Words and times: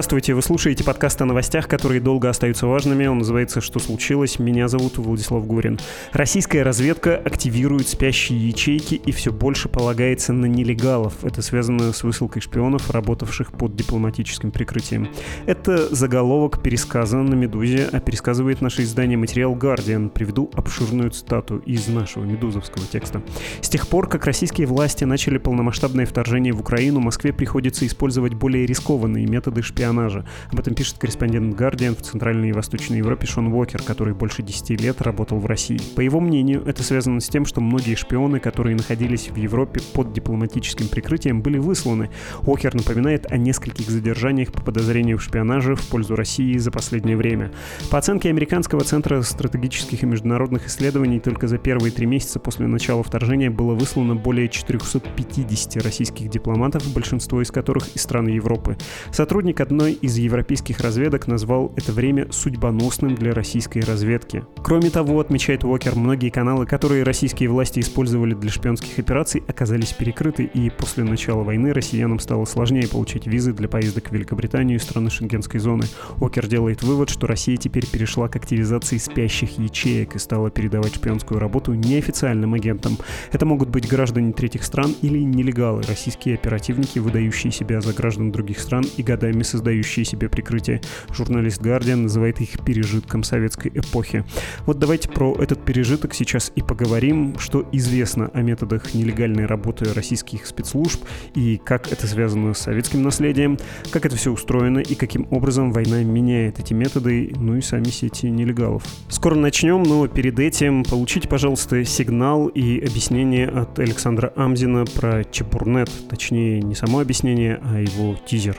Здравствуйте, 0.00 0.32
вы 0.32 0.40
слушаете 0.40 0.82
подкаст 0.82 1.20
о 1.20 1.26
новостях, 1.26 1.68
которые 1.68 2.00
долго 2.00 2.30
остаются 2.30 2.66
важными. 2.66 3.04
Он 3.04 3.18
называется 3.18 3.60
«Что 3.60 3.78
случилось?». 3.78 4.38
Меня 4.38 4.66
зовут 4.66 4.96
Владислав 4.96 5.46
Гурин. 5.46 5.78
Российская 6.14 6.62
разведка 6.62 7.18
активирует 7.18 7.86
спящие 7.86 8.48
ячейки 8.48 8.94
и 8.94 9.12
все 9.12 9.30
больше 9.30 9.68
полагается 9.68 10.32
на 10.32 10.46
нелегалов. 10.46 11.22
Это 11.22 11.42
связано 11.42 11.92
с 11.92 12.02
высылкой 12.02 12.40
шпионов, 12.40 12.88
работавших 12.90 13.52
под 13.52 13.76
дипломатическим 13.76 14.50
прикрытием. 14.52 15.10
Это 15.44 15.94
заголовок 15.94 16.62
пересказа 16.62 17.18
на 17.18 17.34
«Медузе», 17.34 17.86
а 17.92 18.00
пересказывает 18.00 18.62
наше 18.62 18.84
издание 18.84 19.18
материал 19.18 19.54
«Гардиан». 19.54 20.08
Приведу 20.08 20.50
обширную 20.54 21.10
цитату 21.10 21.58
из 21.58 21.88
нашего 21.88 22.24
медузовского 22.24 22.86
текста. 22.86 23.20
С 23.60 23.68
тех 23.68 23.86
пор, 23.86 24.08
как 24.08 24.24
российские 24.24 24.66
власти 24.66 25.04
начали 25.04 25.36
полномасштабное 25.36 26.06
вторжение 26.06 26.54
в 26.54 26.60
Украину, 26.60 27.00
Москве 27.00 27.34
приходится 27.34 27.86
использовать 27.86 28.32
более 28.32 28.64
рискованные 28.64 29.26
методы 29.26 29.60
шпионажа. 29.60 29.89
Об 29.92 30.58
этом 30.58 30.74
пишет 30.74 30.98
корреспондент 30.98 31.58
Guardian 31.58 31.96
в 31.96 32.02
Центральной 32.02 32.50
и 32.50 32.52
Восточной 32.52 32.98
Европе 32.98 33.26
Шон 33.26 33.52
Уокер, 33.52 33.82
который 33.82 34.14
больше 34.14 34.42
10 34.42 34.80
лет 34.80 35.00
работал 35.02 35.38
в 35.38 35.46
России. 35.46 35.80
По 35.96 36.00
его 36.00 36.20
мнению, 36.20 36.62
это 36.66 36.82
связано 36.82 37.20
с 37.20 37.28
тем, 37.28 37.44
что 37.46 37.60
многие 37.60 37.94
шпионы, 37.94 38.40
которые 38.40 38.76
находились 38.76 39.28
в 39.30 39.36
Европе 39.36 39.80
под 39.94 40.12
дипломатическим 40.12 40.88
прикрытием, 40.88 41.42
были 41.42 41.58
высланы. 41.58 42.10
Уокер 42.42 42.74
напоминает 42.74 43.30
о 43.30 43.36
нескольких 43.36 43.88
задержаниях 43.88 44.52
по 44.52 44.62
подозрению 44.62 45.18
в 45.18 45.22
шпионаже 45.22 45.74
в 45.74 45.86
пользу 45.88 46.16
России 46.16 46.56
за 46.58 46.70
последнее 46.70 47.16
время. 47.16 47.52
По 47.90 47.98
оценке 47.98 48.28
Американского 48.28 48.82
центра 48.82 49.22
стратегических 49.22 50.02
и 50.02 50.06
международных 50.06 50.66
исследований, 50.66 51.20
только 51.20 51.48
за 51.48 51.58
первые 51.58 51.92
три 51.92 52.06
месяца 52.06 52.38
после 52.38 52.66
начала 52.66 53.02
вторжения 53.02 53.50
было 53.50 53.74
выслано 53.74 54.14
более 54.14 54.48
450 54.48 55.82
российских 55.82 56.28
дипломатов, 56.28 56.86
большинство 56.92 57.42
из 57.42 57.50
которых 57.50 57.94
из 57.94 58.02
стран 58.02 58.28
Европы. 58.28 58.76
Сотрудник 59.12 59.60
одной 59.60 59.79
из 59.86 60.16
европейских 60.18 60.80
разведок 60.80 61.26
назвал 61.26 61.72
это 61.76 61.92
время 61.92 62.30
судьбоносным 62.30 63.14
для 63.14 63.32
российской 63.32 63.80
разведки. 63.80 64.44
Кроме 64.62 64.90
того, 64.90 65.20
отмечает 65.20 65.64
Уокер, 65.64 65.96
многие 65.96 66.30
каналы, 66.30 66.66
которые 66.66 67.02
российские 67.02 67.48
власти 67.48 67.80
использовали 67.80 68.34
для 68.34 68.50
шпионских 68.50 68.98
операций, 68.98 69.42
оказались 69.46 69.92
перекрыты, 69.92 70.44
и 70.44 70.70
после 70.70 71.04
начала 71.04 71.42
войны 71.42 71.72
россиянам 71.72 72.18
стало 72.18 72.44
сложнее 72.44 72.88
получить 72.88 73.26
визы 73.26 73.52
для 73.52 73.68
поездок 73.68 74.08
в 74.08 74.12
Великобританию 74.12 74.76
и 74.76 74.80
страны 74.80 75.10
шенгенской 75.10 75.60
зоны. 75.60 75.84
Уокер 76.18 76.46
делает 76.46 76.82
вывод, 76.82 77.10
что 77.10 77.26
Россия 77.26 77.56
теперь 77.56 77.86
перешла 77.86 78.28
к 78.28 78.36
активизации 78.36 78.98
спящих 78.98 79.58
ячеек 79.58 80.16
и 80.16 80.18
стала 80.18 80.50
передавать 80.50 80.94
шпионскую 80.94 81.40
работу 81.40 81.74
неофициальным 81.74 82.54
агентам. 82.54 82.96
Это 83.32 83.46
могут 83.46 83.68
быть 83.68 83.88
граждане 83.88 84.32
третьих 84.32 84.64
стран 84.64 84.94
или 85.02 85.18
нелегалы, 85.18 85.82
российские 85.82 86.34
оперативники, 86.34 86.98
выдающие 86.98 87.52
себя 87.52 87.80
за 87.80 87.92
граждан 87.92 88.32
других 88.32 88.58
стран 88.60 88.84
и 88.96 89.02
годами 89.02 89.42
создающие 89.70 90.04
себе 90.04 90.28
прикрытие. 90.28 90.80
Журналист 91.12 91.62
Guardian 91.62 91.96
называет 91.96 92.40
их 92.40 92.64
пережитком 92.64 93.22
советской 93.22 93.68
эпохи. 93.68 94.24
Вот 94.66 94.78
давайте 94.78 95.08
про 95.08 95.34
этот 95.40 95.64
пережиток 95.64 96.14
сейчас 96.14 96.50
и 96.56 96.62
поговорим, 96.62 97.38
что 97.38 97.64
известно 97.72 98.30
о 98.34 98.42
методах 98.42 98.94
нелегальной 98.94 99.46
работы 99.46 99.92
российских 99.94 100.46
спецслужб 100.46 101.04
и 101.34 101.60
как 101.64 101.92
это 101.92 102.06
связано 102.08 102.54
с 102.54 102.58
советским 102.58 103.02
наследием, 103.02 103.58
как 103.90 104.06
это 104.06 104.16
все 104.16 104.32
устроено 104.32 104.80
и 104.80 104.94
каким 104.96 105.28
образом 105.30 105.72
война 105.72 106.02
меняет 106.02 106.58
эти 106.58 106.74
методы, 106.74 107.32
ну 107.36 107.56
и 107.56 107.60
сами 107.60 107.84
сети 107.84 108.28
нелегалов. 108.28 108.82
Скоро 109.08 109.36
начнем, 109.36 109.82
но 109.82 110.08
перед 110.08 110.40
этим 110.40 110.82
получите, 110.82 111.28
пожалуйста, 111.28 111.84
сигнал 111.84 112.48
и 112.48 112.80
объяснение 112.80 113.46
от 113.46 113.78
Александра 113.78 114.32
Амзина 114.34 114.84
про 114.84 115.22
Чепурнет, 115.24 115.90
точнее 116.08 116.60
не 116.60 116.74
само 116.74 117.00
объяснение, 117.00 117.60
а 117.62 117.80
его 117.80 118.16
тизер 118.26 118.58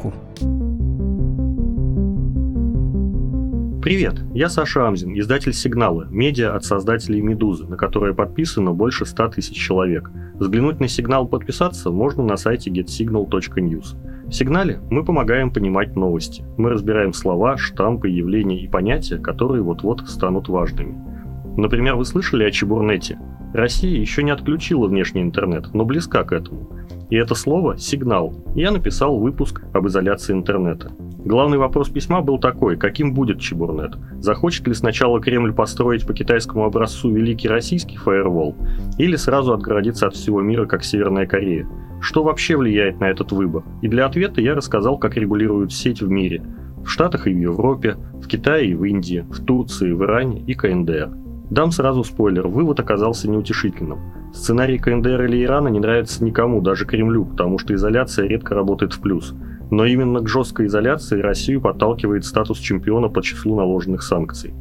дразнилку. 0.00 0.12
Привет, 3.82 4.22
я 4.34 4.50
Саша 4.50 4.86
Амзин, 4.86 5.18
издатель 5.18 5.54
«Сигналы», 5.54 6.06
медиа 6.10 6.54
от 6.54 6.64
создателей 6.64 7.22
«Медузы», 7.22 7.66
на 7.66 7.76
которое 7.76 8.12
подписано 8.12 8.72
больше 8.72 9.06
100 9.06 9.28
тысяч 9.28 9.56
человек. 9.56 10.10
Взглянуть 10.34 10.80
на 10.80 10.88
«Сигнал» 10.88 11.26
подписаться 11.26 11.90
можно 11.90 12.22
на 12.22 12.36
сайте 12.36 12.70
getsignal.news. 12.70 14.28
В 14.28 14.32
«Сигнале» 14.32 14.80
мы 14.90 15.02
помогаем 15.02 15.50
понимать 15.50 15.96
новости. 15.96 16.44
Мы 16.58 16.68
разбираем 16.68 17.14
слова, 17.14 17.56
штампы, 17.56 18.08
явления 18.08 18.62
и 18.62 18.68
понятия, 18.68 19.16
которые 19.16 19.62
вот-вот 19.62 20.02
станут 20.08 20.48
важными. 20.48 20.94
Например, 21.56 21.96
вы 21.96 22.04
слышали 22.04 22.44
о 22.44 22.50
Чебурнете? 22.50 23.18
Россия 23.54 23.98
еще 23.98 24.22
не 24.22 24.30
отключила 24.30 24.86
внешний 24.86 25.22
интернет, 25.22 25.74
но 25.74 25.84
близка 25.84 26.22
к 26.22 26.32
этому. 26.32 26.68
И 27.10 27.16
это 27.16 27.34
слово 27.34 27.76
«сигнал». 27.76 28.32
Я 28.54 28.70
написал 28.70 29.18
выпуск 29.18 29.62
об 29.74 29.86
изоляции 29.88 30.32
интернета. 30.32 30.92
Главный 31.24 31.58
вопрос 31.58 31.90
письма 31.90 32.22
был 32.22 32.38
такой, 32.38 32.76
каким 32.76 33.12
будет 33.12 33.40
Чебурнет? 33.40 33.96
Захочет 34.20 34.66
ли 34.68 34.74
сначала 34.74 35.20
Кремль 35.20 35.52
построить 35.52 36.06
по 36.06 36.14
китайскому 36.14 36.64
образцу 36.64 37.10
великий 37.10 37.48
российский 37.48 37.96
фаервол? 37.96 38.56
Или 38.96 39.16
сразу 39.16 39.52
отгородиться 39.52 40.06
от 40.06 40.14
всего 40.14 40.40
мира, 40.40 40.66
как 40.66 40.84
Северная 40.84 41.26
Корея? 41.26 41.68
Что 42.00 42.22
вообще 42.22 42.56
влияет 42.56 43.00
на 43.00 43.10
этот 43.10 43.32
выбор? 43.32 43.64
И 43.82 43.88
для 43.88 44.06
ответа 44.06 44.40
я 44.40 44.54
рассказал, 44.54 44.96
как 44.96 45.16
регулируют 45.16 45.72
сеть 45.72 46.00
в 46.00 46.08
мире. 46.08 46.42
В 46.82 46.86
Штатах 46.88 47.26
и 47.26 47.34
в 47.34 47.38
Европе, 47.38 47.96
в 48.14 48.26
Китае 48.26 48.70
и 48.70 48.74
в 48.74 48.84
Индии, 48.84 49.26
в 49.28 49.44
Турции, 49.44 49.92
в 49.92 50.02
Иране 50.02 50.40
и 50.40 50.54
КНДР. 50.54 51.10
Дам 51.50 51.72
сразу 51.72 52.04
спойлер, 52.04 52.46
вывод 52.46 52.80
оказался 52.80 53.28
неутешительным. 53.28 53.98
Сценарий 54.32 54.78
КНДР 54.78 55.24
или 55.24 55.44
Ирана 55.44 55.68
не 55.68 55.80
нравится 55.80 56.24
никому, 56.24 56.60
даже 56.60 56.86
Кремлю, 56.86 57.24
потому 57.24 57.58
что 57.58 57.74
изоляция 57.74 58.28
редко 58.28 58.54
работает 58.54 58.92
в 58.92 59.00
плюс. 59.00 59.34
Но 59.70 59.84
именно 59.84 60.20
к 60.20 60.28
жесткой 60.28 60.66
изоляции 60.66 61.20
Россию 61.20 61.60
подталкивает 61.60 62.24
статус 62.24 62.58
чемпиона 62.58 63.08
по 63.08 63.22
числу 63.22 63.56
наложенных 63.56 64.02
санкций. 64.02 64.54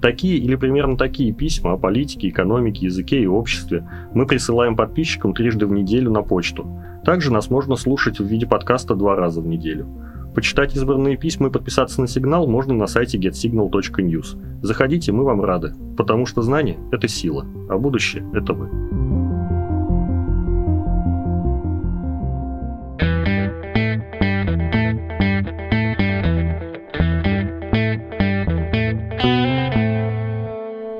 Такие 0.00 0.38
или 0.38 0.56
примерно 0.56 0.96
такие 0.96 1.32
письма 1.32 1.72
о 1.72 1.78
политике, 1.78 2.28
экономике, 2.28 2.86
языке 2.86 3.20
и 3.20 3.26
обществе 3.26 3.88
мы 4.14 4.26
присылаем 4.26 4.76
подписчикам 4.76 5.34
трижды 5.34 5.66
в 5.66 5.72
неделю 5.72 6.10
на 6.10 6.22
почту. 6.22 6.66
Также 7.04 7.32
нас 7.32 7.50
можно 7.50 7.76
слушать 7.76 8.18
в 8.18 8.24
виде 8.24 8.46
подкаста 8.46 8.94
два 8.94 9.16
раза 9.16 9.40
в 9.40 9.46
неделю. 9.46 9.86
Почитать 10.34 10.76
избранные 10.76 11.16
письма 11.16 11.48
и 11.48 11.50
подписаться 11.50 12.00
на 12.00 12.08
сигнал 12.08 12.46
можно 12.46 12.74
на 12.74 12.86
сайте 12.86 13.16
getsignal.news. 13.16 14.60
Заходите, 14.62 15.12
мы 15.12 15.24
вам 15.24 15.40
рады, 15.40 15.72
потому 15.96 16.26
что 16.26 16.42
знание– 16.42 16.78
это 16.92 17.08
сила, 17.08 17.46
а 17.70 17.78
будущее– 17.78 18.22
это 18.34 18.52
вы. 18.52 19.05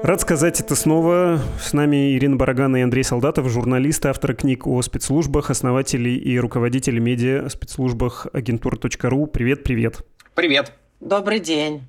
Рад 0.07 0.21
сказать 0.21 0.61
это 0.61 0.77
снова. 0.77 1.41
С 1.61 1.73
нами 1.73 2.15
Ирина 2.15 2.37
Барагана 2.37 2.77
и 2.77 2.83
Андрей 2.83 3.03
Солдатов, 3.03 3.49
журналисты, 3.49 4.07
авторы 4.07 4.37
книг 4.37 4.65
о 4.65 4.81
спецслужбах, 4.81 5.51
основатели 5.51 6.11
и 6.11 6.39
руководители 6.39 7.01
медиа 7.01 7.45
о 7.45 7.51
спецслужбах 7.51 8.29
агентур.ру. 8.33 9.27
Привет, 9.27 9.65
привет. 9.65 10.07
Привет. 10.37 10.73
Добрый 11.01 11.41
день. 11.41 11.89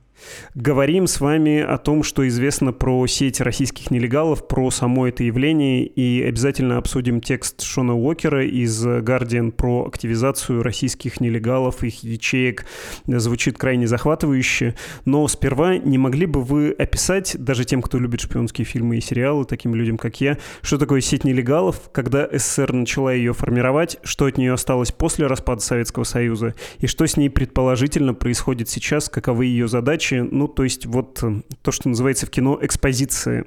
Говорим 0.55 1.07
с 1.07 1.19
вами 1.19 1.59
о 1.59 1.77
том, 1.77 2.03
что 2.03 2.27
известно 2.27 2.73
про 2.73 3.05
сеть 3.07 3.41
российских 3.41 3.91
нелегалов, 3.91 4.47
про 4.47 4.71
само 4.71 5.07
это 5.07 5.23
явление, 5.23 5.85
и 5.85 6.23
обязательно 6.23 6.77
обсудим 6.77 7.21
текст 7.21 7.61
Шона 7.61 7.95
Уокера 7.95 8.45
из 8.45 8.85
Guardian 8.85 9.51
про 9.51 9.85
активизацию 9.85 10.63
российских 10.63 11.21
нелегалов, 11.21 11.83
их 11.83 12.03
ячеек. 12.03 12.65
Звучит 13.05 13.57
крайне 13.57 13.87
захватывающе. 13.87 14.75
Но 15.05 15.27
сперва 15.27 15.77
не 15.77 15.97
могли 15.97 16.25
бы 16.25 16.41
вы 16.41 16.71
описать, 16.71 17.35
даже 17.37 17.65
тем, 17.65 17.81
кто 17.81 17.99
любит 17.99 18.21
шпионские 18.21 18.65
фильмы 18.65 18.97
и 18.97 19.01
сериалы, 19.01 19.45
таким 19.45 19.75
людям, 19.75 19.97
как 19.97 20.19
я, 20.21 20.37
что 20.61 20.77
такое 20.77 21.01
сеть 21.01 21.23
нелегалов, 21.23 21.89
когда 21.91 22.27
СССР 22.31 22.73
начала 22.73 23.13
ее 23.13 23.33
формировать, 23.33 23.97
что 24.03 24.25
от 24.25 24.37
нее 24.37 24.53
осталось 24.53 24.91
после 24.91 25.27
распада 25.27 25.61
Советского 25.61 26.03
Союза, 26.03 26.55
и 26.79 26.87
что 26.87 27.05
с 27.05 27.17
ней 27.17 27.29
предположительно 27.29 28.13
происходит 28.13 28.69
сейчас, 28.69 29.09
каковы 29.09 29.45
ее 29.45 29.67
задачи, 29.67 30.06
задачи, 30.07 30.27
ну, 30.31 30.47
то 30.47 30.63
есть 30.63 30.85
вот 30.85 31.19
э, 31.23 31.41
то, 31.61 31.71
что 31.71 31.89
называется 31.89 32.25
в 32.25 32.29
кино 32.29 32.57
экспозиция. 32.61 33.45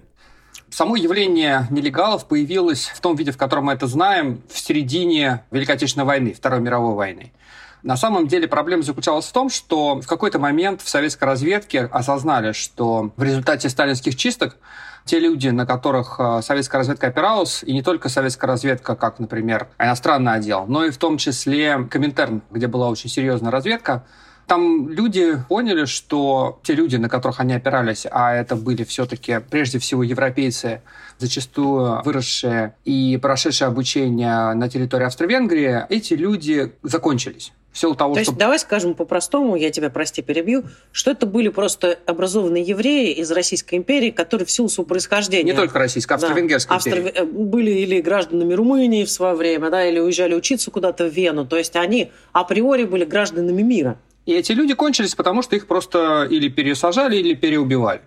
Само 0.71 0.97
явление 0.97 1.67
нелегалов 1.71 2.27
появилось 2.29 2.87
в 2.95 3.01
том 3.01 3.17
виде, 3.17 3.33
в 3.33 3.37
котором 3.37 3.65
мы 3.65 3.73
это 3.73 3.87
знаем, 3.87 4.41
в 4.49 4.59
середине 4.59 5.45
Великой 5.51 5.73
Отечественной 5.73 6.07
войны, 6.07 6.33
Второй 6.33 6.61
мировой 6.61 6.95
войны. 6.95 7.33
На 7.83 7.97
самом 7.97 8.29
деле 8.29 8.47
проблема 8.47 8.83
заключалась 8.83 9.27
в 9.27 9.33
том, 9.33 9.49
что 9.49 10.01
в 10.01 10.07
какой-то 10.07 10.39
момент 10.39 10.83
в 10.83 10.89
советской 10.89 11.25
разведке 11.25 11.89
осознали, 11.91 12.53
что 12.53 13.11
в 13.17 13.23
результате 13.23 13.69
сталинских 13.71 14.17
чисток 14.17 14.57
те 15.07 15.19
люди, 15.19 15.49
на 15.49 15.67
которых 15.67 16.17
э, 16.19 16.41
советская 16.43 16.81
разведка 16.81 17.07
опиралась, 17.07 17.65
и 17.65 17.73
не 17.73 17.83
только 17.83 18.11
советская 18.11 18.49
разведка, 18.49 18.95
как, 18.95 19.19
например, 19.19 19.69
иностранный 19.79 20.35
отдел, 20.35 20.67
но 20.69 20.85
и 20.85 20.91
в 20.91 20.99
том 20.99 21.17
числе 21.17 21.89
Коминтерн, 21.91 22.43
где 22.51 22.67
была 22.67 22.91
очень 22.91 23.09
серьезная 23.09 23.51
разведка, 23.51 24.05
там 24.51 24.89
люди 24.89 25.41
поняли, 25.49 25.85
что 25.85 26.59
те 26.65 26.75
люди, 26.75 26.97
на 26.97 27.09
которых 27.09 27.39
они 27.39 27.55
опирались, 27.55 28.05
а 28.11 28.35
это 28.35 28.57
были 28.57 28.83
все-таки 28.83 29.39
прежде 29.49 29.79
всего 29.79 30.03
европейцы, 30.03 30.83
зачастую 31.19 32.03
выросшие 32.05 32.75
и 32.85 33.17
прошедшие 33.23 33.69
обучение 33.69 34.53
на 34.55 34.69
территории 34.69 35.05
Австро-Венгрии, 35.05 35.87
эти 35.89 36.15
люди 36.15 36.73
закончились. 36.83 37.53
В 37.71 37.79
силу 37.79 37.95
того, 37.95 38.15
То 38.15 38.23
что... 38.23 38.31
есть 38.33 38.41
давай 38.41 38.59
скажем 38.59 38.95
по-простому, 38.95 39.55
я 39.55 39.71
тебя, 39.71 39.89
прости, 39.89 40.21
перебью, 40.21 40.65
что 40.91 41.13
это 41.13 41.27
были 41.27 41.47
просто 41.47 41.97
образованные 42.05 42.65
евреи 42.65 43.13
из 43.13 43.31
Российской 43.31 43.77
империи, 43.77 44.11
которые 44.11 44.47
в 44.47 44.51
силу 44.51 44.69
своего 44.69 44.89
происхождения... 44.89 45.53
Не 45.53 45.57
только 45.57 45.79
российской, 45.79 46.15
австро-венгерской 46.15 46.77
Австро... 46.77 46.99
империи. 46.99 47.21
э, 47.21 47.25
Были 47.25 47.71
или 47.71 48.01
гражданами 48.01 48.53
Румынии 48.55 49.05
в 49.05 49.11
свое 49.13 49.37
время, 49.37 49.71
да, 49.71 49.87
или 49.87 50.01
уезжали 50.01 50.35
учиться 50.35 50.73
куда-то 50.73 51.05
в 51.05 51.13
Вену. 51.13 51.47
То 51.47 51.57
есть 51.57 51.77
они 51.77 52.11
априори 52.33 52.83
были 52.83 53.05
гражданами 53.05 53.63
мира. 53.63 53.97
И 54.27 54.33
эти 54.33 54.53
люди 54.53 54.75
кончились, 54.75 55.15
потому 55.15 55.43
что 55.43 55.57
их 55.57 55.67
просто 55.67 56.27
или 56.31 56.49
пересажали, 56.49 57.17
или 57.17 57.35
переубивали. 57.35 58.03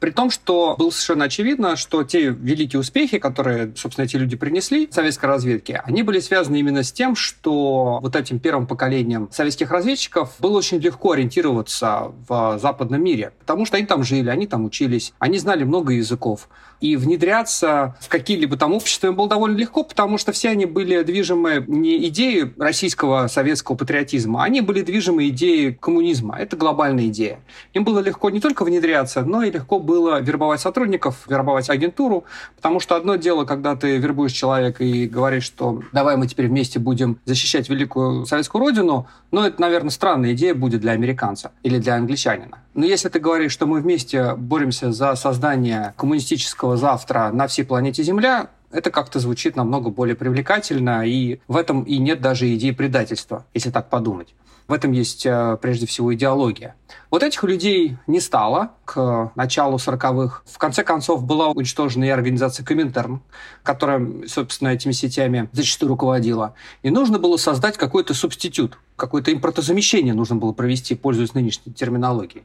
При 0.00 0.10
том, 0.10 0.30
что 0.30 0.76
было 0.78 0.90
совершенно 0.90 1.24
очевидно, 1.24 1.76
что 1.76 2.04
те 2.04 2.28
великие 2.28 2.78
успехи, 2.78 3.18
которые, 3.18 3.72
собственно, 3.76 4.04
эти 4.04 4.16
люди 4.16 4.36
принесли 4.36 4.88
советской 4.90 5.26
разведке, 5.26 5.82
они 5.84 6.02
были 6.02 6.20
связаны 6.20 6.56
именно 6.56 6.84
с 6.84 6.92
тем, 6.92 7.16
что 7.16 7.98
вот 8.00 8.14
этим 8.14 8.38
первым 8.38 8.66
поколением 8.66 9.28
советских 9.32 9.72
разведчиков 9.72 10.36
было 10.38 10.58
очень 10.58 10.78
легко 10.78 11.12
ориентироваться 11.12 12.12
в 12.28 12.58
западном 12.60 13.02
мире, 13.02 13.32
потому 13.40 13.66
что 13.66 13.76
они 13.76 13.86
там 13.86 14.04
жили, 14.04 14.28
они 14.28 14.46
там 14.46 14.64
учились, 14.64 15.12
они 15.18 15.38
знали 15.38 15.64
много 15.64 15.92
языков. 15.92 16.48
И 16.80 16.94
внедряться 16.94 17.96
в 18.00 18.08
какие-либо 18.08 18.56
там 18.56 18.72
общества 18.72 19.08
им 19.08 19.16
было 19.16 19.28
довольно 19.28 19.56
легко, 19.56 19.82
потому 19.82 20.16
что 20.16 20.30
все 20.30 20.50
они 20.50 20.64
были 20.64 21.02
движимы 21.02 21.64
не 21.66 22.06
идеей 22.06 22.52
российского 22.56 23.26
советского 23.26 23.74
патриотизма, 23.74 24.44
они 24.44 24.60
были 24.60 24.82
движимы 24.82 25.26
идеей 25.28 25.72
коммунизма. 25.72 26.36
Это 26.38 26.56
глобальная 26.56 27.08
идея. 27.08 27.40
Им 27.74 27.82
было 27.82 27.98
легко 27.98 28.30
не 28.30 28.38
только 28.38 28.64
внедряться, 28.64 29.22
но 29.22 29.42
и 29.42 29.50
легко 29.50 29.80
было 29.88 30.20
вербовать 30.20 30.60
сотрудников, 30.60 31.24
вербовать 31.26 31.70
агентуру, 31.70 32.24
потому 32.56 32.78
что 32.78 32.94
одно 32.94 33.16
дело, 33.16 33.46
когда 33.46 33.74
ты 33.74 33.96
вербуешь 33.96 34.32
человека 34.32 34.84
и 34.84 35.08
говоришь, 35.08 35.44
что 35.44 35.82
давай 35.92 36.18
мы 36.18 36.26
теперь 36.26 36.48
вместе 36.48 36.78
будем 36.78 37.18
защищать 37.24 37.70
великую 37.70 38.26
советскую 38.26 38.60
родину, 38.60 39.06
но 39.30 39.46
это, 39.46 39.58
наверное, 39.62 39.90
странная 39.90 40.34
идея 40.34 40.54
будет 40.54 40.82
для 40.82 40.92
американца 40.92 41.52
или 41.62 41.78
для 41.78 41.94
англичанина. 41.94 42.58
Но 42.74 42.84
если 42.84 43.08
ты 43.08 43.18
говоришь, 43.18 43.52
что 43.52 43.64
мы 43.64 43.80
вместе 43.80 44.34
боремся 44.34 44.92
за 44.92 45.14
создание 45.14 45.94
коммунистического 45.96 46.76
завтра 46.76 47.30
на 47.32 47.46
всей 47.46 47.64
планете 47.64 48.02
Земля, 48.02 48.50
это 48.70 48.90
как-то 48.90 49.20
звучит 49.20 49.56
намного 49.56 49.88
более 49.88 50.16
привлекательно, 50.16 51.06
и 51.06 51.40
в 51.48 51.56
этом 51.56 51.84
и 51.84 51.96
нет 51.96 52.20
даже 52.20 52.54
идеи 52.54 52.72
предательства, 52.72 53.46
если 53.54 53.70
так 53.70 53.88
подумать. 53.88 54.34
В 54.68 54.72
этом 54.74 54.92
есть 54.92 55.24
э, 55.24 55.56
прежде 55.62 55.86
всего 55.86 56.14
идеология. 56.14 56.76
Вот 57.10 57.22
этих 57.22 57.42
людей 57.42 57.96
не 58.06 58.20
стало 58.20 58.72
к 58.84 59.32
началу 59.34 59.78
40-х. 59.78 60.42
В 60.44 60.58
конце 60.58 60.84
концов 60.84 61.24
была 61.24 61.48
уничтожена 61.48 62.04
и 62.04 62.10
организация 62.10 62.66
Коминтерн, 62.66 63.22
которая, 63.62 64.06
собственно, 64.26 64.68
этими 64.68 64.92
сетями 64.92 65.48
зачастую 65.52 65.88
руководила. 65.88 66.54
И 66.82 66.90
нужно 66.90 67.18
было 67.18 67.38
создать 67.38 67.78
какой-то 67.78 68.12
субститут, 68.12 68.78
какое-то 68.96 69.32
импортозамещение 69.32 70.12
нужно 70.12 70.36
было 70.36 70.52
провести, 70.52 70.94
пользуясь 70.94 71.32
нынешней 71.32 71.72
терминологией. 71.72 72.44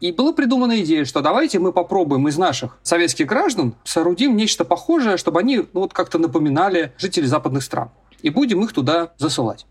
И 0.00 0.10
была 0.10 0.32
придумана 0.32 0.80
идея, 0.80 1.04
что 1.04 1.20
давайте 1.20 1.60
мы 1.60 1.72
попробуем 1.72 2.26
из 2.26 2.36
наших 2.36 2.78
советских 2.82 3.26
граждан 3.26 3.76
соорудим 3.84 4.34
нечто 4.34 4.64
похожее, 4.64 5.18
чтобы 5.18 5.38
они 5.38 5.58
ну, 5.72 5.82
вот 5.82 5.92
как-то 5.92 6.18
напоминали 6.18 6.92
жителей 6.98 7.28
западных 7.28 7.62
стран. 7.62 7.90
И 8.22 8.30
будем 8.30 8.64
их 8.64 8.72
туда 8.72 9.12
засылать. 9.18 9.66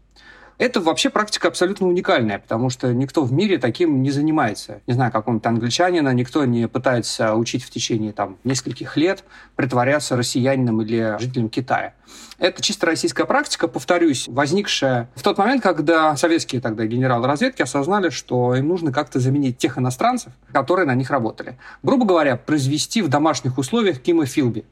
Это 0.59 0.81
вообще 0.81 1.09
практика 1.09 1.47
абсолютно 1.47 1.87
уникальная, 1.87 2.37
потому 2.37 2.69
что 2.69 2.93
никто 2.93 3.23
в 3.23 3.31
мире 3.31 3.59
таким 3.59 4.03
не 4.03 4.11
занимается. 4.11 4.81
Не 4.87 4.93
знаю, 4.93 5.09
какого-нибудь 5.09 5.45
англичанина, 5.45 6.13
никто 6.13 6.43
не 6.43 6.67
пытается 6.67 7.33
учить 7.35 7.63
в 7.63 7.69
течение 7.69 8.11
там, 8.11 8.37
нескольких 8.43 8.97
лет 8.97 9.23
притворяться 9.55 10.17
россиянином 10.17 10.81
или 10.81 11.15
жителем 11.17 11.47
Китая. 11.47 11.93
Это 12.39 12.61
чисто 12.61 12.87
российская 12.87 13.23
практика, 13.23 13.69
повторюсь, 13.69 14.27
возникшая 14.27 15.09
в 15.15 15.23
тот 15.23 15.37
момент, 15.37 15.63
когда 15.63 16.17
советские 16.17 16.59
тогда 16.59 16.85
генералы 16.85 17.25
разведки 17.25 17.61
осознали, 17.61 18.09
что 18.09 18.53
им 18.53 18.67
нужно 18.67 18.91
как-то 18.91 19.21
заменить 19.21 19.57
тех 19.57 19.77
иностранцев, 19.77 20.33
которые 20.51 20.85
на 20.85 20.93
них 20.93 21.09
работали. 21.09 21.57
Грубо 21.83 22.05
говоря, 22.05 22.35
произвести 22.35 23.01
в 23.01 23.07
домашних 23.07 23.57
условиях 23.57 24.01
кимофилби. 24.01 24.65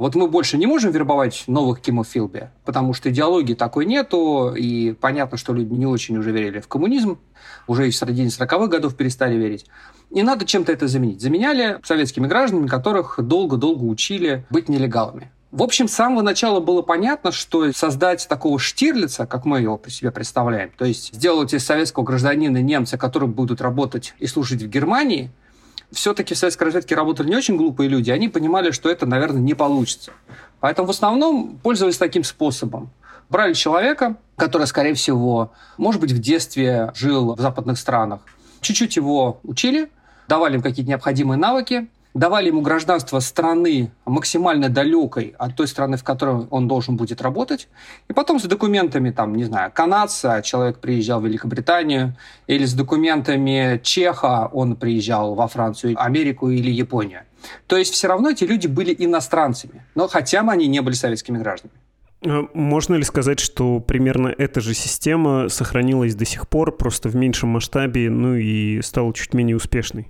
Вот 0.00 0.14
мы 0.14 0.28
больше 0.28 0.56
не 0.56 0.64
можем 0.64 0.92
вербовать 0.92 1.44
новых 1.46 1.82
Кимов 1.82 2.08
Филби, 2.08 2.48
потому 2.64 2.94
что 2.94 3.10
идеологии 3.10 3.52
такой 3.52 3.84
нету, 3.84 4.54
и 4.56 4.92
понятно, 4.94 5.36
что 5.36 5.52
люди 5.52 5.74
не 5.74 5.84
очень 5.84 6.16
уже 6.16 6.32
верили 6.32 6.60
в 6.60 6.68
коммунизм, 6.68 7.18
уже 7.66 7.86
и 7.86 7.90
в 7.90 7.94
середине 7.94 8.28
40-х 8.28 8.68
годов 8.68 8.96
перестали 8.96 9.36
верить. 9.36 9.66
И 10.08 10.22
надо 10.22 10.46
чем-то 10.46 10.72
это 10.72 10.88
заменить. 10.88 11.20
Заменяли 11.20 11.80
советскими 11.84 12.26
гражданами, 12.26 12.66
которых 12.66 13.16
долго-долго 13.18 13.84
учили 13.84 14.46
быть 14.48 14.70
нелегалами. 14.70 15.32
В 15.52 15.62
общем, 15.62 15.86
с 15.86 15.92
самого 15.92 16.22
начала 16.22 16.60
было 16.60 16.80
понятно, 16.80 17.30
что 17.30 17.70
создать 17.72 18.26
такого 18.26 18.58
Штирлица, 18.58 19.26
как 19.26 19.44
мы 19.44 19.60
его 19.60 19.76
при 19.76 19.90
себе 19.90 20.10
представляем, 20.10 20.70
то 20.78 20.86
есть 20.86 21.14
сделать 21.14 21.52
из 21.52 21.66
советского 21.66 22.04
гражданина 22.04 22.62
немца, 22.62 22.96
который 22.96 23.28
будут 23.28 23.60
работать 23.60 24.14
и 24.18 24.26
служить 24.26 24.62
в 24.62 24.68
Германии, 24.70 25.30
все-таки 25.92 26.34
в 26.34 26.38
советской 26.38 26.64
разведке 26.64 26.94
работали 26.94 27.28
не 27.28 27.36
очень 27.36 27.56
глупые 27.56 27.88
люди, 27.88 28.10
они 28.10 28.28
понимали, 28.28 28.70
что 28.70 28.90
это, 28.90 29.06
наверное, 29.06 29.40
не 29.40 29.54
получится. 29.54 30.12
Поэтому 30.60 30.88
в 30.88 30.90
основном 30.90 31.58
пользовались 31.62 31.98
таким 31.98 32.24
способом. 32.24 32.90
Брали 33.28 33.54
человека, 33.54 34.16
который, 34.36 34.66
скорее 34.66 34.94
всего, 34.94 35.52
может 35.78 36.00
быть, 36.00 36.12
в 36.12 36.18
детстве 36.18 36.92
жил 36.94 37.34
в 37.34 37.40
западных 37.40 37.78
странах, 37.78 38.20
чуть-чуть 38.60 38.96
его 38.96 39.40
учили, 39.44 39.90
давали 40.28 40.56
им 40.56 40.62
какие-то 40.62 40.90
необходимые 40.90 41.38
навыки, 41.38 41.88
давали 42.14 42.48
ему 42.48 42.60
гражданство 42.60 43.20
страны 43.20 43.92
максимально 44.04 44.68
далекой 44.68 45.34
от 45.38 45.56
той 45.56 45.68
страны, 45.68 45.96
в 45.96 46.04
которой 46.04 46.46
он 46.50 46.68
должен 46.68 46.96
будет 46.96 47.22
работать, 47.22 47.68
и 48.08 48.12
потом 48.12 48.38
с 48.40 48.44
документами, 48.44 49.10
там, 49.10 49.34
не 49.34 49.44
знаю, 49.44 49.70
канадца, 49.72 50.42
человек 50.42 50.78
приезжал 50.78 51.20
в 51.20 51.26
Великобританию, 51.26 52.16
или 52.46 52.64
с 52.64 52.74
документами 52.74 53.80
чеха 53.82 54.48
он 54.52 54.76
приезжал 54.76 55.34
во 55.34 55.48
Францию, 55.48 55.94
Америку 56.02 56.50
или 56.50 56.70
Японию. 56.70 57.22
То 57.66 57.76
есть 57.76 57.92
все 57.94 58.08
равно 58.08 58.30
эти 58.30 58.44
люди 58.44 58.66
были 58.66 58.94
иностранцами, 58.98 59.84
но 59.94 60.08
хотя 60.08 60.42
бы 60.42 60.52
они 60.52 60.66
не 60.66 60.80
были 60.80 60.94
советскими 60.94 61.38
гражданами. 61.38 61.78
А 62.22 62.46
можно 62.52 62.96
ли 62.96 63.02
сказать, 63.02 63.40
что 63.40 63.80
примерно 63.80 64.28
эта 64.28 64.60
же 64.60 64.74
система 64.74 65.48
сохранилась 65.48 66.14
до 66.14 66.26
сих 66.26 66.48
пор, 66.48 66.76
просто 66.76 67.08
в 67.08 67.16
меньшем 67.16 67.50
масштабе, 67.50 68.10
ну 68.10 68.34
и 68.34 68.82
стала 68.82 69.14
чуть 69.14 69.32
менее 69.32 69.56
успешной? 69.56 70.08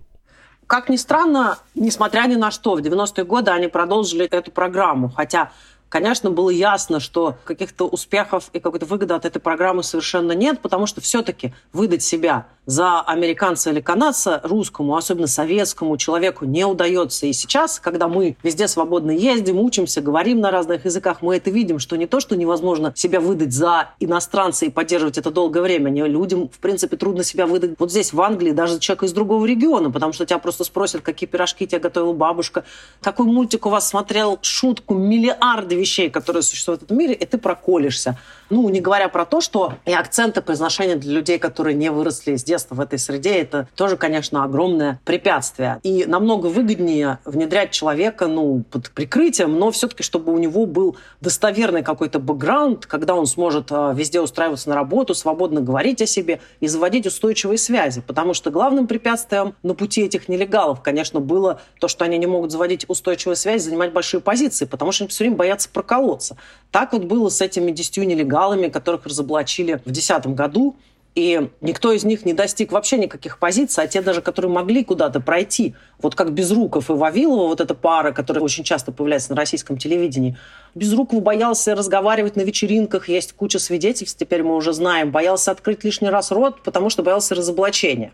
Как 0.70 0.88
ни 0.88 0.94
странно, 0.94 1.58
несмотря 1.74 2.28
ни 2.28 2.36
на 2.36 2.52
что, 2.52 2.76
в 2.76 2.78
90-е 2.78 3.24
годы 3.24 3.50
они 3.50 3.66
продолжили 3.66 4.26
эту 4.26 4.52
программу. 4.52 5.08
Хотя, 5.08 5.50
конечно, 5.90 6.30
было 6.30 6.48
ясно, 6.48 7.00
что 7.00 7.36
каких-то 7.44 7.86
успехов 7.86 8.48
и 8.54 8.60
какой-то 8.60 8.86
выгоды 8.86 9.12
от 9.12 9.26
этой 9.26 9.40
программы 9.40 9.82
совершенно 9.82 10.32
нет, 10.32 10.60
потому 10.60 10.86
что 10.86 11.02
все-таки 11.02 11.52
выдать 11.74 12.02
себя 12.02 12.46
за 12.66 13.00
американца 13.00 13.70
или 13.70 13.80
канадца 13.80 14.40
русскому, 14.44 14.96
особенно 14.96 15.26
советскому 15.26 15.96
человеку 15.96 16.44
не 16.44 16.64
удается. 16.64 17.26
И 17.26 17.32
сейчас, 17.32 17.80
когда 17.80 18.06
мы 18.06 18.36
везде 18.42 18.68
свободно 18.68 19.10
ездим, 19.10 19.58
учимся, 19.58 20.00
говорим 20.00 20.40
на 20.40 20.52
разных 20.52 20.84
языках, 20.84 21.18
мы 21.20 21.36
это 21.36 21.50
видим, 21.50 21.80
что 21.80 21.96
не 21.96 22.06
то, 22.06 22.20
что 22.20 22.36
невозможно 22.36 22.92
себя 22.94 23.18
выдать 23.20 23.52
за 23.52 23.90
иностранца 23.98 24.66
и 24.66 24.70
поддерживать 24.70 25.18
это 25.18 25.32
долгое 25.32 25.62
время. 25.62 25.90
Не, 25.90 26.06
людям, 26.06 26.48
в 26.48 26.58
принципе, 26.60 26.96
трудно 26.96 27.24
себя 27.24 27.46
выдать 27.46 27.72
вот 27.78 27.90
здесь, 27.90 28.12
в 28.12 28.20
Англии, 28.20 28.52
даже 28.52 28.78
человек 28.78 29.02
из 29.02 29.12
другого 29.12 29.44
региона, 29.44 29.90
потому 29.90 30.12
что 30.12 30.24
тебя 30.24 30.38
просто 30.38 30.62
спросят, 30.62 31.02
какие 31.02 31.28
пирожки 31.28 31.66
тебе 31.66 31.80
готовила 31.80 32.12
бабушка, 32.12 32.64
какой 33.02 33.26
мультик 33.26 33.66
у 33.66 33.70
вас 33.70 33.88
смотрел, 33.88 34.38
шутку, 34.42 34.94
миллиарды 34.94 35.79
вещей, 35.80 36.10
которые 36.10 36.42
существуют 36.42 36.82
в 36.82 36.84
этом 36.84 36.98
мире, 36.98 37.14
и 37.14 37.26
ты 37.26 37.38
проколешься. 37.38 38.18
Ну, 38.50 38.68
не 38.68 38.80
говоря 38.80 39.08
про 39.08 39.24
то, 39.24 39.40
что 39.40 39.74
и 39.86 39.92
акценты 39.92 40.42
произношения 40.42 40.96
для 40.96 41.12
людей, 41.12 41.38
которые 41.38 41.74
не 41.76 41.90
выросли 41.90 42.34
с 42.34 42.42
детства 42.42 42.74
в 42.74 42.80
этой 42.80 42.98
среде, 42.98 43.36
это 43.36 43.68
тоже, 43.76 43.96
конечно, 43.96 44.42
огромное 44.42 45.00
препятствие. 45.04 45.78
И 45.84 46.04
намного 46.04 46.46
выгоднее 46.46 47.20
внедрять 47.24 47.70
человека, 47.70 48.26
ну, 48.26 48.64
под 48.68 48.90
прикрытием, 48.90 49.56
но 49.56 49.70
все-таки, 49.70 50.02
чтобы 50.02 50.32
у 50.32 50.38
него 50.38 50.66
был 50.66 50.96
достоверный 51.20 51.84
какой-то 51.84 52.18
бэкграунд, 52.18 52.86
когда 52.86 53.14
он 53.14 53.26
сможет 53.26 53.68
э, 53.70 53.92
везде 53.94 54.20
устраиваться 54.20 54.68
на 54.68 54.74
работу, 54.74 55.14
свободно 55.14 55.60
говорить 55.60 56.02
о 56.02 56.06
себе 56.06 56.40
и 56.58 56.66
заводить 56.66 57.06
устойчивые 57.06 57.56
связи. 57.56 58.02
Потому 58.04 58.34
что 58.34 58.50
главным 58.50 58.88
препятствием 58.88 59.54
на 59.62 59.74
пути 59.74 60.02
этих 60.02 60.28
нелегалов, 60.28 60.82
конечно, 60.82 61.20
было 61.20 61.60
то, 61.78 61.86
что 61.86 62.04
они 62.04 62.18
не 62.18 62.26
могут 62.26 62.50
заводить 62.50 62.84
устойчивые 62.88 63.36
связи, 63.36 63.62
занимать 63.62 63.92
большие 63.92 64.20
позиции, 64.20 64.64
потому 64.64 64.90
что 64.90 65.04
они 65.04 65.10
все 65.10 65.22
время 65.22 65.36
боятся 65.36 65.68
проколоться. 65.68 66.36
Так 66.72 66.92
вот 66.92 67.04
было 67.04 67.28
с 67.28 67.40
этими 67.40 67.70
десятью 67.70 68.06
нелегалами, 68.06 68.39
которых 68.70 69.06
разоблачили 69.06 69.74
в 69.74 69.84
2010 69.84 70.26
году. 70.28 70.76
И 71.16 71.50
никто 71.60 71.90
из 71.90 72.04
них 72.04 72.24
не 72.24 72.34
достиг 72.34 72.70
вообще 72.70 72.96
никаких 72.96 73.38
позиций, 73.38 73.82
а 73.82 73.88
те 73.88 74.00
даже, 74.00 74.22
которые 74.22 74.50
могли 74.52 74.84
куда-то 74.84 75.18
пройти, 75.20 75.74
вот 76.00 76.14
как 76.14 76.32
Безруков 76.32 76.88
и 76.88 76.92
Вавилова, 76.92 77.48
вот 77.48 77.60
эта 77.60 77.74
пара, 77.74 78.12
которая 78.12 78.44
очень 78.44 78.62
часто 78.62 78.92
появляется 78.92 79.30
на 79.30 79.36
российском 79.36 79.76
телевидении, 79.76 80.38
Безруков 80.76 81.20
боялся 81.20 81.74
разговаривать 81.74 82.36
на 82.36 82.42
вечеринках, 82.42 83.08
есть 83.08 83.32
куча 83.32 83.58
свидетельств, 83.58 84.18
теперь 84.20 84.44
мы 84.44 84.54
уже 84.54 84.72
знаем, 84.72 85.10
боялся 85.10 85.50
открыть 85.50 85.82
лишний 85.82 86.10
раз 86.10 86.30
рот, 86.30 86.62
потому 86.62 86.90
что 86.90 87.02
боялся 87.02 87.34
разоблачения. 87.34 88.12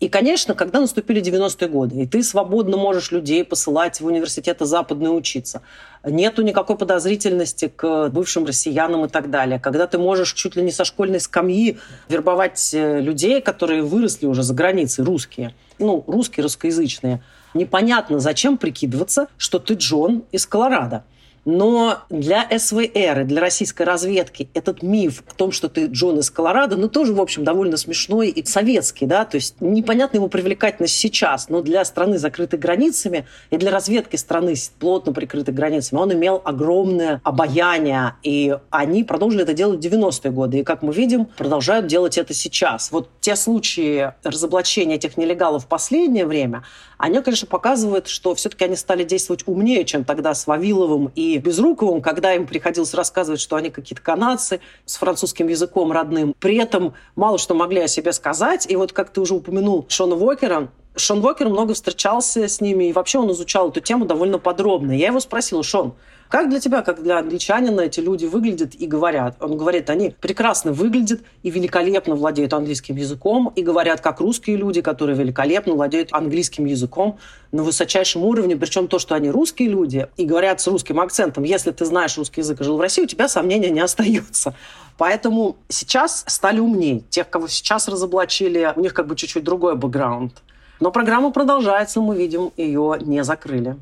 И, 0.00 0.08
конечно, 0.08 0.54
когда 0.54 0.80
наступили 0.80 1.20
90-е 1.20 1.68
годы, 1.68 2.02
и 2.02 2.06
ты 2.06 2.22
свободно 2.22 2.78
можешь 2.78 3.10
людей 3.10 3.44
посылать 3.44 4.00
в 4.00 4.06
университеты 4.06 4.64
западные 4.64 5.10
учиться, 5.10 5.60
нету 6.02 6.40
никакой 6.40 6.78
подозрительности 6.78 7.68
к 7.68 8.08
бывшим 8.08 8.46
россиянам 8.46 9.04
и 9.04 9.08
так 9.08 9.30
далее, 9.30 9.60
когда 9.60 9.86
ты 9.86 9.98
можешь 9.98 10.32
чуть 10.32 10.56
ли 10.56 10.62
не 10.62 10.72
со 10.72 10.86
школьной 10.86 11.20
скамьи 11.20 11.78
вербовать 12.08 12.70
э, 12.72 13.00
людей, 13.00 13.42
которые 13.42 13.82
выросли 13.82 14.24
уже 14.24 14.42
за 14.42 14.54
границей, 14.54 15.04
русские, 15.04 15.54
ну, 15.78 16.02
русские, 16.06 16.44
русскоязычные, 16.44 17.22
непонятно, 17.52 18.20
зачем 18.20 18.56
прикидываться, 18.56 19.26
что 19.36 19.58
ты 19.58 19.74
Джон 19.74 20.24
из 20.32 20.46
Колорадо. 20.46 21.04
Но 21.52 21.98
для 22.10 22.46
СВР 22.56 23.20
и 23.22 23.24
для 23.24 23.40
российской 23.40 23.82
разведки 23.82 24.48
этот 24.54 24.82
миф 24.82 25.24
о 25.28 25.34
том, 25.34 25.50
что 25.50 25.68
ты 25.68 25.86
Джон 25.86 26.20
из 26.20 26.30
Колорадо, 26.30 26.76
ну, 26.76 26.88
тоже, 26.88 27.12
в 27.12 27.20
общем, 27.20 27.42
довольно 27.42 27.76
смешной 27.76 28.28
и 28.28 28.46
советский, 28.46 29.06
да, 29.06 29.24
то 29.24 29.34
есть 29.34 29.60
непонятна 29.60 30.18
его 30.18 30.28
привлекательность 30.28 30.94
сейчас, 30.94 31.48
но 31.48 31.60
для 31.60 31.84
страны, 31.84 32.18
закрытой 32.18 32.58
границами, 32.60 33.26
и 33.50 33.56
для 33.56 33.72
разведки 33.72 34.14
страны, 34.14 34.54
плотно 34.78 35.12
прикрытой 35.12 35.52
границами, 35.52 35.98
он 35.98 36.12
имел 36.12 36.40
огромное 36.44 37.20
обаяние, 37.24 38.14
и 38.22 38.56
они 38.70 39.02
продолжили 39.02 39.42
это 39.42 39.52
делать 39.52 39.84
в 39.84 39.88
90-е 39.88 40.30
годы, 40.30 40.60
и, 40.60 40.62
как 40.62 40.82
мы 40.82 40.92
видим, 40.92 41.26
продолжают 41.36 41.88
делать 41.88 42.16
это 42.16 42.32
сейчас. 42.32 42.92
Вот 42.92 43.08
те 43.20 43.34
случаи 43.34 44.12
разоблачения 44.22 44.94
этих 44.94 45.16
нелегалов 45.16 45.64
в 45.64 45.66
последнее 45.66 46.26
время, 46.26 46.62
они, 46.96 47.20
конечно, 47.22 47.48
показывают, 47.48 48.06
что 48.06 48.34
все-таки 48.34 48.66
они 48.66 48.76
стали 48.76 49.02
действовать 49.02 49.42
умнее, 49.46 49.84
чем 49.84 50.04
тогда 50.04 50.34
с 50.34 50.46
Вавиловым 50.46 51.10
и 51.16 51.39
Безруковым, 51.40 52.00
когда 52.02 52.34
им 52.34 52.46
приходилось 52.46 52.94
рассказывать, 52.94 53.40
что 53.40 53.56
они 53.56 53.70
какие-то 53.70 54.02
канадцы 54.02 54.60
с 54.84 54.96
французским 54.96 55.48
языком 55.48 55.92
родным. 55.92 56.34
При 56.38 56.56
этом 56.56 56.94
мало 57.16 57.38
что 57.38 57.54
могли 57.54 57.80
о 57.80 57.88
себе 57.88 58.12
сказать. 58.12 58.70
И 58.70 58.76
вот, 58.76 58.92
как 58.92 59.10
ты 59.10 59.20
уже 59.20 59.34
упомянул, 59.34 59.86
Шона 59.88 60.14
Вокера, 60.14 60.70
Шон 60.96 61.20
Вокер 61.20 61.48
много 61.48 61.74
встречался 61.74 62.48
с 62.48 62.60
ними, 62.60 62.88
и 62.88 62.92
вообще 62.92 63.18
он 63.18 63.30
изучал 63.30 63.70
эту 63.70 63.80
тему 63.80 64.06
довольно 64.06 64.38
подробно. 64.38 64.92
Я 64.92 65.08
его 65.08 65.20
спросила, 65.20 65.62
Шон, 65.62 65.94
как 66.28 66.48
для 66.48 66.60
тебя, 66.60 66.82
как 66.82 67.02
для 67.02 67.18
англичанина, 67.18 67.80
эти 67.80 68.00
люди 68.00 68.24
выглядят 68.24 68.74
и 68.74 68.86
говорят? 68.86 69.36
Он 69.40 69.56
говорит, 69.56 69.88
они 69.88 70.14
прекрасно 70.20 70.72
выглядят 70.72 71.22
и 71.42 71.50
великолепно 71.50 72.16
владеют 72.16 72.54
английским 72.54 72.96
языком, 72.96 73.52
и 73.56 73.62
говорят, 73.62 74.00
как 74.00 74.20
русские 74.20 74.56
люди, 74.56 74.80
которые 74.80 75.16
великолепно 75.16 75.74
владеют 75.74 76.12
английским 76.12 76.66
языком 76.66 77.18
на 77.52 77.62
высочайшем 77.62 78.22
уровне. 78.22 78.56
Причем 78.56 78.88
то, 78.88 78.98
что 78.98 79.14
они 79.14 79.30
русские 79.30 79.68
люди 79.68 80.08
и 80.16 80.24
говорят 80.24 80.60
с 80.60 80.66
русским 80.66 81.00
акцентом, 81.00 81.44
если 81.44 81.70
ты 81.70 81.84
знаешь 81.84 82.16
русский 82.18 82.40
язык 82.40 82.60
и 82.60 82.64
жил 82.64 82.76
в 82.76 82.80
России, 82.80 83.02
у 83.02 83.06
тебя 83.06 83.28
сомнения 83.28 83.70
не 83.70 83.80
остается. 83.80 84.54
Поэтому 84.98 85.56
сейчас 85.68 86.24
стали 86.26 86.60
умнее. 86.60 87.00
Тех, 87.10 87.30
кого 87.30 87.48
сейчас 87.48 87.88
разоблачили, 87.88 88.72
у 88.76 88.80
них 88.80 88.92
как 88.92 89.06
бы 89.06 89.16
чуть-чуть 89.16 89.44
другой 89.44 89.74
бэкграунд. 89.74 90.42
Но 90.80 90.90
программа 90.90 91.30
продолжается, 91.30 92.00
мы 92.00 92.16
видим, 92.16 92.52
ее 92.56 92.96
не 93.00 93.22
закрыли. 93.22 93.76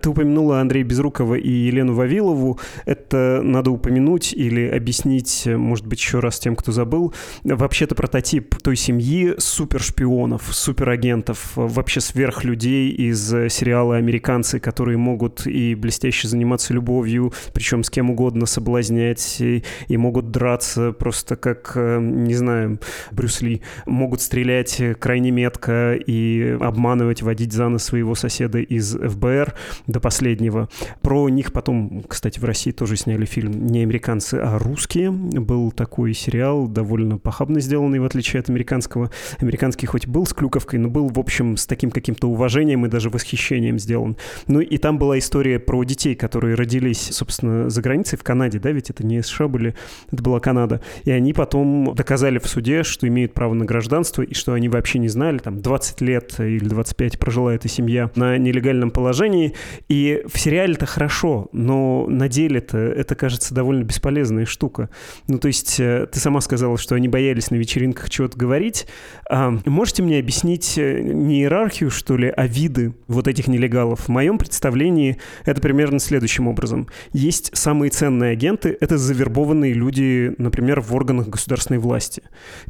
Ты 0.00 0.10
упомянула 0.10 0.60
Андрея 0.60 0.84
Безрукова 0.84 1.34
и 1.34 1.50
Елену 1.50 1.94
Вавилову. 1.94 2.58
Это 2.86 3.40
надо 3.42 3.70
упомянуть 3.70 4.32
или 4.32 4.66
объяснить, 4.68 5.46
может 5.46 5.86
быть, 5.86 6.00
еще 6.00 6.20
раз 6.20 6.38
тем, 6.38 6.56
кто 6.56 6.72
забыл. 6.72 7.14
Вообще-то 7.44 7.94
прототип 7.94 8.56
той 8.56 8.76
семьи 8.76 9.34
супершпионов, 9.38 10.48
суперагентов, 10.54 11.52
вообще 11.54 12.00
сверхлюдей 12.00 12.90
из 12.90 13.28
сериала 13.28 13.96
«Американцы», 13.96 14.60
которые 14.60 14.98
могут 14.98 15.46
и 15.46 15.74
блестяще 15.74 16.28
заниматься 16.28 16.74
любовью, 16.74 17.32
причем 17.52 17.84
с 17.84 17.90
кем 17.90 18.10
угодно 18.10 18.46
соблазнять, 18.46 19.40
и, 19.40 19.64
и 19.88 19.96
могут 19.96 20.30
драться 20.30 20.92
просто 20.92 21.36
как, 21.36 21.72
не 21.76 22.34
знаю, 22.34 22.80
Брюс 23.10 23.40
Ли. 23.40 23.62
Могут 23.86 24.20
стрелять 24.20 24.80
крайне 24.98 25.30
метко 25.30 25.94
и 25.94 26.56
обманывать, 26.60 27.22
водить 27.22 27.52
за 27.52 27.68
нос 27.68 27.84
своего 27.84 28.14
соседа 28.14 28.58
из 28.58 28.94
ФБР 28.96 29.54
до 29.86 30.00
последнего. 30.00 30.68
Про 31.02 31.28
них 31.28 31.52
потом, 31.52 32.02
кстати, 32.06 32.38
в 32.38 32.44
России 32.44 32.70
тоже 32.70 32.96
сняли 32.96 33.24
фильм 33.24 33.66
не 33.66 33.82
американцы, 33.82 34.34
а 34.34 34.58
русские. 34.58 35.10
Был 35.10 35.72
такой 35.72 36.14
сериал, 36.14 36.66
довольно 36.66 37.18
похабно 37.18 37.60
сделанный, 37.60 37.98
в 37.98 38.04
отличие 38.04 38.40
от 38.40 38.50
американского. 38.50 39.10
Американский 39.38 39.86
хоть 39.86 40.06
был 40.06 40.26
с 40.26 40.32
клюковкой, 40.32 40.78
но 40.78 40.88
был, 40.88 41.08
в 41.08 41.18
общем, 41.18 41.56
с 41.56 41.66
таким 41.66 41.90
каким-то 41.90 42.28
уважением 42.28 42.86
и 42.86 42.88
даже 42.88 43.10
восхищением 43.10 43.78
сделан. 43.78 44.16
Ну 44.46 44.60
и 44.60 44.78
там 44.78 44.98
была 44.98 45.18
история 45.18 45.58
про 45.58 45.82
детей, 45.84 46.14
которые 46.14 46.54
родились, 46.54 47.10
собственно, 47.12 47.70
за 47.70 47.82
границей, 47.82 48.18
в 48.18 48.22
Канаде, 48.22 48.58
да, 48.58 48.70
ведь 48.70 48.90
это 48.90 49.04
не 49.04 49.22
США 49.22 49.48
были, 49.48 49.74
это 50.10 50.22
была 50.22 50.40
Канада. 50.40 50.80
И 51.04 51.10
они 51.10 51.32
потом 51.32 51.94
доказали 51.94 52.38
в 52.38 52.46
суде, 52.46 52.82
что 52.82 53.06
имеют 53.08 53.34
право 53.34 53.54
на 53.54 53.64
гражданство 53.64 54.22
и 54.22 54.34
что 54.34 54.52
они 54.52 54.68
вообще 54.68 54.98
не 54.98 55.08
знали, 55.08 55.38
там, 55.38 55.60
20 55.60 56.00
лет 56.00 56.34
или 56.38 56.64
25 56.64 57.18
прожила 57.18 57.54
эта 57.54 57.68
семья 57.68 58.10
на 58.14 58.38
нелегальном 58.38 58.90
положении, 58.90 59.49
и 59.88 60.22
в 60.26 60.38
сериале 60.38 60.74
это 60.74 60.86
хорошо, 60.86 61.48
но 61.52 62.06
на 62.08 62.28
деле-то 62.28 62.78
это 62.78 63.14
кажется 63.14 63.54
довольно 63.54 63.84
бесполезная 63.84 64.46
штука. 64.46 64.90
Ну, 65.28 65.38
то 65.38 65.48
есть 65.48 65.78
э, 65.80 66.06
ты 66.10 66.18
сама 66.20 66.40
сказала, 66.40 66.78
что 66.78 66.94
они 66.94 67.08
боялись 67.08 67.50
на 67.50 67.56
вечеринках 67.56 68.10
чего-то 68.10 68.38
говорить. 68.38 68.86
А 69.28 69.50
можете 69.64 70.02
мне 70.02 70.18
объяснить 70.18 70.76
э, 70.78 71.00
не 71.00 71.40
иерархию, 71.40 71.90
что 71.90 72.16
ли, 72.16 72.28
а 72.28 72.46
виды 72.46 72.94
вот 73.08 73.28
этих 73.28 73.48
нелегалов? 73.48 74.00
В 74.00 74.08
моем 74.08 74.38
представлении 74.38 75.18
это 75.44 75.60
примерно 75.60 75.98
следующим 75.98 76.48
образом. 76.48 76.88
Есть 77.12 77.56
самые 77.56 77.90
ценные 77.90 78.32
агенты, 78.32 78.76
это 78.80 78.98
завербованные 78.98 79.72
люди, 79.72 80.34
например, 80.38 80.80
в 80.80 80.94
органах 80.94 81.28
государственной 81.28 81.78
власти. 81.78 82.22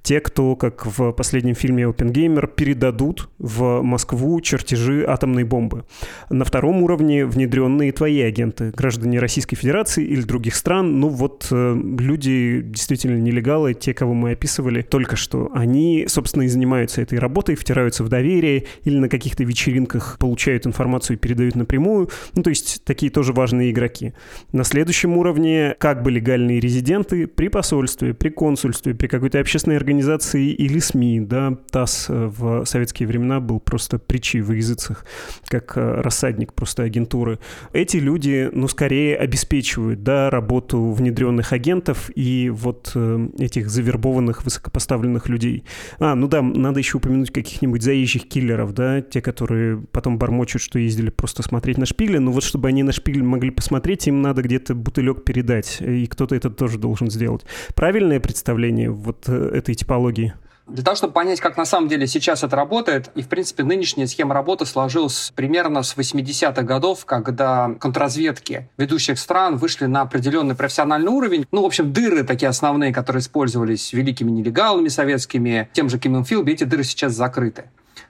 Те, 0.02 0.20
кто, 0.20 0.56
как 0.56 0.86
в 0.86 1.12
последнем 1.12 1.54
фильме 1.54 1.86
«Опенгеймер», 1.86 2.46
передадут 2.48 3.30
в 3.38 3.82
Москву 3.82 4.40
чертежи 4.40 5.04
атомной 5.06 5.44
бомбы. 5.44 5.84
На 6.28 6.44
втором 6.44 6.69
втором 6.70 6.84
уровне 6.84 7.26
внедренные 7.26 7.90
твои 7.90 8.20
агенты, 8.20 8.70
граждане 8.70 9.18
Российской 9.18 9.56
Федерации 9.56 10.04
или 10.04 10.22
других 10.22 10.54
стран. 10.54 11.00
Ну 11.00 11.08
вот 11.08 11.48
э, 11.50 11.74
люди 11.98 12.62
действительно 12.64 13.18
нелегалы, 13.18 13.74
те, 13.74 13.92
кого 13.92 14.14
мы 14.14 14.32
описывали 14.32 14.82
только 14.82 15.16
что, 15.16 15.50
они, 15.52 16.04
собственно, 16.06 16.44
и 16.44 16.48
занимаются 16.48 17.02
этой 17.02 17.18
работой, 17.18 17.56
втираются 17.56 18.04
в 18.04 18.08
доверие 18.08 18.66
или 18.84 18.98
на 18.98 19.08
каких-то 19.08 19.42
вечеринках 19.42 20.16
получают 20.20 20.64
информацию 20.64 21.16
и 21.16 21.18
передают 21.18 21.56
напрямую. 21.56 22.08
Ну 22.34 22.42
то 22.44 22.50
есть 22.50 22.84
такие 22.84 23.10
тоже 23.10 23.32
важные 23.32 23.72
игроки. 23.72 24.12
На 24.52 24.62
следующем 24.62 25.16
уровне 25.16 25.74
как 25.78 26.04
бы 26.04 26.12
легальные 26.12 26.60
резиденты 26.60 27.26
при 27.26 27.48
посольстве, 27.48 28.14
при 28.14 28.28
консульстве, 28.28 28.94
при 28.94 29.08
какой-то 29.08 29.40
общественной 29.40 29.76
организации 29.76 30.52
или 30.52 30.78
СМИ. 30.78 31.20
Да, 31.20 31.56
ТАСС 31.72 32.06
э, 32.08 32.30
в 32.38 32.64
советские 32.64 33.08
времена 33.08 33.40
был 33.40 33.58
просто 33.58 33.98
притчей 33.98 34.40
в 34.40 34.52
языцах, 34.52 35.04
как 35.48 35.76
э, 35.76 36.00
рассадник 36.00 36.52
просто 36.60 36.82
агентуры. 36.82 37.38
Эти 37.72 37.96
люди, 37.96 38.50
ну, 38.52 38.68
скорее 38.68 39.16
обеспечивают, 39.16 40.02
да, 40.02 40.28
работу 40.28 40.92
внедренных 40.92 41.54
агентов 41.54 42.10
и 42.14 42.50
вот 42.50 42.92
э, 42.94 43.28
этих 43.38 43.70
завербованных 43.70 44.44
высокопоставленных 44.44 45.30
людей. 45.30 45.64
А, 45.98 46.14
ну 46.14 46.28
да, 46.28 46.42
надо 46.42 46.78
еще 46.80 46.98
упомянуть 46.98 47.30
каких-нибудь 47.30 47.82
заезжих 47.82 48.28
киллеров, 48.28 48.74
да, 48.74 49.00
те, 49.00 49.22
которые 49.22 49.82
потом 49.90 50.18
бормочут, 50.18 50.60
что 50.60 50.78
ездили 50.78 51.08
просто 51.08 51.42
смотреть 51.42 51.78
на 51.78 51.86
шпили, 51.86 52.18
но 52.18 52.30
вот 52.30 52.44
чтобы 52.44 52.68
они 52.68 52.82
на 52.82 52.92
шпиль 52.92 53.22
могли 53.22 53.50
посмотреть, 53.50 54.06
им 54.06 54.20
надо 54.20 54.42
где-то 54.42 54.74
бутылек 54.74 55.24
передать, 55.24 55.78
и 55.80 56.06
кто-то 56.06 56.34
это 56.34 56.50
тоже 56.50 56.76
должен 56.76 57.10
сделать. 57.10 57.46
Правильное 57.74 58.20
представление 58.20 58.90
вот 58.90 59.24
э, 59.28 59.50
этой 59.54 59.74
типологии? 59.74 60.34
Для 60.70 60.84
того, 60.84 60.94
чтобы 60.94 61.12
понять, 61.12 61.40
как 61.40 61.56
на 61.56 61.64
самом 61.64 61.88
деле 61.88 62.06
сейчас 62.06 62.44
это 62.44 62.54
работает, 62.54 63.10
и, 63.16 63.22
в 63.22 63.28
принципе, 63.28 63.64
нынешняя 63.64 64.06
схема 64.06 64.34
работы 64.34 64.64
сложилась 64.66 65.32
примерно 65.34 65.82
с 65.82 65.96
80-х 65.96 66.62
годов, 66.62 67.04
когда 67.06 67.74
контрразведки 67.80 68.68
ведущих 68.76 69.18
стран 69.18 69.56
вышли 69.56 69.86
на 69.86 70.02
определенный 70.02 70.54
профессиональный 70.54 71.10
уровень. 71.10 71.44
Ну, 71.50 71.62
в 71.62 71.66
общем, 71.66 71.92
дыры 71.92 72.22
такие 72.22 72.48
основные, 72.48 72.92
которые 72.92 73.20
использовались 73.20 73.92
великими 73.92 74.30
нелегалами 74.30 74.86
советскими, 74.86 75.68
тем 75.72 75.88
же 75.88 75.98
Кимом 75.98 76.24
Филби, 76.24 76.52
эти 76.52 76.62
дыры 76.62 76.84
сейчас 76.84 77.14
закрыты. 77.14 77.64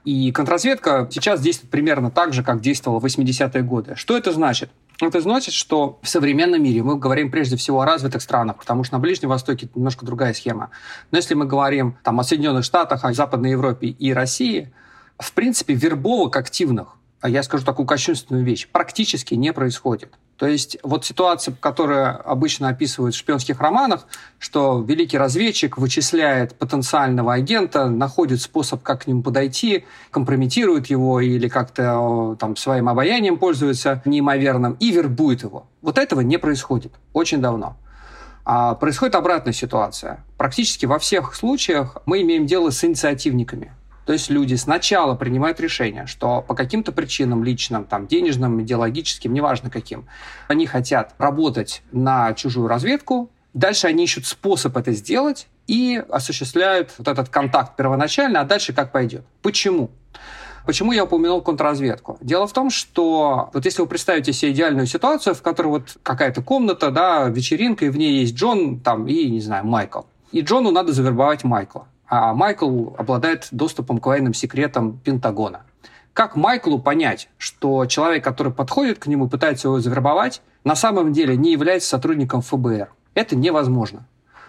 И 0.05 0.31
контрразведка 0.31 1.09
сейчас 1.11 1.41
действует 1.41 1.71
примерно 1.71 2.11
так 2.11 2.33
же, 2.35 2.43
как 2.43 2.61
действовала 2.61 3.01
в 3.01 3.07
80-е 3.07 3.63
годы. 3.63 3.95
Что 3.97 4.17
это 4.19 4.33
значит? 4.33 4.71
Это 5.01 5.21
значит, 5.21 5.55
что 5.55 5.99
в 6.03 6.09
современном 6.09 6.63
мире 6.63 6.83
мы 6.83 6.97
говорим 6.97 7.31
прежде 7.31 7.57
всего 7.57 7.81
о 7.81 7.87
развитых 7.87 8.21
странах, 8.23 8.59
потому 8.59 8.85
что 8.85 8.95
на 8.95 9.01
Ближнем 9.01 9.31
Востоке 9.31 9.69
немножко 9.75 10.05
другая 10.05 10.35
схема. 10.35 10.71
Но 11.11 11.19
если 11.19 11.35
мы 11.35 11.47
говорим 11.47 11.97
там, 12.03 12.21
о 12.21 12.25
Соединенных 12.25 12.65
Штатах, 12.65 13.05
о 13.05 13.13
Западной 13.13 13.53
Европе 13.53 13.89
и 13.89 14.13
России, 14.13 14.73
в 15.19 15.33
принципе, 15.33 15.75
вербовок 15.75 16.37
активных 16.37 16.97
я 17.29 17.43
скажу 17.43 17.65
такую 17.65 17.87
кощунственную 17.87 18.45
вещь, 18.45 18.67
практически 18.71 19.35
не 19.35 19.53
происходит. 19.53 20.13
То 20.37 20.47
есть 20.47 20.79
вот 20.83 21.05
ситуация, 21.05 21.55
которая 21.61 22.13
обычно 22.13 22.69
описывают 22.69 23.15
в 23.15 23.19
шпионских 23.19 23.61
романах, 23.61 24.07
что 24.39 24.81
великий 24.81 25.19
разведчик 25.19 25.77
вычисляет 25.77 26.55
потенциального 26.55 27.35
агента, 27.35 27.91
находит 27.91 28.41
способ, 28.41 28.83
как 28.83 29.05
к 29.05 29.07
нему 29.07 29.23
подойти, 29.23 29.85
компрометирует 30.11 30.87
его 30.87 31.21
или 31.21 31.47
как-то 31.49 32.37
там 32.41 32.57
своим 32.57 32.89
обаянием 32.89 33.37
пользуется 33.37 34.01
неимоверным 34.07 34.79
и 34.81 34.91
вербует 34.91 35.43
его. 35.43 35.67
Вот 35.83 35.99
этого 35.99 36.23
не 36.23 36.39
происходит 36.39 36.95
очень 37.13 37.43
давно. 37.43 37.77
А 38.47 38.75
происходит 38.77 39.17
обратная 39.17 39.53
ситуация. 39.53 40.25
Практически 40.39 40.87
во 40.87 40.99
всех 40.99 41.35
случаях 41.35 41.99
мы 42.07 42.23
имеем 42.23 42.47
дело 42.47 42.71
с 42.71 42.83
инициативниками. 42.83 43.75
То 44.07 44.13
есть 44.13 44.31
люди 44.31 44.55
сначала 44.55 45.15
принимают 45.15 45.61
решение, 45.61 46.07
что 46.07 46.43
по 46.43 46.55
каким-то 46.55 46.93
причинам 46.93 47.45
личным, 47.45 47.85
там, 47.85 48.07
денежным, 48.07 48.63
идеологическим, 48.63 49.33
неважно 49.33 49.71
каким, 49.71 50.07
они 50.49 50.67
хотят 50.67 51.15
работать 51.19 51.83
на 51.93 52.33
чужую 52.35 52.67
разведку, 52.67 53.31
дальше 53.55 53.87
они 53.87 54.05
ищут 54.05 54.27
способ 54.27 54.77
это 54.77 54.93
сделать 54.93 55.49
и 55.67 56.03
осуществляют 56.09 56.93
вот 56.99 57.09
этот 57.09 57.29
контакт 57.29 57.77
первоначально, 57.77 58.41
а 58.41 58.45
дальше 58.45 58.73
как 58.73 58.91
пойдет. 58.91 59.25
Почему? 59.43 59.91
Почему 60.67 60.93
я 60.93 61.05
упомянул 61.05 61.41
контрразведку? 61.41 62.19
Дело 62.21 62.47
в 62.47 62.53
том, 62.53 62.71
что 62.71 63.51
вот 63.53 63.65
если 63.65 63.83
вы 63.83 63.89
представите 63.89 64.33
себе 64.33 64.53
идеальную 64.53 64.87
ситуацию, 64.87 65.35
в 65.35 65.43
которой 65.43 65.69
вот 65.69 65.97
какая-то 66.03 66.43
комната, 66.43 66.91
да, 66.91 67.29
вечеринка, 67.29 67.87
и 67.87 67.89
в 67.89 67.97
ней 67.97 68.21
есть 68.21 68.35
Джон 68.35 68.81
там 68.81 69.07
и, 69.07 69.31
не 69.31 69.41
знаю, 69.41 69.65
Майкл. 69.65 70.03
И 70.33 70.43
Джону 70.43 70.71
надо 70.71 70.93
завербовать 70.93 71.45
Майкла. 71.45 71.89
А 72.11 72.35
Майкл 72.35 72.89
обладает 72.99 73.47
доступом 73.53 73.99
к 73.99 74.07
военным 74.07 74.35
секретам 74.35 74.99
Пентагона. 74.99 75.63
Как 76.13 76.35
Майклу 76.35 76.81
понять, 76.81 77.29
что 77.39 77.87
человек, 77.87 78.25
который 78.25 78.53
подходит 78.53 78.99
к 78.99 79.07
нему, 79.07 79.29
пытается 79.29 79.69
его 79.69 79.79
завербовать, 79.79 80.43
на 80.65 80.75
самом 80.75 81.13
деле 81.13 81.37
не 81.37 81.53
является 81.53 81.89
сотрудником 81.89 82.43
ФБР? 82.43 82.89
Это 83.15 83.37
невозможно. 83.37 84.05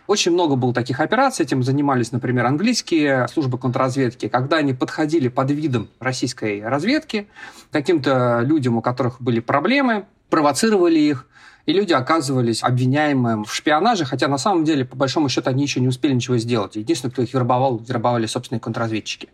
Очень 0.08 0.32
много 0.32 0.56
было 0.56 0.74
таких 0.74 1.00
операций, 1.00 1.46
этим 1.46 1.62
занимались, 1.62 2.12
например, 2.12 2.48
английские 2.48 3.28
службы 3.28 3.60
контрразведки, 3.60 4.28
когда 4.28 4.58
они 4.58 4.74
подходили 4.74 5.28
под 5.28 5.52
видом 5.52 5.88
российской 6.00 6.64
разведки 6.68 7.28
каким-то 7.72 8.42
людям, 8.42 8.78
у 8.78 8.82
которых 8.82 9.22
были 9.22 9.40
проблемы, 9.40 10.06
провоцировали 10.32 10.98
их, 10.98 11.28
и 11.66 11.74
люди 11.74 11.94
оказывались 11.94 12.64
обвиняемым 12.64 13.46
в 13.46 13.54
шпионаже, 13.54 14.06
хотя 14.06 14.28
на 14.28 14.38
самом 14.38 14.64
деле, 14.64 14.86
по 14.86 14.96
большому 14.96 15.30
счету, 15.30 15.50
они 15.50 15.64
еще 15.64 15.80
не 15.80 15.88
успели 15.88 16.14
ничего 16.14 16.38
сделать. 16.38 16.76
Единственное, 16.76 17.12
кто 17.12 17.22
их 17.22 17.34
вербовал, 17.34 17.78
вербовали 17.78 18.26
собственные 18.26 18.60
контрразведчики. 18.60 19.30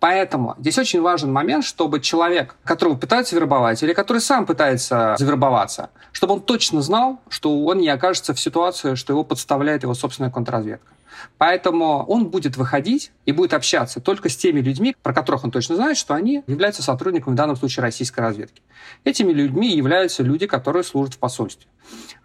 Поэтому 0.00 0.54
здесь 0.58 0.78
очень 0.78 1.00
важен 1.00 1.32
момент, 1.32 1.64
чтобы 1.64 2.00
человек, 2.00 2.56
которого 2.64 2.96
пытаются 2.96 3.34
вербовать, 3.34 3.82
или 3.82 3.92
который 3.92 4.20
сам 4.20 4.46
пытается 4.46 5.16
завербоваться, 5.18 5.90
чтобы 6.12 6.34
он 6.34 6.40
точно 6.40 6.82
знал, 6.82 7.20
что 7.28 7.64
он 7.64 7.78
не 7.78 7.88
окажется 7.88 8.32
в 8.32 8.40
ситуации, 8.40 8.94
что 8.94 9.12
его 9.12 9.24
подставляет 9.24 9.82
его 9.82 9.94
собственная 9.94 10.30
контрразведка. 10.30 10.92
Поэтому 11.38 12.04
он 12.04 12.26
будет 12.26 12.56
выходить 12.56 13.12
и 13.26 13.32
будет 13.32 13.54
общаться 13.54 14.00
только 14.00 14.28
с 14.28 14.36
теми 14.36 14.60
людьми, 14.60 14.96
про 15.02 15.12
которых 15.12 15.44
он 15.44 15.50
точно 15.50 15.76
знает, 15.76 15.96
что 15.96 16.14
они 16.14 16.42
являются 16.46 16.82
сотрудниками, 16.82 17.34
в 17.34 17.36
данном 17.36 17.56
случае, 17.56 17.82
российской 17.82 18.20
разведки. 18.20 18.62
Этими 19.04 19.32
людьми 19.32 19.74
являются 19.74 20.22
люди, 20.22 20.46
которые 20.46 20.84
служат 20.84 21.14
в 21.14 21.18
посольстве. 21.18 21.68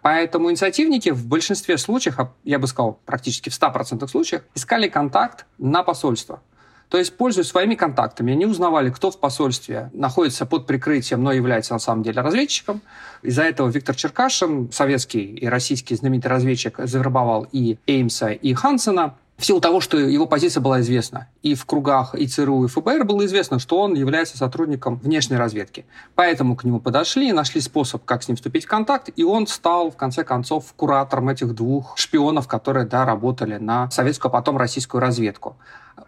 Поэтому 0.02 0.50
инициативники 0.50 1.10
в 1.10 1.26
большинстве 1.26 1.78
случаев, 1.78 2.16
я 2.44 2.58
бы 2.58 2.66
сказал, 2.66 3.00
практически 3.06 3.48
в 3.48 3.52
100% 3.52 4.06
случаях, 4.08 4.42
искали 4.54 4.88
контакт 4.88 5.46
на 5.58 5.82
посольство. 5.82 6.42
То 6.88 6.98
есть, 6.98 7.16
пользуясь 7.16 7.48
своими 7.48 7.74
контактами, 7.74 8.32
они 8.32 8.46
узнавали, 8.46 8.90
кто 8.90 9.10
в 9.10 9.18
посольстве 9.18 9.90
находится 9.92 10.46
под 10.46 10.66
прикрытием, 10.66 11.22
но 11.22 11.32
является 11.32 11.72
на 11.72 11.78
самом 11.78 12.02
деле 12.02 12.20
разведчиком. 12.20 12.82
Из-за 13.22 13.42
этого 13.42 13.68
Виктор 13.68 13.94
Черкашин, 13.96 14.70
советский 14.70 15.24
и 15.24 15.46
российский 15.46 15.96
знаменитый 15.96 16.30
разведчик, 16.30 16.76
завербовал 16.78 17.46
и 17.50 17.78
Эймса, 17.86 18.30
и 18.30 18.54
Хансена 18.54 19.14
в 19.36 19.44
силу 19.44 19.60
того, 19.60 19.80
что 19.80 19.98
его 19.98 20.26
позиция 20.26 20.60
была 20.60 20.80
известна. 20.80 21.28
И 21.42 21.54
в 21.54 21.66
кругах 21.66 22.14
и 22.14 22.26
ЦРУ, 22.26 22.64
и 22.64 22.68
ФБР 22.68 23.04
было 23.04 23.26
известно, 23.26 23.58
что 23.58 23.80
он 23.80 23.94
является 23.94 24.38
сотрудником 24.38 24.96
внешней 24.96 25.36
разведки. 25.36 25.86
Поэтому 26.14 26.56
к 26.56 26.64
нему 26.64 26.80
подошли, 26.80 27.32
нашли 27.32 27.60
способ, 27.60 28.04
как 28.04 28.22
с 28.22 28.28
ним 28.28 28.36
вступить 28.36 28.64
в 28.64 28.68
контакт, 28.68 29.10
и 29.14 29.24
он 29.24 29.46
стал, 29.46 29.90
в 29.90 29.96
конце 29.96 30.24
концов, 30.24 30.72
куратором 30.76 31.28
этих 31.28 31.54
двух 31.54 31.98
шпионов, 31.98 32.46
которые, 32.46 32.86
да, 32.86 33.04
работали 33.04 33.56
на 33.56 33.90
советскую, 33.90 34.30
а 34.30 34.32
потом 34.32 34.56
российскую 34.56 35.00
разведку. 35.00 35.56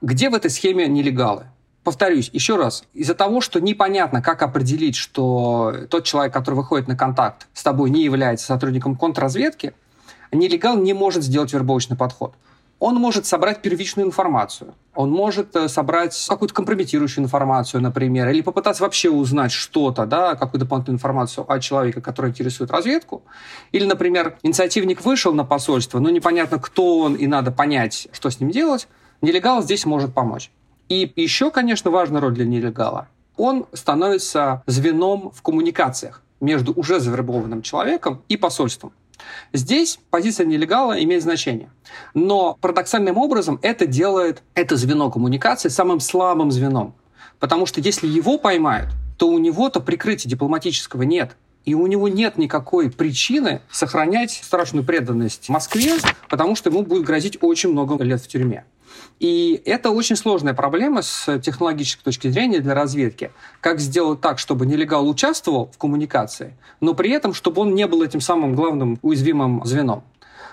Где 0.00 0.30
в 0.30 0.34
этой 0.34 0.50
схеме 0.50 0.86
нелегалы? 0.86 1.46
Повторюсь, 1.82 2.30
еще 2.32 2.56
раз, 2.56 2.84
из-за 2.94 3.14
того, 3.14 3.40
что 3.40 3.60
непонятно, 3.60 4.20
как 4.20 4.42
определить, 4.42 4.96
что 4.96 5.74
тот 5.88 6.04
человек, 6.04 6.32
который 6.32 6.56
выходит 6.56 6.88
на 6.88 6.96
контакт 6.96 7.46
с 7.54 7.62
тобой, 7.62 7.90
не 7.90 8.02
является 8.02 8.46
сотрудником 8.46 8.96
контрразведки, 8.96 9.72
нелегал 10.32 10.76
не 10.76 10.94
может 10.94 11.22
сделать 11.22 11.52
вербовочный 11.52 11.96
подход 11.96 12.34
он 12.78 12.96
может 12.96 13.26
собрать 13.26 13.62
первичную 13.62 14.06
информацию. 14.06 14.74
Он 14.94 15.10
может 15.10 15.56
э, 15.56 15.68
собрать 15.68 16.26
какую-то 16.28 16.54
компрометирующую 16.54 17.24
информацию, 17.24 17.82
например, 17.82 18.28
или 18.28 18.42
попытаться 18.42 18.82
вообще 18.82 19.08
узнать 19.08 19.52
что-то, 19.52 20.04
да, 20.04 20.34
какую-то 20.34 20.66
дополнительную 20.66 20.96
информацию 20.96 21.50
о 21.50 21.58
человеке, 21.58 22.00
который 22.00 22.30
интересует 22.30 22.70
разведку. 22.70 23.22
Или, 23.72 23.86
например, 23.86 24.38
инициативник 24.42 25.04
вышел 25.04 25.32
на 25.32 25.44
посольство, 25.44 25.98
но 26.00 26.10
непонятно, 26.10 26.58
кто 26.58 26.98
он, 26.98 27.14
и 27.14 27.26
надо 27.26 27.50
понять, 27.50 28.08
что 28.12 28.28
с 28.28 28.40
ним 28.40 28.50
делать. 28.50 28.88
Нелегал 29.22 29.62
здесь 29.62 29.86
может 29.86 30.12
помочь. 30.12 30.50
И 30.88 31.10
еще, 31.16 31.50
конечно, 31.50 31.90
важная 31.90 32.20
роль 32.20 32.34
для 32.34 32.44
нелегала. 32.44 33.08
Он 33.36 33.66
становится 33.72 34.62
звеном 34.66 35.30
в 35.30 35.42
коммуникациях 35.42 36.22
между 36.40 36.72
уже 36.72 37.00
завербованным 37.00 37.62
человеком 37.62 38.22
и 38.28 38.36
посольством. 38.36 38.92
Здесь 39.52 39.98
позиция 40.10 40.46
нелегала 40.46 41.02
имеет 41.02 41.22
значение. 41.22 41.70
Но 42.14 42.56
парадоксальным 42.60 43.16
образом 43.18 43.58
это 43.62 43.86
делает 43.86 44.42
это 44.54 44.76
звено 44.76 45.10
коммуникации 45.10 45.68
самым 45.68 46.00
слабым 46.00 46.50
звеном. 46.50 46.94
Потому 47.38 47.66
что 47.66 47.80
если 47.80 48.06
его 48.06 48.38
поймают, 48.38 48.90
то 49.18 49.28
у 49.28 49.38
него-то 49.38 49.80
прикрытия 49.80 50.30
дипломатического 50.30 51.02
нет. 51.02 51.36
И 51.64 51.74
у 51.74 51.86
него 51.86 52.08
нет 52.08 52.38
никакой 52.38 52.90
причины 52.90 53.60
сохранять 53.70 54.40
страшную 54.42 54.84
преданность 54.84 55.48
Москве, 55.48 55.94
потому 56.28 56.54
что 56.54 56.70
ему 56.70 56.82
будет 56.82 57.04
грозить 57.04 57.38
очень 57.40 57.72
много 57.72 58.02
лет 58.04 58.20
в 58.20 58.28
тюрьме. 58.28 58.64
И 59.20 59.60
это 59.64 59.90
очень 59.90 60.16
сложная 60.16 60.54
проблема 60.54 61.02
с 61.02 61.38
технологической 61.40 62.04
точки 62.04 62.28
зрения 62.28 62.60
для 62.60 62.74
разведки. 62.74 63.30
Как 63.60 63.80
сделать 63.80 64.20
так, 64.20 64.38
чтобы 64.38 64.66
нелегал 64.66 65.08
участвовал 65.08 65.70
в 65.72 65.78
коммуникации, 65.78 66.56
но 66.80 66.94
при 66.94 67.10
этом, 67.10 67.34
чтобы 67.34 67.62
он 67.62 67.74
не 67.74 67.86
был 67.86 68.02
этим 68.02 68.20
самым 68.20 68.54
главным 68.54 68.98
уязвимым 69.02 69.64
звеном. 69.64 70.04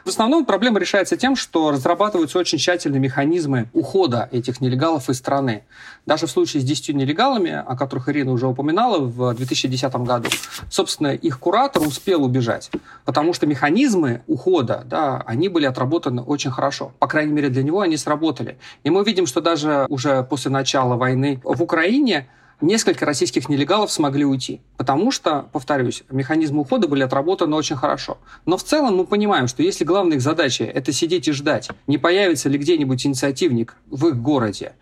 В 0.04 0.10
основном 0.10 0.46
проблема 0.46 0.80
решается 0.80 1.16
тем, 1.16 1.38
что 1.38 1.72
разрабатываются 1.72 2.38
очень 2.38 2.58
тщательные 2.58 3.00
механизмы 3.00 3.70
ухода 3.72 4.28
этих 4.34 4.60
нелегалов 4.60 5.10
из 5.10 5.18
страны. 5.18 5.64
Даже 6.06 6.28
в 6.28 6.32
случае 6.32 6.62
с 6.62 6.66
10 6.66 6.94
нелегалами, 6.94 7.52
о 7.52 7.78
которых 7.78 8.10
Ирина 8.10 8.34
уже 8.34 8.48
упоминала 8.48 9.00
в 9.00 9.34
2010 9.34 9.96
году, 9.96 10.30
собственно, 10.70 11.14
их 11.14 11.40
куратор 11.40 11.84
успел 11.84 12.26
убежать, 12.26 12.70
потому 13.06 13.32
что 13.32 13.48
механизмы 13.48 14.24
ухода, 14.28 14.84
да, 14.86 15.24
они 15.26 15.48
были 15.48 15.66
отработаны 15.66 16.22
очень 16.22 16.52
хорошо. 16.52 16.92
По 17.00 17.08
крайней 17.08 17.32
мере, 17.32 17.48
для 17.48 17.64
него 17.64 17.80
они 17.80 17.96
сработали. 17.96 18.58
И 18.84 18.90
мы 18.90 19.06
видим, 19.06 19.26
что 19.26 19.40
даже 19.40 19.86
уже 19.88 20.24
после 20.24 20.52
начала 20.52 20.96
войны 20.96 21.40
в 21.46 21.64
Украине 21.64 22.28
несколько 22.62 23.06
российских 23.06 23.50
нелегалов 23.50 23.92
смогли 23.92 24.26
уйти. 24.26 24.62
Потому 24.78 25.12
что, 25.12 25.48
повторюсь, 25.52 26.04
механизмы 26.10 26.62
ухода 26.62 26.88
были 26.88 27.04
отработаны 27.04 27.56
очень 27.56 27.76
хорошо. 27.76 28.18
Но 28.46 28.58
в 28.58 28.64
целом 28.64 28.98
мы 28.98 29.06
понимаем, 29.06 29.48
что 29.48 29.64
если 29.64 29.84
главная 29.84 30.18
их 30.18 30.22
задача– 30.22 30.64
это 30.66 30.92
сидеть 30.92 31.28
и 31.28 31.32
ждать, 31.32 31.70
не 31.88 31.98
появится 31.98 32.50
ли 32.50 32.58
где-нибудь 32.58 33.06
инициативник 33.06 33.76
в 33.88 34.08
их 34.08 34.22
городе, 34.22 34.74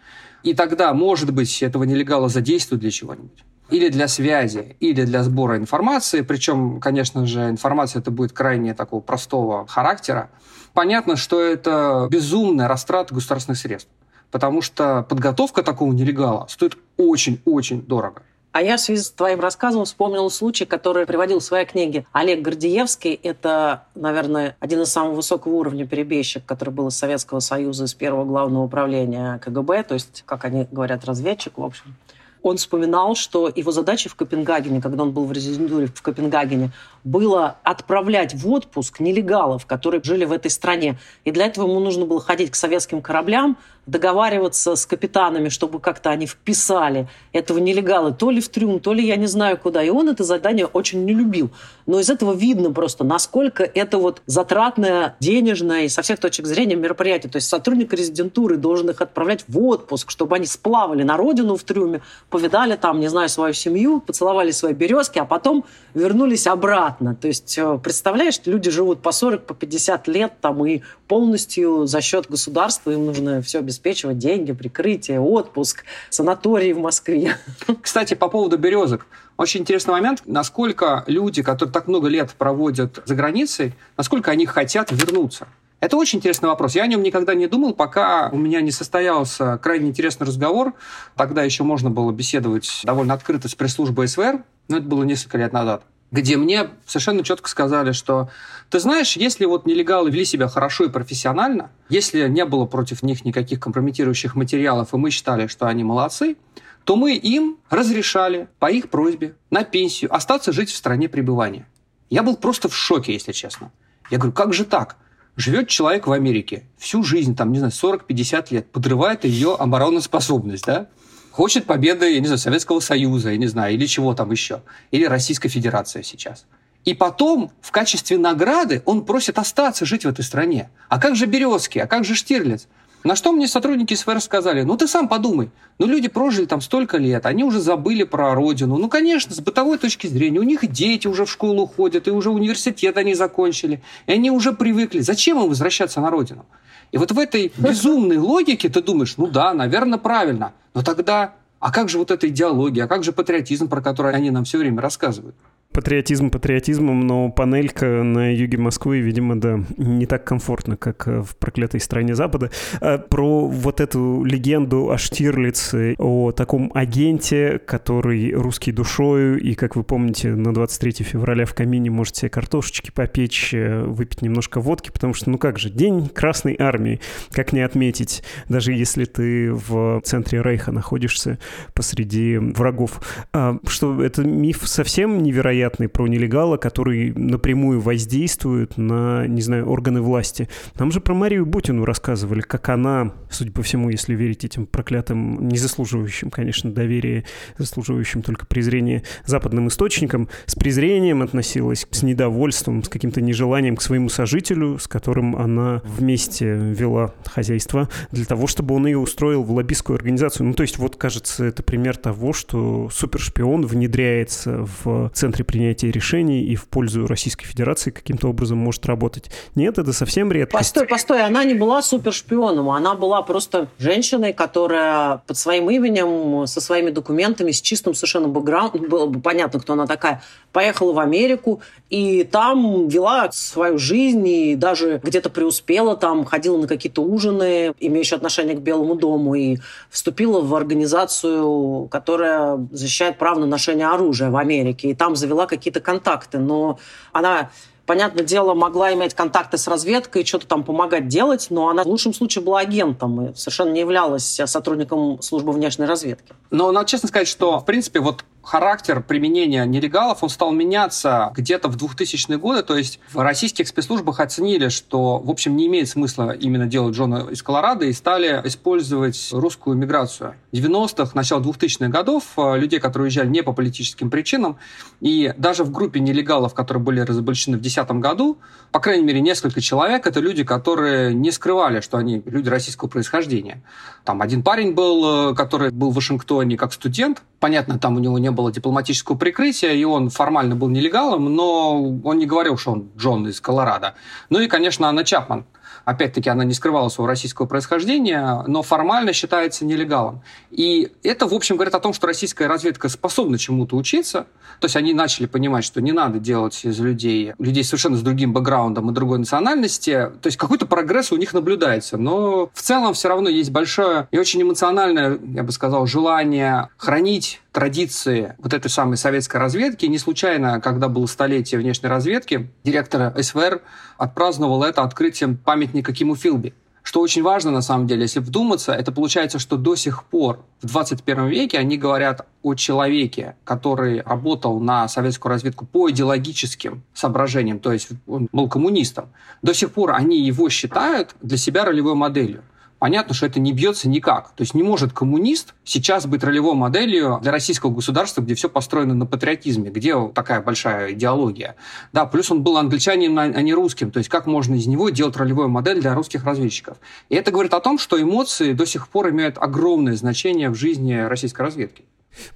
и 0.44 0.54
тогда, 0.54 0.94
может 0.94 1.34
быть, 1.34 1.62
этого 1.62 1.84
нелегала 1.84 2.30
задействуют 2.30 2.82
для 2.82 2.92
чего-нибудь 2.92 3.44
или 3.70 3.88
для 3.88 4.10
связи, 4.10 4.76
или 4.82 5.06
для 5.06 5.24
сбора 5.24 5.58
информации, 5.58 6.22
причем, 6.22 6.82
конечно 6.82 7.26
же, 7.26 7.50
информация 7.50 8.02
это 8.02 8.12
будет 8.12 8.34
крайне 8.34 8.74
такого 8.74 9.00
простого 9.00 9.66
характера, 9.66 10.30
понятно, 10.74 11.16
что 11.16 11.42
это 11.42 12.08
безумная 12.12 12.68
растрата 12.68 13.16
государственных 13.16 13.58
средств 13.58 13.90
потому 14.32 14.62
что 14.62 15.06
подготовка 15.08 15.62
такого 15.62 15.94
нелегала 15.94 16.48
стоит 16.50 16.78
очень-очень 17.08 17.82
дорого. 17.82 18.24
А 18.52 18.62
я 18.62 18.76
в 18.76 18.82
связи 18.82 19.02
с 19.02 19.10
твоим 19.10 19.40
рассказом 19.40 19.86
вспомнил 19.86 20.30
случай, 20.30 20.66
который 20.66 21.06
приводил 21.06 21.40
в 21.40 21.44
своей 21.44 21.66
книге 21.66 22.06
Олег 22.12 22.42
Гордеевский. 22.42 23.14
Это, 23.14 23.86
наверное, 23.96 24.58
один 24.60 24.82
из 24.82 24.92
самых 24.92 25.16
высокого 25.16 25.54
уровня 25.54 25.88
перебежчик, 25.88 26.44
который 26.46 26.72
был 26.72 26.90
из 26.90 26.98
Советского 26.98 27.40
Союза, 27.40 27.86
из 27.86 27.94
первого 27.94 28.26
главного 28.26 28.64
управления 28.64 29.40
КГБ, 29.40 29.84
то 29.84 29.94
есть, 29.94 30.24
как 30.26 30.44
они 30.44 30.68
говорят, 30.70 31.06
разведчик, 31.06 31.58
в 31.58 31.64
общем. 31.64 31.96
Он 32.44 32.58
вспоминал, 32.58 33.16
что 33.16 33.52
его 33.56 33.72
задача 33.72 34.10
в 34.10 34.16
Копенгагене, 34.16 34.82
когда 34.82 35.04
он 35.04 35.12
был 35.12 35.26
в 35.26 35.32
резидентуре 35.32 35.88
в 35.88 36.02
Копенгагене, 36.02 36.72
было 37.04 37.58
отправлять 37.64 38.34
в 38.34 38.50
отпуск 38.50 39.00
нелегалов, 39.00 39.66
которые 39.66 40.02
жили 40.04 40.26
в 40.26 40.32
этой 40.32 40.52
стране. 40.52 40.98
И 41.26 41.32
для 41.32 41.48
этого 41.48 41.68
ему 41.68 41.80
нужно 41.80 42.06
было 42.06 42.22
ходить 42.22 42.52
к 42.52 42.56
советским 42.56 43.02
кораблям, 43.02 43.58
договариваться 43.88 44.76
с 44.76 44.86
капитанами, 44.86 45.50
чтобы 45.50 45.80
как-то 45.80 46.12
они 46.12 46.28
вписали 46.28 47.08
этого 47.34 47.58
нелегала 47.58 48.12
то 48.12 48.30
ли 48.30 48.40
в 48.40 48.48
трюм, 48.48 48.80
то 48.80 48.94
ли 48.94 49.06
я 49.06 49.16
не 49.16 49.26
знаю 49.26 49.58
куда. 49.58 49.84
И 49.84 49.90
он 49.90 50.10
это 50.10 50.24
задание 50.24 50.68
очень 50.68 51.04
не 51.04 51.14
любил. 51.14 51.50
Но 51.88 52.00
из 52.00 52.10
этого 52.10 52.34
видно 52.34 52.72
просто, 52.72 53.04
насколько 53.04 53.64
это 53.64 53.98
вот 53.98 54.22
затратное, 54.28 55.16
денежное 55.20 55.86
и 55.86 55.90
со 55.90 56.04
всех 56.04 56.20
точек 56.20 56.46
зрения 56.46 56.76
мероприятие. 56.76 57.32
То 57.32 57.38
есть 57.38 57.48
сотрудник 57.50 57.92
резидентуры 57.94 58.58
должен 58.58 58.90
их 58.92 59.02
отправлять 59.02 59.46
в 59.48 59.60
отпуск, 59.60 60.12
чтобы 60.12 60.36
они 60.36 60.46
сплавали 60.46 61.02
на 61.02 61.18
родину 61.18 61.58
в 61.58 61.64
трюме, 61.64 62.02
повидали 62.30 62.76
там, 62.76 63.00
не 63.00 63.08
знаю, 63.08 63.30
свою 63.30 63.54
семью, 63.54 64.00
поцеловали 64.00 64.52
свои 64.52 64.74
березки, 64.74 65.18
а 65.18 65.26
потом 65.26 65.66
вернулись 65.96 66.46
обратно 66.46 66.91
бесплатно. 66.92 67.16
То 67.16 67.28
есть, 67.28 67.58
э, 67.58 67.80
представляешь, 67.84 68.40
люди 68.46 68.70
живут 68.70 69.02
по 69.02 69.12
40, 69.12 69.46
по 69.46 69.54
50 69.54 70.08
лет 70.08 70.34
там 70.42 70.66
и 70.66 70.82
полностью 71.08 71.86
за 71.86 72.02
счет 72.02 72.30
государства 72.30 72.92
им 72.92 73.06
нужно 73.06 73.42
все 73.42 73.60
обеспечивать, 73.60 74.18
деньги, 74.18 74.52
прикрытие, 74.52 75.20
отпуск, 75.20 75.84
санатории 76.10 76.74
в 76.74 76.80
Москве. 76.80 77.38
Кстати, 77.82 78.14
по 78.14 78.28
поводу 78.28 78.58
березок. 78.58 79.06
Очень 79.38 79.62
интересный 79.62 79.92
момент, 79.92 80.24
насколько 80.26 81.04
люди, 81.08 81.42
которые 81.42 81.74
так 81.74 81.88
много 81.88 82.08
лет 82.08 82.32
проводят 82.38 83.02
за 83.06 83.16
границей, 83.16 83.74
насколько 83.98 84.32
они 84.32 84.46
хотят 84.46 84.92
вернуться. 84.92 85.48
Это 85.80 85.98
очень 85.98 86.20
интересный 86.20 86.48
вопрос. 86.48 86.76
Я 86.76 86.84
о 86.84 86.88
нем 86.88 87.02
никогда 87.02 87.34
не 87.34 87.48
думал, 87.48 87.74
пока 87.74 88.30
у 88.32 88.38
меня 88.38 88.62
не 88.62 88.70
состоялся 88.70 89.58
крайне 89.58 89.90
интересный 89.90 90.28
разговор. 90.28 90.74
Тогда 91.16 91.42
еще 91.42 91.64
можно 91.64 91.90
было 91.90 92.12
беседовать 92.12 92.82
довольно 92.84 93.16
открыто 93.16 93.48
с 93.48 93.56
пресс-службой 93.56 94.08
СВР, 94.08 94.44
но 94.68 94.78
это 94.78 94.86
было 94.86 95.04
несколько 95.04 95.40
лет 95.40 95.54
назад 95.54 95.84
где 96.12 96.36
мне 96.36 96.70
совершенно 96.86 97.24
четко 97.24 97.50
сказали, 97.50 97.94
что 97.94 98.30
ты 98.70 98.80
знаешь, 98.80 99.16
если 99.16 99.46
вот 99.46 99.66
нелегалы 99.66 100.12
вели 100.12 100.26
себя 100.26 100.48
хорошо 100.48 100.86
и 100.86 100.90
профессионально, 100.90 101.72
если 101.90 102.28
не 102.28 102.46
было 102.46 102.66
против 102.66 103.02
них 103.02 103.24
никаких 103.24 103.60
компрометирующих 103.62 104.36
материалов, 104.36 104.94
и 104.94 104.98
мы 104.98 105.10
считали, 105.10 105.48
что 105.48 105.68
они 105.68 105.84
молодцы, 105.84 106.36
то 106.84 106.96
мы 106.96 107.16
им 107.16 107.58
разрешали 107.70 108.48
по 108.60 108.70
их 108.70 108.90
просьбе 108.90 109.36
на 109.50 109.64
пенсию 109.64 110.14
остаться 110.14 110.52
жить 110.52 110.70
в 110.70 110.76
стране 110.76 111.08
пребывания. 111.08 111.66
Я 112.10 112.24
был 112.24 112.36
просто 112.36 112.68
в 112.68 112.76
шоке, 112.76 113.14
если 113.14 113.32
честно. 113.32 113.72
Я 114.10 114.18
говорю, 114.18 114.34
как 114.34 114.54
же 114.54 114.66
так? 114.66 114.98
Живет 115.38 115.70
человек 115.70 116.08
в 116.08 116.12
Америке 116.12 116.64
всю 116.78 117.04
жизнь, 117.04 117.38
там, 117.38 117.54
не 117.54 117.60
знаю, 117.60 117.72
40-50 117.72 118.48
лет, 118.52 118.70
подрывает 118.70 119.24
ее 119.24 119.56
обороноспособность, 119.56 120.66
да? 120.66 120.90
Хочет 121.32 121.66
победы, 121.66 122.14
я 122.14 122.20
не 122.20 122.26
знаю, 122.28 122.40
Советского 122.40 122.82
Союза, 122.82 123.32
я 123.32 123.38
не 123.38 123.48
знаю, 123.48 123.74
или 123.74 123.86
чего 123.86 124.14
там 124.14 124.32
еще, 124.32 124.64
или 124.92 125.06
Российской 125.06 125.48
Федерации 125.48 126.02
сейчас. 126.02 126.46
И 126.84 126.94
потом 126.94 127.52
в 127.62 127.72
качестве 127.72 128.18
награды 128.18 128.82
он 128.86 129.06
просит 129.06 129.38
остаться 129.38 129.86
жить 129.86 130.04
в 130.04 130.10
этой 130.10 130.26
стране. 130.26 130.70
А 130.90 131.00
как 131.00 131.16
же 131.16 131.28
Березки, 131.28 131.80
а 131.80 131.88
как 131.88 132.04
же 132.04 132.16
Штирлиц? 132.16 132.68
На 133.04 133.16
что 133.16 133.32
мне 133.32 133.48
сотрудники 133.48 133.96
СФР 133.96 134.22
сказали, 134.22 134.62
ну 134.62 134.78
ты 134.78 134.88
сам 134.88 135.08
подумай, 135.08 135.50
ну 135.80 135.88
люди 135.88 136.08
прожили 136.08 136.46
там 136.46 136.62
столько 136.62 136.98
лет, 136.98 137.26
они 137.26 137.44
уже 137.44 137.60
забыли 137.60 138.04
про 138.04 138.36
родину. 138.36 138.78
Ну, 138.78 138.90
конечно, 138.90 139.34
с 139.34 139.40
бытовой 139.40 139.80
точки 139.80 140.06
зрения, 140.06 140.40
у 140.40 140.44
них 140.44 140.68
дети 140.72 141.08
уже 141.08 141.26
в 141.26 141.32
школу 141.32 141.66
ходят, 141.66 142.08
и 142.08 142.12
уже 142.12 142.30
университет 142.30 142.98
они 142.98 143.16
закончили, 143.16 143.82
и 144.06 144.12
они 144.12 144.30
уже 144.30 144.54
привыкли. 144.54 145.00
Зачем 145.00 145.40
им 145.40 145.50
возвращаться 145.50 146.00
на 146.00 146.12
родину? 146.12 146.46
И 146.92 146.98
вот 146.98 147.12
в 147.12 147.18
этой 147.18 147.52
безумной 147.58 148.18
логике 148.18 148.70
ты 148.70 148.84
думаешь, 148.84 149.16
ну 149.18 149.28
да, 149.28 149.54
наверное, 149.54 149.98
правильно, 149.98 150.54
но 150.76 150.84
тогда, 150.84 151.34
а 151.60 151.72
как 151.72 151.90
же 151.90 151.98
вот 151.98 152.12
эта 152.12 152.28
идеология, 152.30 152.86
а 152.86 152.88
как 152.88 153.04
же 153.04 153.14
патриотизм, 153.14 153.68
про 153.68 153.82
который 153.82 154.14
они 154.14 154.30
нам 154.30 154.44
все 154.44 154.60
время 154.60 154.80
рассказывают? 154.80 155.36
Патриотизм 155.74 156.32
патриотизмом, 156.32 157.08
но 157.08 157.30
панелька 157.30 158.04
на 158.04 158.34
юге 158.34 158.58
Москвы, 158.58 159.00
видимо, 159.00 159.40
да, 159.40 159.64
не 159.78 160.06
так 160.06 160.26
комфортно, 160.26 160.76
как 160.76 161.08
э, 161.08 161.22
в 161.22 161.38
проклятой 161.38 161.80
стране 161.80 162.14
Запада. 162.14 162.52
А 162.82 162.98
про 162.98 163.48
вот 163.48 163.80
эту 163.80 164.26
легенду 164.26 164.92
о 164.92 164.98
Штирлице, 164.98 165.96
о 165.98 166.34
таком 166.34 166.72
агенте, 166.74 167.58
который 167.66 168.34
русский 168.34 168.74
душою, 168.74 169.40
и, 169.40 169.54
как 169.54 169.78
вы 169.78 169.84
помните, 169.86 170.36
на 170.36 170.54
23 170.54 171.06
февраля 171.06 171.46
в 171.46 171.54
камине 171.54 171.90
можете 171.90 172.28
картошечки 172.28 172.92
попечь, 172.92 173.54
э, 173.54 173.84
выпить 173.84 174.22
немножко 174.22 174.60
водки, 174.60 174.92
потому 174.92 175.14
что, 175.14 175.30
ну 175.30 175.38
как 175.38 175.58
же, 175.58 175.70
День 175.70 176.10
Красной 176.10 176.58
Армии, 176.60 177.00
как 177.32 177.54
не 177.54 177.62
отметить, 177.62 178.24
даже 178.50 178.74
если 178.74 179.06
ты 179.06 179.54
в 179.54 180.02
центре 180.04 180.42
Рейха 180.42 180.74
находишься 180.74 181.40
посреди 181.74 182.38
врагов. 182.38 183.00
А, 183.32 183.58
что 183.68 184.04
это 184.04 184.26
миф 184.26 184.64
совсем 184.66 185.24
невероятный, 185.24 185.61
невероятный 185.62 185.90
про 185.90 186.08
нелегала, 186.08 186.58
который 186.58 187.14
напрямую 187.14 187.80
воздействует 187.80 188.78
на, 188.78 189.28
не 189.28 189.42
знаю, 189.42 189.70
органы 189.70 190.02
власти. 190.02 190.50
Нам 190.80 190.92
же 190.92 191.02
про 191.02 191.14
Марию 191.14 191.46
Бутину 191.46 191.86
рассказывали, 191.86 192.42
как 192.42 192.70
она, 192.70 193.14
судя 193.30 193.52
по 193.52 193.62
всему, 193.62 193.90
если 193.90 194.16
верить 194.16 194.44
этим 194.44 194.66
проклятым, 194.66 195.48
не 195.48 195.58
заслуживающим, 195.58 196.32
конечно, 196.32 196.72
доверия, 196.72 197.26
заслуживающим 197.58 198.22
только 198.22 198.46
презрения 198.46 199.04
западным 199.26 199.68
источникам, 199.68 200.30
с 200.46 200.56
презрением 200.56 201.22
относилась, 201.22 201.86
с 201.90 202.04
недовольством, 202.04 202.84
с 202.84 202.90
каким-то 202.90 203.22
нежеланием 203.22 203.76
к 203.76 203.82
своему 203.82 204.10
сожителю, 204.10 204.80
с 204.80 204.88
которым 204.88 205.36
она 205.36 205.82
вместе 205.86 206.56
вела 206.56 207.14
хозяйство, 207.26 207.90
для 208.12 208.26
того, 208.26 208.48
чтобы 208.48 208.76
он 208.76 208.88
ее 208.88 208.98
устроил 208.98 209.44
в 209.44 209.52
лоббистскую 209.52 209.96
организацию. 209.96 210.48
Ну, 210.48 210.54
то 210.54 210.64
есть, 210.64 210.78
вот, 210.78 210.96
кажется, 210.96 211.46
это 211.46 211.62
пример 211.64 211.98
того, 211.98 212.34
что 212.34 212.90
супершпион 212.92 213.66
внедряется 213.66 214.68
в 214.84 215.12
центре 215.14 215.46
принятия 215.52 215.92
решений 215.92 216.44
и 216.44 216.56
в 216.56 216.70
пользу 216.70 217.06
Российской 217.08 217.46
Федерации 217.46 217.92
каким-то 217.92 218.30
образом 218.30 218.58
может 218.58 218.86
работать. 218.86 219.30
Нет, 219.56 219.78
это 219.78 219.92
совсем 219.92 220.32
редкость. 220.32 220.74
Постой, 220.74 220.88
постой, 220.88 221.24
она 221.24 221.44
не 221.44 221.54
была 221.54 221.82
супершпионом, 221.82 222.70
она 222.70 222.96
была 222.96 223.22
просто 223.22 223.68
женщиной, 223.78 224.32
которая 224.32 225.18
под 225.28 225.38
своим 225.38 225.70
именем, 225.70 226.48
со 226.48 226.62
своими 226.62 226.90
документами, 226.90 227.52
с 227.52 227.62
чистым 227.62 227.94
совершенно 227.94 228.30
бэкграундом, 228.30 228.88
было 228.88 229.08
бы 229.08 229.20
понятно, 229.20 229.60
кто 229.60 229.74
она 229.74 229.88
такая, 229.88 230.24
поехала 230.54 230.94
в 230.94 231.00
Америку 231.00 231.62
и 231.90 232.24
там 232.24 232.88
вела 232.88 233.30
свою 233.34 233.78
жизнь 233.78 234.26
и 234.26 234.56
даже 234.56 235.02
где-то 235.04 235.30
преуспела, 235.30 235.98
там 235.98 236.24
ходила 236.24 236.58
на 236.58 236.68
какие-то 236.68 237.02
ужины, 237.02 237.74
имеющие 237.80 238.16
отношение 238.16 238.56
к 238.56 238.60
Белому 238.60 238.96
дому, 238.96 239.36
и 239.36 239.58
вступила 239.90 240.40
в 240.40 240.56
организацию, 240.56 241.90
которая 241.92 242.66
защищает 242.72 243.18
право 243.18 243.40
на 243.40 243.46
ношение 243.46 243.88
оружия 243.88 244.30
в 244.30 244.38
Америке, 244.38 244.90
и 244.90 244.96
там 244.96 245.18
завела 245.18 245.41
завела 245.42 245.48
какие-то 245.48 245.82
контакты, 245.82 246.38
но 246.40 246.80
она 247.12 247.50
понятное 247.86 248.24
дело, 248.24 248.54
могла 248.54 248.94
иметь 248.94 249.14
контакты 249.14 249.58
с 249.58 249.68
разведкой, 249.68 250.24
что-то 250.24 250.48
там 250.48 250.64
помогать 250.64 251.08
делать, 251.08 251.48
но 251.50 251.68
она 251.68 251.84
в 251.84 251.88
лучшем 251.88 252.14
случае 252.14 252.44
была 252.44 252.60
агентом 252.60 253.22
и 253.22 253.36
совершенно 253.36 253.72
не 253.72 253.82
являлась 253.82 254.40
сотрудником 254.46 255.22
службы 255.22 255.52
внешней 255.52 255.86
разведки. 255.86 256.34
Но 256.52 256.72
надо 256.72 256.88
честно 256.88 257.10
сказать, 257.10 257.28
что, 257.28 257.60
в 257.60 257.66
принципе, 257.66 258.00
вот 258.00 258.24
характер 258.44 259.02
применения 259.02 259.66
нелегалов, 259.66 260.24
он 260.24 260.30
стал 260.30 260.52
меняться 260.52 261.32
где-то 261.36 261.70
в 261.70 261.78
2000-е 261.78 262.38
годы, 262.38 262.64
то 262.64 262.76
есть 262.76 263.00
в 263.12 263.20
российских 263.20 263.68
спецслужбах 263.68 264.20
оценили, 264.20 264.70
что, 264.70 265.20
в 265.20 265.30
общем, 265.30 265.56
не 265.56 265.68
имеет 265.68 265.90
смысла 265.90 266.32
именно 266.32 266.66
делать 266.66 266.96
Джона 266.96 267.28
из 267.30 267.44
Колорадо 267.44 267.86
и 267.86 267.94
стали 267.94 268.42
использовать 268.46 269.30
русскую 269.32 269.78
миграцию. 269.78 270.36
В 270.52 270.56
90-х, 270.56 271.12
начало 271.14 271.42
2000-х 271.42 271.88
годов 271.88 272.24
э, 272.38 272.58
людей, 272.58 272.80
которые 272.80 273.06
уезжали 273.08 273.30
не 273.30 273.44
по 273.44 273.54
политическим 273.54 274.10
причинам, 274.10 274.58
и 275.00 275.34
даже 275.38 275.64
в 275.64 275.72
группе 275.72 276.00
нелегалов, 276.00 276.54
которые 276.54 276.84
были 276.84 277.02
разоблачены 277.02 277.58
в 277.58 277.62
2010 277.62 277.92
году, 278.02 278.38
по 278.72 278.80
крайней 278.80 279.04
мере, 279.04 279.22
несколько 279.22 279.62
человек, 279.62 280.08
это 280.08 280.20
люди, 280.20 280.44
которые 280.44 281.14
не 281.14 281.32
скрывали, 281.32 281.82
что 281.82 281.98
они 281.98 282.22
люди 282.26 282.50
российского 282.50 282.90
происхождения. 282.90 283.62
Там 284.04 284.22
один 284.22 284.44
парень 284.44 284.74
был, 284.74 285.32
э, 285.32 285.36
который 285.36 285.72
был 285.72 285.92
в 285.92 285.96
Вашингтоне 285.96 286.58
как 286.58 286.74
студент, 286.74 287.22
понятно, 287.40 287.78
там 287.78 287.98
у 287.98 288.00
него 288.00 288.18
не 288.18 288.31
было 288.32 288.52
дипломатического 288.52 289.16
прикрытия, 289.18 289.72
и 289.74 289.84
он 289.84 290.10
формально 290.10 290.56
был 290.56 290.70
нелегалом, 290.70 291.34
но 291.34 291.82
он 292.04 292.18
не 292.18 292.26
говорил, 292.26 292.58
что 292.58 292.72
он 292.72 292.90
Джон 292.98 293.28
из 293.28 293.40
Колорадо. 293.42 293.96
Ну 294.30 294.40
и, 294.40 294.48
конечно, 294.48 294.88
Анна 294.88 295.04
Чапман. 295.04 295.46
Опять-таки, 295.86 296.30
она 296.30 296.44
не 296.44 296.54
скрывала 296.54 296.90
своего 296.90 297.08
российского 297.08 297.48
происхождения, 297.48 298.44
но 298.48 298.62
формально 298.62 299.14
считается 299.14 299.66
нелегалом. 299.66 300.22
И 300.52 300.92
это, 301.04 301.28
в 301.28 301.34
общем, 301.34 301.56
говорит 301.56 301.74
о 301.74 301.80
том, 301.80 301.94
что 301.94 302.08
российская 302.08 302.48
разведка 302.48 302.88
способна 302.88 303.38
чему-то 303.38 303.76
учиться. 303.76 304.28
То 304.60 304.66
есть 304.66 304.76
они 304.76 304.94
начали 304.94 305.26
понимать, 305.26 305.64
что 305.64 305.82
не 305.82 305.92
надо 305.92 306.20
делать 306.20 306.64
из 306.64 306.80
людей 306.80 307.34
людей 307.40 307.64
совершенно 307.64 307.98
с 307.98 308.02
другим 308.02 308.32
бэкграундом 308.34 308.92
и 308.92 308.94
другой 308.94 309.18
национальности. 309.18 310.12
То 310.22 310.28
есть 310.28 310.38
какой-то 310.38 310.68
прогресс 310.68 311.12
у 311.12 311.18
них 311.18 311.34
наблюдается. 311.34 311.98
Но 311.98 312.52
в 312.54 312.62
целом 312.62 312.94
все 312.94 313.10
равно 313.10 313.30
есть 313.30 313.50
большое 313.50 314.08
и 314.12 314.20
очень 314.20 314.42
эмоциональное, 314.42 315.20
я 315.34 315.44
бы 315.44 315.52
сказал, 315.52 315.88
желание 315.88 316.70
хранить 316.78 317.42
традиции 317.52 318.21
вот 318.38 318.54
этой 318.54 318.70
самой 318.70 318.98
советской 318.98 319.38
разведки. 319.38 319.86
Не 319.86 319.98
случайно, 319.98 320.62
когда 320.62 320.88
было 320.88 321.06
столетие 321.06 321.60
внешней 321.60 321.90
разведки, 321.90 322.52
директор 322.64 323.14
СВР 323.22 323.62
отпраздновал 323.98 324.64
это 324.64 324.84
открытием 324.84 325.38
памятника 325.38 325.94
Киму 325.94 326.16
Филби. 326.16 326.54
Что 326.84 327.02
очень 327.02 327.22
важно, 327.22 327.52
на 327.52 327.62
самом 327.62 327.86
деле, 327.86 328.04
если 328.04 328.20
вдуматься, 328.20 328.74
это 328.74 328.92
получается, 328.92 329.38
что 329.38 329.56
до 329.56 329.76
сих 329.76 330.04
пор 330.06 330.44
в 330.62 330.68
21 330.68 331.28
веке 331.28 331.60
они 331.60 331.78
говорят 331.78 332.26
о 332.42 332.56
человеке, 332.56 333.36
который 333.44 334.02
работал 334.02 334.60
на 334.60 334.88
советскую 334.88 335.32
разведку 335.32 335.66
по 335.66 335.92
идеологическим 335.92 336.82
соображениям, 336.94 337.60
то 337.60 337.72
есть 337.72 337.90
он 338.08 338.28
был 338.32 338.50
коммунистом. 338.50 339.10
До 339.44 339.54
сих 339.54 339.74
пор 339.74 339.92
они 339.92 340.20
его 340.20 340.50
считают 340.50 341.16
для 341.22 341.38
себя 341.38 341.66
ролевой 341.66 341.94
моделью 341.94 342.44
понятно, 342.82 343.14
что 343.14 343.28
это 343.28 343.40
не 343.40 343.54
бьется 343.54 343.88
никак. 343.88 344.32
То 344.32 344.42
есть 344.42 344.56
не 344.56 344.64
может 344.64 344.92
коммунист 344.92 345.54
сейчас 345.64 346.08
быть 346.08 346.24
ролевой 346.24 346.56
моделью 346.56 347.20
для 347.22 347.32
российского 347.32 347.70
государства, 347.70 348.24
где 348.24 348.34
все 348.34 348.50
построено 348.50 348.96
на 348.96 349.06
патриотизме, 349.06 349.70
где 349.70 349.96
такая 350.16 350.42
большая 350.42 350.94
идеология. 350.94 351.58
Да, 351.94 352.08
плюс 352.08 352.32
он 352.32 352.42
был 352.42 352.58
англичанином, 352.58 353.20
а 353.20 353.42
не 353.44 353.54
русским. 353.54 353.92
То 353.92 354.00
есть 354.00 354.10
как 354.10 354.26
можно 354.26 354.56
из 354.56 354.66
него 354.66 354.90
делать 354.90 355.16
ролевую 355.16 355.48
модель 355.48 355.80
для 355.80 355.94
русских 355.94 356.26
разведчиков? 356.26 356.78
И 357.10 357.16
это 357.16 357.30
говорит 357.30 357.54
о 357.54 357.60
том, 357.60 357.78
что 357.78 358.02
эмоции 358.02 358.54
до 358.54 358.66
сих 358.66 358.88
пор 358.88 359.12
имеют 359.12 359.38
огромное 359.38 359.96
значение 359.96 360.50
в 360.50 360.56
жизни 360.56 360.96
российской 360.96 361.42
разведки. 361.42 361.86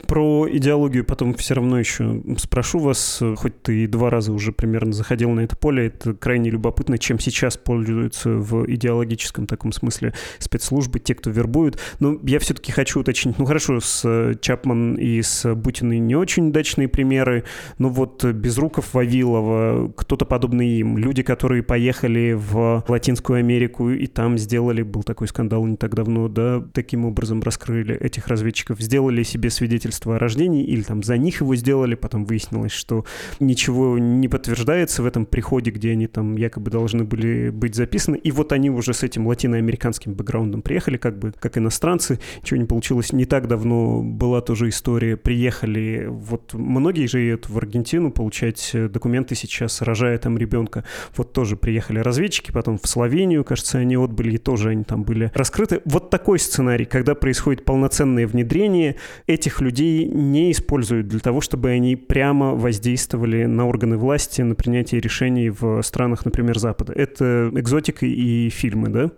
Про 0.07 0.47
идеологию 0.49 1.03
потом 1.03 1.33
все 1.33 1.55
равно 1.55 1.79
еще 1.79 2.21
спрошу 2.38 2.79
вас, 2.79 3.21
хоть 3.35 3.61
ты 3.61 3.88
два 3.88 4.09
раза 4.09 4.31
уже 4.31 4.51
примерно 4.51 4.93
заходил 4.93 5.31
на 5.31 5.41
это 5.41 5.55
поле, 5.55 5.88
это 5.88 6.13
крайне 6.13 6.49
любопытно, 6.49 6.97
чем 6.97 7.19
сейчас 7.19 7.57
пользуются 7.57 8.29
в 8.29 8.65
идеологическом 8.71 9.47
таком 9.47 9.71
смысле 9.71 10.13
спецслужбы, 10.39 10.99
те, 10.99 11.15
кто 11.15 11.29
вербуют. 11.29 11.79
Но 11.99 12.17
я 12.23 12.39
все-таки 12.39 12.71
хочу 12.71 13.01
уточнить, 13.01 13.38
ну 13.38 13.45
хорошо, 13.45 13.79
с 13.79 14.35
Чапман 14.41 14.95
и 14.95 15.21
с 15.21 15.53
Бутиной 15.55 15.99
не 15.99 16.15
очень 16.15 16.49
удачные 16.49 16.88
примеры, 16.88 17.43
но 17.77 17.89
вот 17.89 18.23
Безруков, 18.23 18.93
Вавилова, 18.93 19.91
кто-то 19.95 20.25
подобный 20.25 20.79
им, 20.79 20.97
люди, 20.97 21.23
которые 21.23 21.63
поехали 21.63 22.33
в 22.33 22.83
Латинскую 22.88 23.39
Америку 23.39 23.89
и 23.89 24.07
там 24.07 24.38
сделали, 24.38 24.83
был 24.83 25.03
такой 25.03 25.27
скандал 25.27 25.65
не 25.65 25.75
так 25.75 25.95
давно, 25.95 26.27
да, 26.27 26.63
таким 26.73 27.05
образом 27.05 27.41
раскрыли 27.41 27.95
этих 27.95 28.27
разведчиков, 28.27 28.79
сделали 28.79 29.23
себе 29.23 29.49
свидетельство 29.49 29.64
свидетельство 29.65 30.15
о 30.15 30.19
рождении, 30.19 30.63
или 30.63 30.84
там 30.84 31.01
за 31.01 31.17
них 31.17 31.41
его 31.41 31.56
сделали, 31.56 31.95
потом 31.95 32.25
выяснилось, 32.25 32.71
что 32.71 33.04
ничего 33.39 33.97
не 33.97 34.28
подтверждается 34.28 35.01
в 35.01 35.08
этом 35.08 35.25
приходе, 35.25 35.71
где 35.71 35.91
они 35.91 36.06
там 36.06 36.36
якобы 36.38 36.69
должны 36.69 37.04
были 37.04 37.49
быть 37.49 37.73
записаны, 37.73 38.15
и 38.15 38.32
вот 38.32 38.51
они 38.51 38.69
уже 38.69 38.93
с 38.93 39.01
этим 39.01 39.25
латиноамериканским 39.25 40.13
бэкграундом 40.13 40.62
приехали, 40.62 40.97
как 40.97 41.17
бы 41.17 41.34
как 41.39 41.58
иностранцы, 41.58 42.19
чего 42.43 42.60
не 42.60 42.65
получилось. 42.65 43.12
Не 43.12 43.25
так 43.25 43.47
давно 43.47 44.04
была 44.04 44.41
тоже 44.41 44.69
история, 44.69 45.17
приехали, 45.17 46.06
вот 46.08 46.54
многие 46.54 47.08
же 47.08 47.19
едут 47.19 47.49
в 47.49 47.58
Аргентину 47.58 48.12
получать 48.12 48.71
документы 48.73 49.34
сейчас, 49.34 49.82
рожая 49.82 50.19
там 50.19 50.38
ребенка, 50.38 50.84
вот 51.15 51.34
тоже 51.34 51.56
приехали 51.56 51.99
разведчики, 51.99 52.51
потом 52.51 52.78
в 52.78 52.88
Словению, 52.88 53.43
кажется, 53.43 53.80
они 53.80 53.97
отбыли, 53.97 54.36
и 54.36 54.38
тоже 54.38 54.69
они 54.69 54.84
там 54.84 55.04
были 55.04 55.32
раскрыты. 55.34 55.82
Вот 55.86 56.12
такой 56.12 56.38
сценарий, 56.38 56.86
когда 56.86 57.15
происходит 57.15 57.65
полноценное 57.65 58.28
внедрение 58.28 58.97
этих 59.25 59.54
этих 59.55 59.61
людей 59.61 60.05
не 60.05 60.51
используют 60.51 61.07
для 61.07 61.19
того, 61.19 61.41
чтобы 61.41 61.69
они 61.69 61.95
прямо 61.95 62.53
воздействовали 62.55 63.45
на 63.45 63.67
органы 63.67 63.97
власти, 63.97 64.41
на 64.41 64.55
принятие 64.55 65.01
решений 65.01 65.49
в 65.49 65.81
странах, 65.81 66.25
например, 66.25 66.57
Запада. 66.59 66.93
Это 66.93 67.51
экзотика 67.53 68.05
и 68.05 68.49
фильмы, 68.49 68.89
да? 68.89 69.11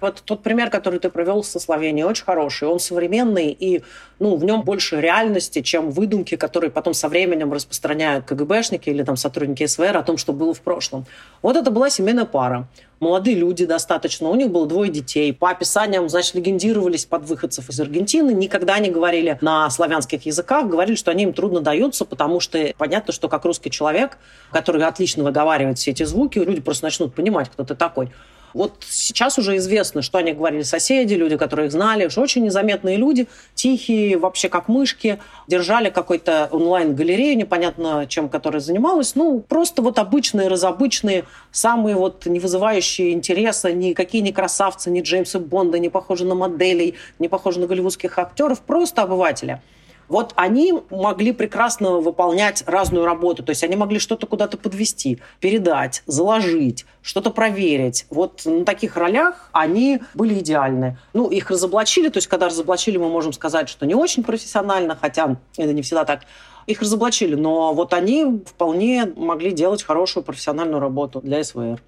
Вот 0.00 0.22
тот 0.24 0.42
пример, 0.42 0.70
который 0.70 0.98
ты 0.98 1.08
провел 1.08 1.42
со 1.42 1.58
Словенией, 1.60 2.04
очень 2.04 2.24
хороший. 2.24 2.68
Он 2.68 2.80
современный, 2.80 3.50
и 3.50 3.82
ну, 4.18 4.36
в 4.36 4.44
нем 4.44 4.62
больше 4.62 5.00
реальности, 5.00 5.62
чем 5.62 5.90
выдумки, 5.90 6.36
которые 6.36 6.70
потом 6.70 6.94
со 6.94 7.08
временем 7.08 7.52
распространяют 7.52 8.24
КГБшники 8.26 8.88
или 8.90 9.02
там 9.02 9.16
сотрудники 9.16 9.66
СВР 9.66 9.96
о 9.96 10.02
том, 10.02 10.16
что 10.16 10.32
было 10.32 10.54
в 10.54 10.60
прошлом. 10.60 11.06
Вот 11.42 11.56
это 11.56 11.70
была 11.70 11.90
семейная 11.90 12.24
пара. 12.24 12.68
Молодые 13.00 13.36
люди 13.36 13.64
достаточно, 13.64 14.28
у 14.28 14.34
них 14.34 14.50
было 14.50 14.66
двое 14.66 14.90
детей. 14.90 15.32
По 15.32 15.50
описаниям, 15.50 16.08
значит, 16.08 16.34
легендировались 16.34 17.06
под 17.06 17.24
выходцев 17.26 17.68
из 17.68 17.78
Аргентины, 17.78 18.32
никогда 18.32 18.76
не 18.80 18.90
говорили 18.90 19.38
на 19.40 19.70
славянских 19.70 20.26
языках, 20.26 20.66
говорили, 20.66 20.96
что 20.96 21.12
они 21.12 21.22
им 21.22 21.32
трудно 21.32 21.60
даются, 21.60 22.04
потому 22.04 22.40
что 22.40 22.72
понятно, 22.76 23.12
что 23.12 23.28
как 23.28 23.44
русский 23.44 23.70
человек, 23.70 24.18
который 24.50 24.82
отлично 24.82 25.22
выговаривает 25.22 25.78
все 25.78 25.92
эти 25.92 26.02
звуки, 26.02 26.40
люди 26.40 26.60
просто 26.60 26.86
начнут 26.86 27.14
понимать, 27.14 27.48
кто 27.50 27.62
ты 27.62 27.76
такой. 27.76 28.10
Вот 28.54 28.84
сейчас 28.88 29.38
уже 29.38 29.56
известно, 29.56 30.02
что 30.02 30.18
они 30.18 30.32
говорили 30.32 30.62
соседи, 30.62 31.14
люди, 31.14 31.36
которые 31.36 31.66
их 31.66 31.72
знали, 31.72 32.08
что 32.08 32.22
очень 32.22 32.44
незаметные 32.44 32.96
люди, 32.96 33.28
тихие, 33.54 34.18
вообще 34.18 34.48
как 34.48 34.68
мышки, 34.68 35.18
держали 35.46 35.90
какой-то 35.90 36.48
онлайн-галерею, 36.50 37.36
непонятно 37.36 38.06
чем, 38.08 38.28
которая 38.28 38.60
занималась. 38.60 39.14
Ну, 39.14 39.40
просто 39.40 39.82
вот 39.82 39.98
обычные, 39.98 40.48
разобычные, 40.48 41.24
самые 41.52 41.96
вот 41.96 42.26
не 42.26 42.40
вызывающие 42.40 43.12
интереса, 43.12 43.72
никакие 43.72 44.22
не 44.22 44.32
красавцы, 44.32 44.90
ни 44.90 45.00
Джеймса 45.00 45.38
Бонда, 45.38 45.78
не 45.78 45.88
похожи 45.88 46.24
на 46.24 46.34
моделей, 46.34 46.94
не 47.18 47.28
похожи 47.28 47.60
на 47.60 47.66
голливудских 47.66 48.18
актеров, 48.18 48.60
просто 48.60 49.02
обыватели. 49.02 49.60
Вот 50.08 50.32
они 50.36 50.74
могли 50.90 51.32
прекрасно 51.32 51.98
выполнять 51.98 52.64
разную 52.66 53.04
работу. 53.04 53.42
То 53.42 53.50
есть 53.50 53.62
они 53.64 53.76
могли 53.76 53.98
что-то 53.98 54.26
куда-то 54.26 54.56
подвести, 54.56 55.18
передать, 55.40 56.02
заложить, 56.06 56.86
что-то 57.02 57.30
проверить. 57.30 58.06
Вот 58.10 58.42
на 58.44 58.64
таких 58.64 58.96
ролях 58.96 59.50
они 59.52 60.00
были 60.14 60.38
идеальны. 60.40 60.98
Ну, 61.12 61.28
их 61.28 61.50
разоблачили. 61.50 62.08
То 62.08 62.18
есть 62.18 62.28
когда 62.28 62.46
разоблачили, 62.46 62.96
мы 62.96 63.08
можем 63.08 63.32
сказать, 63.32 63.68
что 63.68 63.86
не 63.86 63.94
очень 63.94 64.24
профессионально, 64.24 64.96
хотя 65.00 65.36
это 65.56 65.72
не 65.72 65.82
всегда 65.82 66.04
так 66.04 66.20
их 66.68 66.82
разоблачили, 66.82 67.34
но 67.34 67.72
вот 67.72 67.94
они 67.94 68.42
вполне 68.44 69.06
могли 69.16 69.52
делать 69.52 69.82
хорошую 69.82 70.22
профессиональную 70.22 70.80
работу 70.80 71.22
для 71.22 71.42
СВР. 71.42 71.80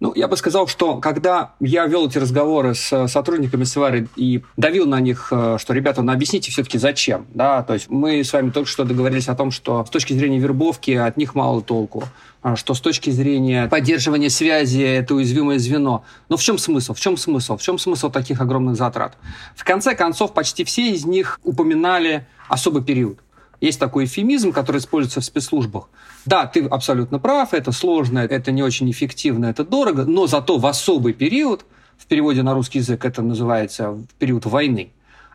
Ну, 0.00 0.14
я 0.14 0.28
бы 0.28 0.36
сказал, 0.38 0.66
что 0.66 0.96
когда 0.96 1.52
я 1.60 1.84
вел 1.84 2.08
эти 2.08 2.16
разговоры 2.16 2.74
с 2.74 3.06
сотрудниками 3.06 3.64
СВР 3.64 4.08
и 4.16 4.42
давил 4.56 4.86
на 4.86 4.98
них, 4.98 5.28
э, 5.30 5.58
что, 5.60 5.74
ребята, 5.74 6.00
ну 6.00 6.10
объясните 6.10 6.50
все-таки 6.50 6.78
зачем, 6.78 7.26
да, 7.34 7.62
то 7.62 7.74
есть 7.74 7.90
мы 7.90 8.24
с 8.24 8.32
вами 8.32 8.48
только 8.48 8.68
что 8.68 8.84
договорились 8.84 9.28
о 9.28 9.34
том, 9.34 9.50
что 9.50 9.84
с 9.84 9.90
точки 9.90 10.14
зрения 10.14 10.38
вербовки 10.38 10.92
от 10.92 11.18
них 11.18 11.34
мало 11.34 11.60
толку, 11.60 12.04
а 12.40 12.56
что 12.56 12.72
с 12.72 12.80
точки 12.80 13.10
зрения 13.10 13.68
поддерживания 13.68 14.30
связи 14.30 14.80
это 14.80 15.14
уязвимое 15.14 15.58
звено. 15.58 16.02
Но 16.30 16.38
в 16.38 16.42
чем 16.42 16.56
смысл? 16.56 16.94
В 16.94 17.00
чем 17.00 17.18
смысл? 17.18 17.58
В 17.58 17.62
чем 17.62 17.78
смысл 17.78 18.10
таких 18.10 18.40
огромных 18.40 18.76
затрат? 18.76 19.18
В 19.54 19.64
конце 19.64 19.94
концов, 19.94 20.32
почти 20.32 20.64
все 20.64 20.90
из 20.92 21.04
них 21.04 21.38
упоминали 21.44 22.26
особый 22.48 22.82
период. 22.82 23.18
Есть 23.60 23.78
такой 23.78 24.06
эфемизм, 24.06 24.52
который 24.52 24.78
используется 24.78 25.20
в 25.20 25.24
спецслужбах. 25.24 25.88
Да, 26.24 26.46
ты 26.46 26.64
абсолютно 26.64 27.18
прав, 27.18 27.52
это 27.52 27.72
сложно, 27.72 28.20
это 28.20 28.52
не 28.52 28.62
очень 28.62 28.90
эффективно, 28.90 29.46
это 29.46 29.64
дорого, 29.64 30.04
но 30.04 30.26
зато 30.26 30.58
в 30.58 30.66
особый 30.66 31.12
период, 31.12 31.64
в 31.98 32.06
переводе 32.06 32.42
на 32.42 32.54
русский 32.54 32.78
язык 32.78 33.04
это 33.04 33.22
называется 33.22 33.98
период 34.18 34.46
войны, 34.46 34.92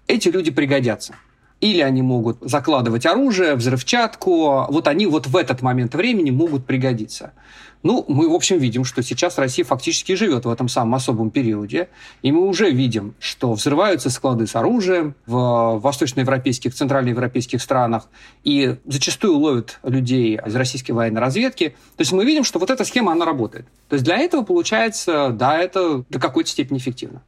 эти 0.07 0.29
люди 0.29 0.51
пригодятся. 0.51 1.15
Или 1.61 1.81
они 1.81 2.01
могут 2.01 2.37
закладывать 2.41 3.05
оружие, 3.05 3.55
взрывчатку. 3.55 4.65
Вот 4.69 4.87
они 4.87 5.07
вот 5.07 5.27
в 5.27 5.35
этот 5.35 5.61
момент 5.61 5.95
времени 5.95 6.31
могут 6.31 6.65
пригодиться. 6.65 7.31
Ну, 7.85 8.03
мы, 8.07 8.27
в 8.27 8.33
общем, 8.33 8.57
видим, 8.57 8.83
что 8.83 9.03
сейчас 9.03 9.37
Россия 9.37 9.63
фактически 9.63 10.15
живет 10.15 10.45
в 10.45 10.49
этом 10.49 10.67
самом 10.67 10.95
особом 10.95 11.29
периоде, 11.29 11.89
и 12.23 12.31
мы 12.31 12.47
уже 12.47 12.71
видим, 12.71 13.13
что 13.19 13.53
взрываются 13.53 14.09
склады 14.09 14.47
с 14.47 14.55
оружием 14.55 15.13
в 15.27 15.79
восточноевропейских, 15.83 16.73
центральноевропейских 16.73 17.61
странах, 17.61 18.09
и 18.43 18.77
зачастую 18.85 19.37
ловят 19.37 19.79
людей 19.83 20.39
из 20.43 20.55
российской 20.55 20.93
военной 20.93 21.21
разведки. 21.21 21.75
То 21.95 22.01
есть 22.01 22.11
мы 22.11 22.25
видим, 22.25 22.43
что 22.43 22.57
вот 22.57 22.71
эта 22.71 22.83
схема, 22.85 23.11
она 23.11 23.23
работает. 23.23 23.67
То 23.87 23.93
есть 23.93 24.03
для 24.03 24.17
этого 24.17 24.41
получается, 24.41 25.29
да, 25.29 25.59
это 25.59 26.03
до 26.09 26.19
какой-то 26.19 26.49
степени 26.49 26.79
эффективно. 26.79 27.21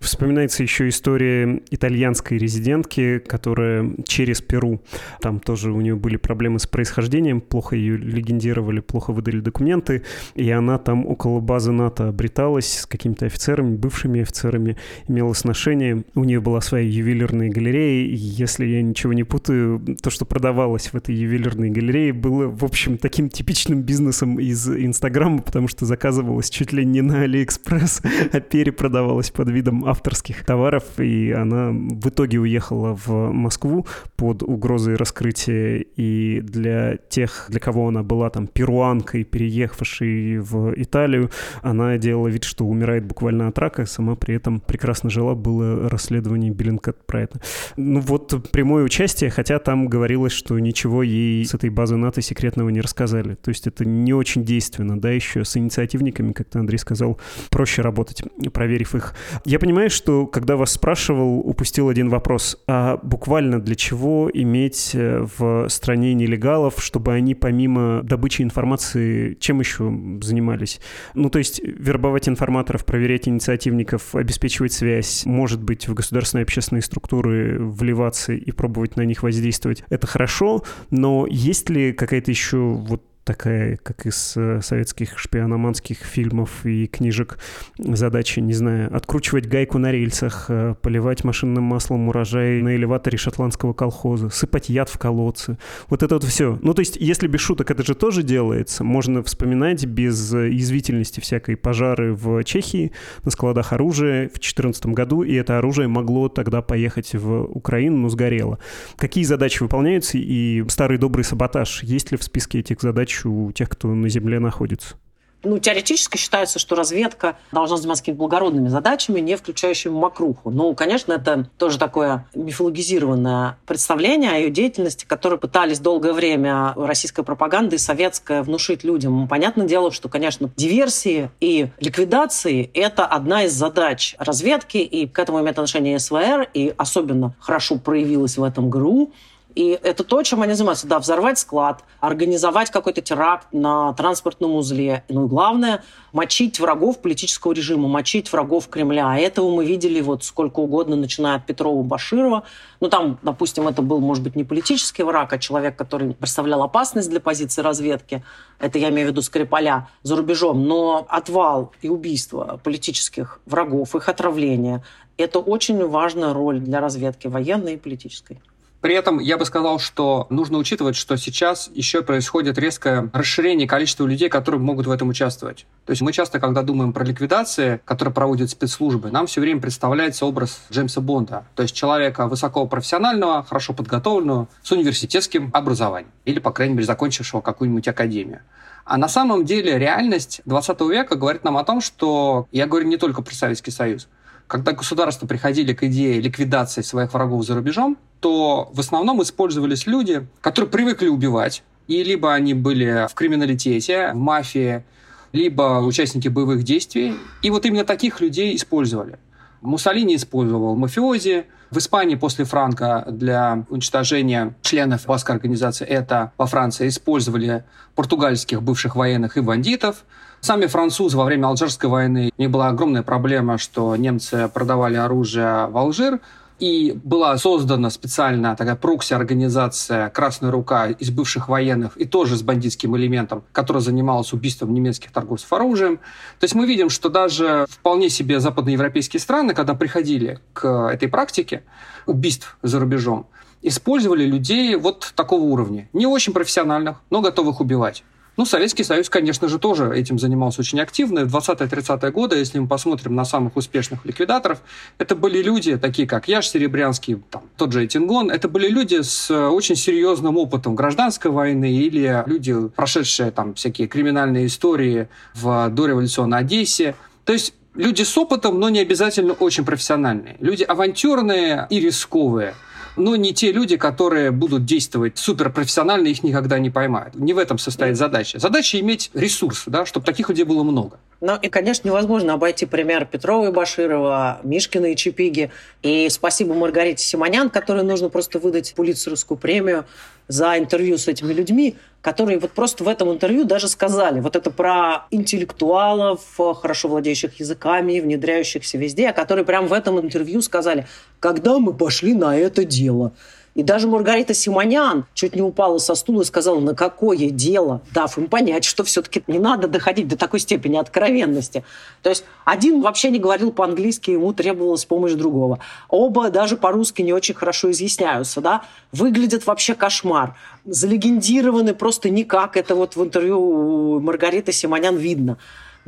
Вспоминается 0.00 0.62
еще 0.62 0.88
история 0.88 1.60
итальянской 1.70 2.38
резидентки, 2.38 3.18
которая 3.18 3.90
через 4.06 4.40
Перу, 4.40 4.80
там 5.20 5.40
тоже 5.40 5.72
у 5.72 5.80
нее 5.80 5.96
были 5.96 6.16
проблемы 6.16 6.60
с 6.60 6.68
происхождением, 6.68 7.40
плохо 7.40 7.74
ее 7.74 7.96
легендировали, 7.96 8.78
плохо 8.78 9.12
выдали 9.12 9.40
документы, 9.40 10.04
и 10.36 10.48
она 10.50 10.78
там 10.78 11.04
около 11.04 11.40
базы 11.40 11.72
НАТО 11.72 12.08
обреталась 12.08 12.80
с 12.80 12.86
какими-то 12.86 13.26
офицерами, 13.26 13.74
бывшими 13.74 14.20
офицерами, 14.20 14.76
имела 15.08 15.32
сношение. 15.32 16.04
У 16.14 16.22
нее 16.22 16.40
была 16.40 16.60
своя 16.60 16.88
ювелирная 16.88 17.50
галерея, 17.50 18.06
и 18.06 18.14
если 18.14 18.66
я 18.66 18.82
ничего 18.82 19.12
не 19.12 19.24
путаю, 19.24 19.82
то, 20.00 20.10
что 20.10 20.24
продавалось 20.24 20.92
в 20.92 20.94
этой 20.94 21.16
ювелирной 21.16 21.70
галерее, 21.70 22.12
было, 22.12 22.46
в 22.46 22.64
общем, 22.64 22.98
таким 22.98 23.28
типичным 23.28 23.82
бизнесом 23.82 24.38
из 24.38 24.68
Инстаграма, 24.68 25.42
потому 25.42 25.66
что 25.66 25.86
заказывалось 25.86 26.50
чуть 26.50 26.72
ли 26.72 26.84
не 26.84 27.00
на 27.00 27.22
Алиэкспресс, 27.22 28.02
а 28.32 28.40
перепродавалось 28.40 29.30
под 29.30 29.50
видом 29.50 29.87
авторских 29.88 30.44
товаров, 30.44 30.84
и 30.98 31.32
она 31.32 31.70
в 31.70 32.08
итоге 32.08 32.38
уехала 32.38 32.94
в 32.94 33.32
Москву 33.32 33.86
под 34.16 34.42
угрозой 34.42 34.96
раскрытия. 34.96 35.84
И 35.96 36.40
для 36.40 36.96
тех, 36.96 37.46
для 37.48 37.60
кого 37.60 37.88
она 37.88 38.02
была 38.02 38.30
там 38.30 38.46
перуанкой, 38.46 39.24
переехавшей 39.24 40.38
в 40.38 40.74
Италию, 40.76 41.30
она 41.62 41.96
делала 41.98 42.28
вид, 42.28 42.44
что 42.44 42.64
умирает 42.66 43.04
буквально 43.04 43.48
от 43.48 43.58
рака, 43.58 43.86
сама 43.86 44.14
при 44.14 44.34
этом 44.34 44.60
прекрасно 44.60 45.10
жила, 45.10 45.34
было 45.34 45.88
расследование 45.88 46.50
Биллингкат 46.50 47.06
про 47.06 47.22
это. 47.22 47.40
Ну 47.76 48.00
вот 48.00 48.50
прямое 48.50 48.84
участие, 48.84 49.30
хотя 49.30 49.58
там 49.58 49.88
говорилось, 49.88 50.32
что 50.32 50.58
ничего 50.58 51.02
ей 51.02 51.44
с 51.44 51.54
этой 51.54 51.70
базы 51.70 51.96
НАТО 51.96 52.20
секретного 52.20 52.68
не 52.68 52.80
рассказали. 52.80 53.34
То 53.34 53.50
есть 53.50 53.66
это 53.66 53.84
не 53.84 54.12
очень 54.12 54.44
действенно, 54.44 55.00
да, 55.00 55.10
еще 55.10 55.44
с 55.44 55.56
инициативниками, 55.56 56.32
как 56.32 56.48
ты, 56.48 56.58
Андрей, 56.58 56.78
сказал, 56.78 57.18
проще 57.50 57.82
работать, 57.82 58.22
проверив 58.52 58.94
их. 58.94 59.14
Я 59.44 59.58
понимаю, 59.58 59.77
понимаешь, 59.78 59.92
что 59.92 60.26
когда 60.26 60.56
вас 60.56 60.72
спрашивал, 60.72 61.38
упустил 61.38 61.88
один 61.88 62.08
вопрос. 62.08 62.60
А 62.66 62.98
буквально 63.00 63.60
для 63.60 63.76
чего 63.76 64.28
иметь 64.34 64.90
э, 64.92 65.24
в 65.38 65.68
стране 65.68 66.14
нелегалов, 66.14 66.82
чтобы 66.82 67.12
они 67.12 67.36
помимо 67.36 68.02
добычи 68.02 68.42
информации 68.42 69.34
чем 69.34 69.60
еще 69.60 69.84
занимались? 70.20 70.80
Ну, 71.14 71.30
то 71.30 71.38
есть 71.38 71.60
вербовать 71.62 72.28
информаторов, 72.28 72.84
проверять 72.84 73.28
инициативников, 73.28 74.16
обеспечивать 74.16 74.72
связь, 74.72 75.24
может 75.26 75.62
быть, 75.62 75.86
в 75.86 75.94
государственные 75.94 76.42
общественные 76.42 76.82
структуры 76.82 77.58
вливаться 77.60 78.32
и 78.32 78.50
пробовать 78.50 78.96
на 78.96 79.02
них 79.02 79.22
воздействовать. 79.22 79.84
Это 79.90 80.08
хорошо, 80.08 80.64
но 80.90 81.28
есть 81.30 81.70
ли 81.70 81.92
какая-то 81.92 82.32
еще 82.32 82.58
вот 82.58 83.04
такая, 83.28 83.76
как 83.76 84.06
из 84.06 84.38
э, 84.38 84.62
советских 84.62 85.18
шпиономанских 85.18 85.98
фильмов 85.98 86.64
и 86.64 86.86
книжек, 86.86 87.38
задача, 87.76 88.40
не 88.40 88.54
знаю, 88.54 88.88
откручивать 88.96 89.46
гайку 89.46 89.76
на 89.76 89.92
рельсах, 89.92 90.46
э, 90.48 90.74
поливать 90.80 91.24
машинным 91.24 91.64
маслом 91.64 92.08
урожай 92.08 92.62
на 92.62 92.74
элеваторе 92.74 93.18
шотландского 93.18 93.74
колхоза, 93.74 94.30
сыпать 94.30 94.70
яд 94.70 94.88
в 94.88 94.96
колодцы. 94.96 95.58
Вот 95.90 96.02
это 96.02 96.14
вот 96.14 96.24
все. 96.24 96.58
Ну, 96.62 96.72
то 96.72 96.80
есть, 96.80 96.96
если 96.96 97.28
без 97.28 97.40
шуток 97.40 97.70
это 97.70 97.84
же 97.84 97.94
тоже 97.94 98.22
делается, 98.22 98.82
можно 98.82 99.22
вспоминать 99.22 99.84
без 99.84 100.32
язвительности 100.32 101.20
всякой 101.20 101.58
пожары 101.58 102.14
в 102.14 102.42
Чехии 102.44 102.92
на 103.24 103.30
складах 103.30 103.74
оружия 103.74 104.28
в 104.28 104.40
2014 104.40 104.86
году, 104.86 105.22
и 105.22 105.34
это 105.34 105.58
оружие 105.58 105.86
могло 105.86 106.30
тогда 106.30 106.62
поехать 106.62 107.12
в 107.12 107.42
Украину, 107.42 107.98
но 107.98 108.08
сгорело. 108.08 108.58
Какие 108.96 109.24
задачи 109.24 109.62
выполняются 109.62 110.16
и 110.16 110.64
старый 110.68 110.96
добрый 110.96 111.24
саботаж? 111.24 111.82
Есть 111.82 112.10
ли 112.10 112.16
в 112.16 112.22
списке 112.22 112.60
этих 112.60 112.80
задач 112.80 113.17
у 113.26 113.52
тех, 113.52 113.68
кто 113.68 113.88
на 113.88 114.08
Земле 114.08 114.38
находится? 114.38 114.96
Ну, 115.44 115.58
теоретически 115.58 116.16
считается, 116.16 116.58
что 116.58 116.74
разведка 116.74 117.38
должна 117.52 117.76
заниматься 117.76 118.02
какими-то 118.02 118.18
благородными 118.18 118.66
задачами, 118.66 119.20
не 119.20 119.36
включающими 119.36 119.92
макруху. 119.92 120.50
Ну, 120.50 120.74
конечно, 120.74 121.12
это 121.12 121.48
тоже 121.58 121.78
такое 121.78 122.26
мифологизированное 122.34 123.56
представление 123.64 124.32
о 124.32 124.34
ее 124.34 124.50
деятельности, 124.50 125.04
которое 125.06 125.36
пытались 125.36 125.78
долгое 125.78 126.12
время 126.12 126.74
российская 126.76 127.22
пропаганда 127.22 127.76
и 127.76 127.78
советская 127.78 128.42
внушить 128.42 128.82
людям. 128.82 129.28
Понятное 129.28 129.68
дело, 129.68 129.92
что, 129.92 130.08
конечно, 130.08 130.50
диверсии 130.56 131.30
и 131.40 131.68
ликвидации– 131.78 132.68
это 132.74 133.06
одна 133.06 133.44
из 133.44 133.52
задач 133.52 134.16
разведки, 134.18 134.78
и 134.78 135.06
к 135.06 135.20
этому 135.20 135.38
имеет 135.40 135.56
отношение 135.56 136.00
СВР, 136.00 136.48
и 136.52 136.74
особенно 136.76 137.36
хорошо 137.38 137.78
проявилась 137.78 138.38
в 138.38 138.42
этом 138.42 138.70
ГРУ. 138.70 139.12
И 139.58 139.76
это 139.82 140.04
то, 140.04 140.22
чем 140.22 140.42
они 140.42 140.52
занимаются. 140.52 140.86
Да, 140.86 141.00
взорвать 141.00 141.36
склад, 141.36 141.82
организовать 141.98 142.70
какой-то 142.70 143.00
теракт 143.00 143.48
на 143.50 143.92
транспортном 143.94 144.54
узле. 144.54 145.02
Ну 145.08 145.24
и 145.24 145.28
главное, 145.28 145.82
мочить 146.12 146.60
врагов 146.60 147.00
политического 147.00 147.54
режима, 147.54 147.88
мочить 147.88 148.30
врагов 148.32 148.68
Кремля. 148.68 149.10
А 149.10 149.18
этого 149.18 149.52
мы 149.52 149.64
видели 149.64 150.00
вот 150.00 150.22
сколько 150.22 150.60
угодно, 150.60 150.94
начиная 150.94 151.38
от 151.38 151.46
Петрова, 151.46 151.82
Баширова. 151.82 152.44
Ну 152.78 152.88
там, 152.88 153.18
допустим, 153.22 153.66
это 153.66 153.82
был, 153.82 153.98
может 153.98 154.22
быть, 154.22 154.36
не 154.36 154.44
политический 154.44 155.02
враг, 155.02 155.32
а 155.32 155.38
человек, 155.38 155.74
который 155.74 156.14
представлял 156.14 156.62
опасность 156.62 157.10
для 157.10 157.18
позиции 157.18 157.60
разведки. 157.60 158.22
Это 158.60 158.78
я 158.78 158.90
имею 158.90 159.08
в 159.08 159.10
виду 159.10 159.22
Скрипаля 159.22 159.88
за 160.04 160.14
рубежом. 160.14 160.68
Но 160.68 161.04
отвал 161.08 161.72
и 161.82 161.88
убийство 161.88 162.60
политических 162.62 163.40
врагов, 163.44 163.96
их 163.96 164.08
отравление– 164.08 164.84
это 165.16 165.40
очень 165.40 165.84
важная 165.84 166.32
роль 166.32 166.60
для 166.60 166.80
разведки 166.80 167.26
военной 167.26 167.74
и 167.74 167.76
политической. 167.76 168.40
При 168.80 168.94
этом 168.94 169.18
я 169.18 169.36
бы 169.36 169.44
сказал, 169.44 169.80
что 169.80 170.28
нужно 170.30 170.56
учитывать, 170.56 170.94
что 170.94 171.16
сейчас 171.16 171.68
еще 171.74 172.02
происходит 172.02 172.58
резкое 172.58 173.10
расширение 173.12 173.66
количества 173.66 174.06
людей, 174.06 174.28
которые 174.28 174.60
могут 174.60 174.86
в 174.86 174.90
этом 174.92 175.08
участвовать. 175.08 175.66
То 175.84 175.90
есть 175.90 176.00
мы 176.00 176.12
часто, 176.12 176.38
когда 176.38 176.62
думаем 176.62 176.92
про 176.92 177.04
ликвидации, 177.04 177.80
которые 177.84 178.14
проводят 178.14 178.50
спецслужбы, 178.50 179.10
нам 179.10 179.26
все 179.26 179.40
время 179.40 179.60
представляется 179.60 180.26
образ 180.26 180.60
Джеймса 180.70 181.00
Бонда. 181.00 181.44
То 181.56 181.64
есть 181.64 181.74
человека 181.74 182.28
высокопрофессионального, 182.28 183.42
хорошо 183.42 183.72
подготовленного, 183.72 184.46
с 184.62 184.70
университетским 184.70 185.50
образованием. 185.52 186.12
Или, 186.24 186.38
по 186.38 186.52
крайней 186.52 186.74
мере, 186.74 186.86
закончившего 186.86 187.40
какую-нибудь 187.40 187.88
академию. 187.88 188.42
А 188.84 188.96
на 188.96 189.08
самом 189.08 189.44
деле 189.44 189.76
реальность 189.76 190.40
20 190.44 190.80
века 190.82 191.16
говорит 191.16 191.42
нам 191.42 191.56
о 191.56 191.64
том, 191.64 191.80
что, 191.80 192.46
я 192.52 192.66
говорю 192.68 192.86
не 192.86 192.96
только 192.96 193.22
про 193.22 193.34
Советский 193.34 193.72
Союз, 193.72 194.08
когда 194.46 194.72
государства 194.72 195.26
приходили 195.26 195.74
к 195.74 195.82
идее 195.82 196.20
ликвидации 196.20 196.82
своих 196.82 197.12
врагов 197.12 197.44
за 197.44 197.54
рубежом, 197.54 197.98
то 198.20 198.70
в 198.72 198.80
основном 198.80 199.22
использовались 199.22 199.86
люди, 199.86 200.26
которые 200.40 200.70
привыкли 200.70 201.08
убивать, 201.08 201.62
и 201.86 202.02
либо 202.02 202.34
они 202.34 202.54
были 202.54 203.06
в 203.08 203.14
криминалитете, 203.14 204.12
в 204.12 204.16
мафии, 204.16 204.84
либо 205.32 205.80
участники 205.80 206.28
боевых 206.28 206.62
действий. 206.62 207.14
И 207.42 207.50
вот 207.50 207.64
именно 207.66 207.84
таких 207.84 208.20
людей 208.20 208.54
использовали. 208.56 209.18
Муссолини 209.60 210.16
использовал 210.16 210.76
мафиози. 210.76 211.46
В 211.70 211.78
Испании 211.78 212.14
после 212.14 212.44
Франка 212.46 213.04
для 213.08 213.64
уничтожения 213.68 214.54
членов 214.62 215.04
Баской 215.04 215.34
организации 215.34 215.86
это 215.86 216.32
во 216.38 216.46
Франции 216.46 216.88
использовали 216.88 217.64
португальских 217.94 218.62
бывших 218.62 218.96
военных 218.96 219.36
и 219.36 219.40
бандитов. 219.40 220.04
Сами 220.40 220.66
французы 220.66 221.16
во 221.18 221.24
время 221.24 221.48
Алжирской 221.48 221.90
войны, 221.90 222.30
у 222.38 222.40
них 222.40 222.50
была 222.50 222.68
огромная 222.68 223.02
проблема, 223.02 223.58
что 223.58 223.96
немцы 223.96 224.48
продавали 224.48 224.96
оружие 224.96 225.66
в 225.66 225.76
Алжир, 225.76 226.20
и 226.58 226.92
была 227.04 227.36
создана 227.38 227.90
специальная 227.90 228.56
такая 228.56 228.76
прокси-организация 228.76 230.10
«Красная 230.10 230.50
рука» 230.50 230.88
из 230.88 231.10
бывших 231.10 231.48
военных 231.48 231.96
и 231.96 232.04
тоже 232.04 232.36
с 232.36 232.42
бандитским 232.42 232.96
элементом, 232.96 233.44
которая 233.52 233.82
занималась 233.82 234.32
убийством 234.32 234.74
немецких 234.74 235.12
торговцев 235.12 235.52
оружием. 235.52 235.98
То 236.38 236.44
есть 236.44 236.54
мы 236.54 236.66
видим, 236.66 236.90
что 236.90 237.08
даже 237.08 237.66
вполне 237.68 238.10
себе 238.10 238.40
западноевропейские 238.40 239.20
страны, 239.20 239.54
когда 239.54 239.74
приходили 239.74 240.40
к 240.52 240.88
этой 240.88 241.08
практике 241.08 241.62
убийств 242.06 242.58
за 242.62 242.80
рубежом, 242.80 243.26
использовали 243.62 244.24
людей 244.24 244.76
вот 244.76 245.12
такого 245.14 245.42
уровня. 245.42 245.88
Не 245.92 246.06
очень 246.06 246.32
профессиональных, 246.32 247.00
но 247.10 247.20
готовых 247.20 247.60
убивать. 247.60 248.04
Ну, 248.38 248.44
Советский 248.44 248.84
Союз, 248.84 249.10
конечно 249.10 249.48
же, 249.48 249.58
тоже 249.58 249.92
этим 249.92 250.16
занимался 250.16 250.60
очень 250.60 250.80
активно. 250.80 251.24
В 251.24 251.36
20-30-е 251.36 252.12
годы, 252.12 252.36
если 252.36 252.60
мы 252.60 252.68
посмотрим 252.68 253.16
на 253.16 253.24
самых 253.24 253.56
успешных 253.56 254.04
ликвидаторов, 254.06 254.60
это 254.96 255.16
были 255.16 255.42
люди, 255.42 255.76
такие 255.76 256.06
как 256.06 256.28
Яш 256.28 256.48
Серебрянский, 256.48 257.20
там, 257.30 257.42
тот 257.56 257.72
же 257.72 257.84
Этингон, 257.84 258.30
это 258.30 258.48
были 258.48 258.68
люди 258.68 259.02
с 259.02 259.28
э, 259.28 259.48
очень 259.48 259.74
серьезным 259.74 260.36
опытом 260.36 260.76
гражданской 260.76 261.32
войны 261.32 261.72
или 261.72 262.22
люди, 262.26 262.54
прошедшие 262.76 263.32
там 263.32 263.54
всякие 263.54 263.88
криминальные 263.88 264.46
истории 264.46 265.08
в 265.34 265.68
дореволюционной 265.70 266.38
Одессе. 266.38 266.94
То 267.24 267.32
есть 267.32 267.54
люди 267.74 268.02
с 268.04 268.16
опытом, 268.16 268.60
но 268.60 268.68
не 268.68 268.78
обязательно 268.78 269.32
очень 269.32 269.64
профессиональные. 269.64 270.36
Люди 270.38 270.62
авантюрные 270.62 271.66
и 271.70 271.80
рисковые– 271.80 272.54
но 272.98 273.16
не 273.16 273.32
те 273.32 273.52
люди, 273.52 273.76
которые 273.76 274.30
будут 274.30 274.64
действовать 274.64 275.18
суперпрофессионально, 275.18 276.08
их 276.08 276.22
никогда 276.22 276.58
не 276.58 276.70
поймают. 276.70 277.14
Не 277.14 277.32
в 277.32 277.38
этом 277.38 277.58
состоит 277.58 277.96
задача. 277.96 278.38
Задача 278.38 278.78
иметь 278.80 279.10
ресурс, 279.14 279.64
да, 279.66 279.86
чтобы 279.86 280.04
таких 280.04 280.28
людей 280.28 280.44
было 280.44 280.62
много. 280.62 280.98
Ну 281.20 281.36
и, 281.36 281.48
конечно, 281.48 281.88
невозможно 281.88 282.34
обойти 282.34 282.64
пример 282.64 283.04
Петрова 283.04 283.48
и 283.48 283.52
Баширова, 283.52 284.40
Мишкина 284.44 284.92
и 284.92 284.96
Чепиги. 284.96 285.50
И 285.82 286.08
спасибо 286.10 286.54
Маргарите 286.54 287.04
Симонян, 287.04 287.50
которой 287.50 287.82
нужно 287.82 288.08
просто 288.08 288.38
выдать 288.38 288.72
Пулитцеровскую 288.74 289.36
премию 289.36 289.84
за 290.28 290.58
интервью 290.58 290.96
с 290.96 291.08
этими 291.08 291.32
людьми, 291.32 291.74
которые 292.02 292.38
вот 292.38 292.52
просто 292.52 292.84
в 292.84 292.88
этом 292.88 293.10
интервью 293.10 293.44
даже 293.44 293.66
сказали, 293.66 294.20
вот 294.20 294.36
это 294.36 294.50
про 294.50 295.06
интеллектуалов, 295.10 296.20
хорошо 296.60 296.88
владеющих 296.88 297.40
языками, 297.40 297.98
внедряющихся 297.98 298.78
везде, 298.78 299.08
а 299.08 299.12
которые 299.12 299.44
прямо 299.44 299.66
в 299.66 299.72
этом 299.72 299.98
интервью 299.98 300.42
сказали, 300.42 300.86
когда 301.18 301.58
мы 301.58 301.72
пошли 301.72 302.14
на 302.14 302.36
это 302.36 302.64
дело– 302.64 303.12
и 303.58 303.64
даже 303.64 303.88
Маргарита 303.88 304.34
Симонян 304.34 305.04
чуть 305.14 305.34
не 305.34 305.42
упала 305.42 305.78
со 305.78 305.96
стула 305.96 306.22
и 306.22 306.24
сказала, 306.24 306.60
на 306.60 306.76
какое 306.76 307.28
дело, 307.30 307.80
дав 307.92 308.16
им 308.16 308.28
понять, 308.28 308.62
что 308.62 308.84
все-таки 308.84 309.24
не 309.26 309.40
надо 309.40 309.66
доходить 309.66 310.06
до 310.06 310.16
такой 310.16 310.38
степени 310.38 310.76
откровенности. 310.76 311.64
То 312.04 312.10
есть 312.10 312.24
один 312.44 312.80
вообще 312.80 313.10
не 313.10 313.18
говорил 313.18 313.50
по-английски, 313.50 314.12
ему 314.12 314.32
требовалась 314.32 314.84
помощь 314.84 315.14
другого. 315.14 315.58
Оба 315.88 316.30
даже 316.30 316.56
по-русски 316.56 317.02
не 317.02 317.12
очень 317.12 317.34
хорошо 317.34 317.72
изъясняются, 317.72 318.40
да, 318.40 318.62
выглядят 318.92 319.44
вообще 319.44 319.74
кошмар. 319.74 320.36
Залегендированы 320.64 321.74
просто 321.74 322.10
никак, 322.10 322.56
это 322.56 322.76
вот 322.76 322.94
в 322.94 323.02
интервью 323.02 323.98
Маргариты 323.98 324.52
Симонян 324.52 324.96
видно 324.96 325.36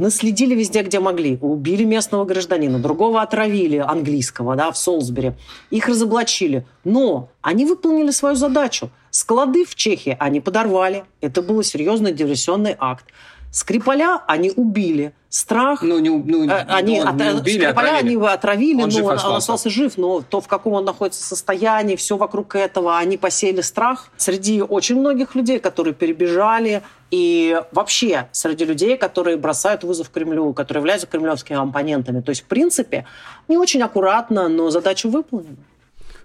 наследили 0.00 0.54
везде, 0.54 0.82
где 0.82 0.98
могли. 0.98 1.38
Убили 1.40 1.84
местного 1.84 2.24
гражданина, 2.24 2.78
другого 2.78 3.22
отравили, 3.22 3.76
английского, 3.76 4.56
да, 4.56 4.70
в 4.72 4.76
Солсбери. 4.76 5.34
Их 5.70 5.88
разоблачили. 5.88 6.66
Но 6.84 7.28
они 7.42 7.66
выполнили 7.66 8.10
свою 8.10 8.34
задачу. 8.34 8.90
Склады 9.10 9.64
в 9.64 9.74
Чехии 9.74 10.16
они 10.18 10.40
подорвали. 10.40 11.04
Это 11.20 11.42
был 11.42 11.62
серьезный 11.62 12.12
диверсионный 12.12 12.76
акт. 12.78 13.04
Скрипаля 13.50 14.22
они 14.26 14.52
убили. 14.54 15.12
Страх. 15.28 15.82
Ну, 15.82 16.00
не, 16.00 16.10
ну, 16.10 16.48
э, 16.48 16.64
они, 16.68 16.98
от, 16.98 17.14
не 17.14 17.30
убили, 17.30 17.64
Скрипаля 17.64 17.88
отравили. 17.90 18.16
они 18.16 18.26
отравили, 18.26 18.82
он 18.82 18.90
но 18.90 19.06
он 19.06 19.14
остался. 19.14 19.36
остался 19.36 19.70
жив. 19.70 19.96
Но 19.96 20.22
то, 20.22 20.40
в 20.40 20.48
каком 20.48 20.72
он 20.72 20.84
находится 20.84 21.22
состоянии, 21.22 21.94
все 21.94 22.16
вокруг 22.16 22.56
этого, 22.56 22.98
они 22.98 23.16
посеяли 23.16 23.60
страх 23.60 24.08
среди 24.16 24.60
очень 24.60 24.98
многих 24.98 25.36
людей, 25.36 25.60
которые 25.60 25.94
перебежали. 25.94 26.82
И 27.12 27.60
вообще 27.70 28.28
среди 28.32 28.64
людей, 28.64 28.96
которые 28.96 29.36
бросают 29.36 29.84
вызов 29.84 30.11
Кремлю, 30.11 30.53
которые 30.53 30.80
являются 30.80 31.07
кремлевскими 31.07 31.59
оппонентами. 31.61 32.20
То 32.20 32.30
есть, 32.30 32.42
в 32.42 32.46
принципе, 32.46 33.05
не 33.46 33.57
очень 33.57 33.82
аккуратно, 33.82 34.48
но 34.48 34.70
задачу 34.70 35.09
выполнена. 35.09 35.57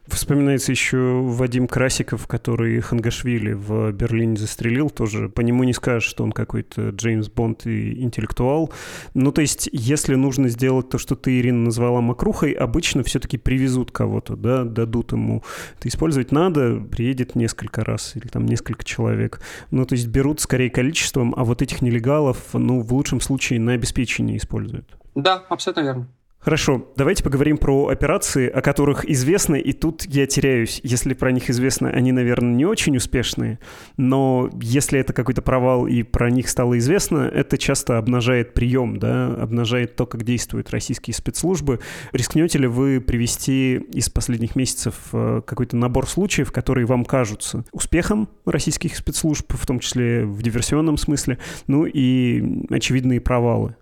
Вспоминается 0.08 0.72
еще 0.72 1.22
Вадим 1.24 1.68
Красиков, 1.68 2.28
который 2.28 2.80
Хангашвили 2.80 3.54
в 3.54 3.92
Берлине 3.92 4.38
застрелил. 4.38 4.92
Тоже 4.92 5.30
по 5.30 5.42
нему 5.42 5.64
не 5.64 5.74
скажешь, 5.74 6.08
что 6.08 6.24
он 6.24 6.32
какой-то 6.32 6.90
Джеймс 6.90 7.28
Бонд 7.30 7.66
и 7.66 8.02
интеллектуал. 8.04 8.72
Ну, 9.16 9.32
то 9.32 9.42
есть, 9.42 9.68
если 9.72 10.14
нужно 10.14 10.48
сделать 10.50 10.90
то, 10.90 11.00
что 11.00 11.16
ты, 11.16 11.40
Ирина, 11.40 11.66
назвала 11.66 12.02
макрухой, 12.02 12.52
обычно 12.52 13.04
все-таки 13.04 13.38
привезут 13.38 13.92
кого-то, 13.92 14.36
да, 14.36 14.64
дадут 14.64 15.12
ему. 15.12 15.44
Это 15.80 15.88
использовать 15.88 16.32
надо, 16.32 16.80
приедет 16.80 17.36
несколько 17.36 17.84
раз 17.84 18.16
или 18.16 18.28
там 18.28 18.46
несколько 18.46 18.84
человек. 18.84 19.42
Ну, 19.72 19.86
то 19.86 19.96
есть, 19.96 20.08
берут 20.08 20.40
скорее 20.40 20.70
количеством, 20.70 21.34
а 21.36 21.44
вот 21.44 21.64
этих 21.64 21.82
нелегалов, 21.82 22.38
ну, 22.54 22.82
в 22.82 22.94
лучшем 22.94 23.22
случае 23.22 23.60
на 23.60 23.74
обеспечение 23.74 24.38
используют. 24.38 24.98
Да, 25.16 25.44
абсолютно 25.50 25.82
верно. 25.82 26.08
Хорошо, 26.46 26.88
давайте 26.96 27.24
поговорим 27.24 27.58
про 27.58 27.88
операции, 27.88 28.48
о 28.48 28.62
которых 28.62 29.04
известно, 29.10 29.56
и 29.56 29.74
тут 29.74 30.06
я 30.06 30.28
теряюсь. 30.28 30.80
Если 30.84 31.16
про 31.16 31.32
них 31.32 31.50
известно, 31.50 31.90
они, 31.90 32.12
наверное, 32.12 32.54
не 32.54 32.66
очень 32.66 32.96
успешные, 32.98 33.58
но 33.98 34.52
если 34.62 35.00
это 35.00 35.12
какой-то 35.12 35.42
провал 35.42 35.88
и 35.88 36.04
про 36.04 36.30
них 36.30 36.48
стало 36.48 36.78
известно, 36.78 37.22
это 37.22 37.58
часто 37.58 37.98
обнажает 37.98 38.54
прием, 38.54 38.98
да, 38.98 39.34
обнажает 39.34 39.96
то, 39.96 40.06
как 40.06 40.24
действуют 40.24 40.70
российские 40.70 41.16
спецслужбы. 41.16 41.80
Рискнете 42.12 42.60
ли 42.60 42.68
вы 42.68 43.02
привести 43.02 43.78
из 43.78 44.12
последних 44.12 44.56
месяцев 44.56 44.94
э, 45.14 45.42
какой-то 45.44 45.76
набор 45.78 46.08
случаев, 46.08 46.52
которые 46.52 46.86
вам 46.86 47.06
кажутся 47.06 47.66
успехом 47.72 48.30
российских 48.46 48.98
спецслужб, 48.98 49.52
в 49.52 49.66
том 49.66 49.80
числе 49.80 50.26
в 50.26 50.44
диверсионном 50.44 50.98
смысле, 50.98 51.40
ну 51.66 51.86
и 51.88 52.68
очевидные 52.70 53.20
провалы? 53.20 53.74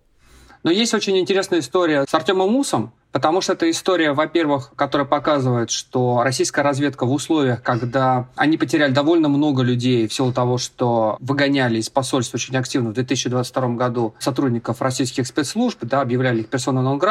Но 0.63 0.71
есть 0.71 0.93
очень 0.93 1.17
интересная 1.17 1.59
история 1.59 2.05
с 2.07 2.13
Артемом 2.13 2.49
Мусом, 2.49 2.93
потому 3.11 3.41
что 3.41 3.51
это 3.51 3.69
история, 3.69 4.13
во-первых, 4.13 4.71
которая 4.77 5.05
показывает, 5.05 5.69
что 5.69 6.23
российская 6.23 6.61
разведка 6.61 7.05
в 7.05 7.11
условиях, 7.11 7.61
когда 7.61 8.29
они 8.37 8.57
потеряли 8.57 8.93
довольно 8.93 9.27
много 9.27 9.61
людей 9.61 10.07
в 10.07 10.13
силу 10.13 10.31
того, 10.31 10.57
что 10.57 11.17
выгоняли 11.19 11.79
из 11.79 11.89
посольства 11.89 12.37
очень 12.37 12.55
активно 12.55 12.91
в 12.91 12.93
2022 12.93 13.67
году 13.75 14.13
сотрудников 14.19 14.81
российских 14.81 15.27
спецслужб, 15.27 15.79
да, 15.81 15.99
объявляли 15.99 16.41
их 16.41 16.47
персона 16.47 16.81
нон 16.81 17.01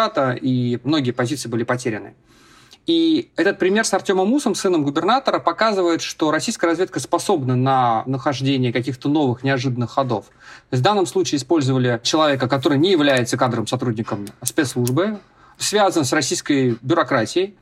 и 0.40 0.80
многие 0.82 1.10
позиции 1.10 1.50
были 1.50 1.64
потеряны. 1.64 2.14
И 2.86 3.30
этот 3.36 3.60
пример 3.60 3.84
с 3.84 3.94
Артемом 3.94 4.28
Мусом, 4.28 4.56
сыном 4.56 4.82
губернатора, 4.82 5.38
показывает, 5.38 6.02
что 6.02 6.32
российская 6.32 6.66
разведка 6.66 6.98
способна 6.98 7.54
на 7.54 8.02
нахождение 8.06 8.72
каких-то 8.72 9.08
новых 9.08 9.44
неожиданных 9.44 9.90
ходов. 9.90 10.26
В 10.72 10.80
данном 10.80 11.06
случае 11.06 11.38
использовали 11.38 12.00
человека, 12.02 12.48
который 12.48 12.78
не 12.78 12.90
является 12.90 13.36
кадровым 13.36 13.68
сотрудником 13.68 14.26
спецслужбы, 14.42 15.20
связан 15.58 16.04
с 16.04 16.12
российской 16.12 16.76
бюрократией, 16.82 17.54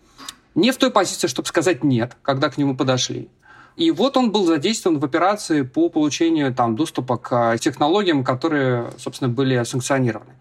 не 0.55 0.73
в 0.73 0.79
той 0.79 0.91
позиции, 0.91 1.27
чтобы 1.27 1.49
сказать 1.49 1.85
«нет», 1.85 2.17
когда 2.23 2.49
к 2.49 2.57
нему 2.57 2.75
подошли. 2.75 3.29
И 3.77 3.91
вот 3.91 4.17
он 4.17 4.33
был 4.33 4.47
задействован 4.47 4.99
в 4.99 5.05
операции 5.05 5.63
по 5.63 5.91
получению 5.91 6.53
там, 6.55 6.77
доступа 6.77 7.19
к 7.19 7.59
технологиям, 7.59 8.25
которые, 8.25 8.91
собственно, 8.99 9.31
были 9.31 9.63
санкционированы. 9.65 10.33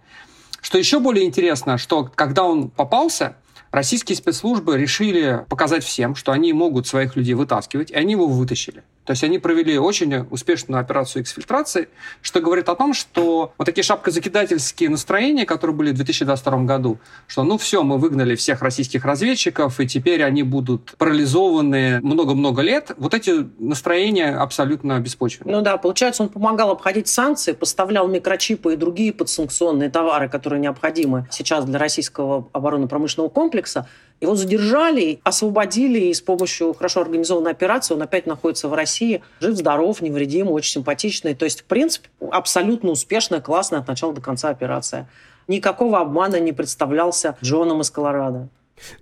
Что 0.61 0.77
еще 0.77 0.99
более 0.99 1.25
интересно, 1.25 1.77
что 1.77 2.09
когда 2.15 2.45
он 2.45 2.69
попался– 2.69 3.35
Российские 3.71 4.15
спецслужбы 4.15 4.77
решили 4.77 5.45
показать 5.47 5.83
всем, 5.83 6.15
что 6.15 6.31
они 6.31 6.53
могут 6.53 6.87
своих 6.87 7.15
людей 7.15 7.35
вытаскивать, 7.35 7.91
и 7.91 7.95
они 7.95 8.13
его 8.13 8.27
вытащили. 8.27 8.83
То 9.09 9.13
есть 9.13 9.23
они 9.23 9.39
провели 9.39 9.79
очень 9.79 10.27
успешную 10.29 10.79
операцию 10.79 11.23
эксфильтрации, 11.23 11.89
что 12.21 12.41
говорит 12.41 12.69
о 12.69 12.75
том, 12.75 12.93
что 12.93 13.53
вот 13.57 13.65
такие 13.65 13.83
шапкозакидательские 13.83 14.91
настроения, 14.91 15.47
которые 15.47 15.75
были 15.75 15.89
в 15.89 15.95
2022 15.95 16.57
году, 16.65 16.99
что 17.25 17.41
ну 17.41 17.57
все, 17.57 17.81
мы 17.81 17.97
выгнали 17.97 18.35
всех 18.35 18.61
российских 18.61 19.05
разведчиков, 19.05 19.79
и 19.79 19.87
теперь 19.87 20.21
они 20.21 20.43
будут 20.43 20.93
парализованы 20.99 22.01
много-много 22.03 22.61
лет, 22.61 22.91
вот 22.97 23.15
эти 23.15 23.49
настроения 23.57 24.29
абсолютно 24.29 24.99
беспочвенны. 24.99 25.53
Ну 25.53 25.61
да, 25.63 25.77
получается, 25.77 26.21
он 26.21 26.29
помогал 26.29 26.69
обходить 26.69 27.07
санкции, 27.07 27.53
поставлял 27.53 28.07
микрочипы 28.07 28.73
и 28.73 28.75
другие 28.75 29.11
подсанкционные 29.11 29.89
товары, 29.89 30.29
которые 30.29 30.59
необходимы 30.59 31.27
сейчас 31.31 31.65
для 31.65 31.79
российского 31.79 32.47
оборонно-промышленного 32.53 33.29
комплекса, 33.29 33.87
его 34.21 34.35
задержали, 34.35 35.19
освободили, 35.23 35.99
и 35.99 36.13
с 36.13 36.21
помощью 36.21 36.73
хорошо 36.73 37.01
организованной 37.01 37.51
операции 37.51 37.93
он 37.93 38.01
опять 38.01 38.25
находится 38.25 38.67
в 38.67 38.73
России. 38.73 39.21
Жив-здоров, 39.39 40.01
невредим, 40.01 40.49
очень 40.51 40.73
симпатичный. 40.73 41.35
То 41.35 41.45
есть, 41.45 41.61
в 41.61 41.63
принципе, 41.65 42.09
абсолютно 42.31 42.91
успешная, 42.91 43.39
классная 43.39 43.79
от 43.79 43.87
начала 43.87 44.13
до 44.13 44.21
конца 44.21 44.49
операция. 44.49 45.09
Никакого 45.47 45.99
обмана 45.99 46.39
не 46.39 46.51
представлялся 46.51 47.37
Джоном 47.41 47.81
из 47.81 47.89
Колорадо. 47.89 48.49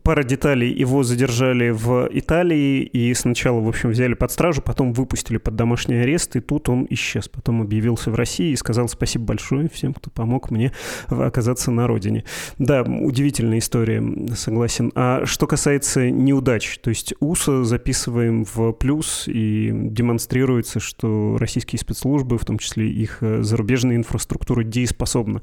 Пара 0.03 0.23
деталей. 0.23 0.71
Его 0.71 1.03
задержали 1.03 1.69
в 1.69 2.09
Италии 2.11 2.81
и 2.83 3.13
сначала, 3.13 3.59
в 3.59 3.67
общем, 3.67 3.89
взяли 3.89 4.13
под 4.13 4.31
стражу, 4.31 4.61
потом 4.61 4.93
выпустили 4.93 5.37
под 5.37 5.55
домашний 5.55 5.95
арест, 5.95 6.35
и 6.35 6.39
тут 6.39 6.69
он 6.69 6.87
исчез. 6.89 7.27
Потом 7.27 7.61
объявился 7.61 8.11
в 8.11 8.15
России 8.15 8.51
и 8.51 8.55
сказал 8.55 8.87
спасибо 8.87 9.25
большое 9.25 9.69
всем, 9.69 9.93
кто 9.93 10.09
помог 10.09 10.51
мне 10.51 10.71
оказаться 11.07 11.71
на 11.71 11.87
родине. 11.87 12.23
Да, 12.57 12.83
удивительная 12.83 13.59
история, 13.59 14.03
согласен. 14.35 14.91
А 14.95 15.25
что 15.25 15.47
касается 15.47 16.09
неудач, 16.09 16.79
то 16.79 16.89
есть 16.89 17.13
УСА 17.19 17.63
записываем 17.63 18.45
в 18.45 18.71
плюс 18.73 19.27
и 19.27 19.71
демонстрируется, 19.73 20.79
что 20.79 21.37
российские 21.39 21.79
спецслужбы, 21.79 22.37
в 22.37 22.45
том 22.45 22.57
числе 22.57 22.89
их 22.89 23.19
зарубежная 23.21 23.95
инфраструктура, 23.95 24.63
дееспособна. 24.63 25.41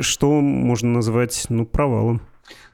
Что 0.00 0.40
можно 0.40 0.90
назвать, 0.90 1.46
ну, 1.48 1.66
провалом? 1.66 2.22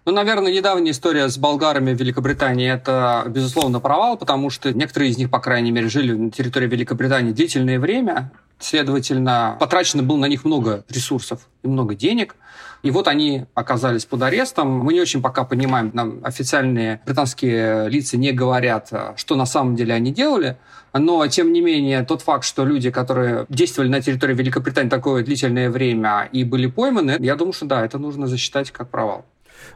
Ну, 0.07 0.12
наверное, 0.12 0.52
недавняя 0.52 0.92
история 0.92 1.28
с 1.30 1.38
болгарами 1.38 1.94
в 1.94 1.98
Великобритании– 1.98 2.70
это, 2.74 3.24
безусловно, 3.26 3.80
провал, 3.80 4.18
потому 4.18 4.50
что 4.50 4.70
некоторые 4.70 5.11
из 5.11 5.16
них, 5.16 5.30
по 5.30 5.38
крайней 5.38 5.70
мере, 5.70 5.88
жили 5.88 6.12
на 6.12 6.30
территории 6.30 6.66
Великобритании 6.66 7.32
длительное 7.32 7.80
время, 7.80 8.30
следовательно, 8.59 9.57
потрачено 9.59 10.02
было 10.02 10.18
на 10.18 10.26
них 10.26 10.44
много 10.44 10.84
ресурсов 10.90 11.48
и 11.62 11.68
много 11.68 11.94
денег. 11.94 12.36
И 12.82 12.90
вот 12.90 13.09
они 13.09 13.46
оказались 13.55 14.05
под 14.05 14.20
арестом. 14.20 14.80
Мы 14.80 14.92
не 14.92 15.00
очень 15.00 15.22
пока 15.22 15.44
понимаем, 15.44 15.90
нам 15.94 16.20
официальные 16.22 17.00
британские 17.07 17.88
лица 17.88 18.18
не 18.18 18.32
говорят, 18.32 18.92
что 19.16 19.36
на 19.36 19.46
самом 19.46 19.74
деле 19.74 19.94
они 19.94 20.12
делали. 20.12 20.59
Но, 20.92 21.26
тем 21.28 21.50
не 21.50 21.62
менее, 21.62 22.05
тот 22.05 22.20
факт, 22.20 22.44
что 22.44 22.66
люди, 22.66 22.90
которые 22.90 23.46
действовали 23.48 23.88
на 23.88 24.02
территории 24.02 24.34
Великобритании 24.34 24.90
такое 24.90 25.24
длительное 25.24 25.70
время 25.70 26.28
и 26.30 26.44
были 26.44 26.66
пойманы, 26.66 27.16
я 27.20 27.36
думаю, 27.36 27.55
что 27.55 27.64
да, 27.64 27.82
это 27.82 27.98
нужно 27.98 28.26
засчитать 28.26 28.70
как 28.70 28.90
провал. 28.90 29.24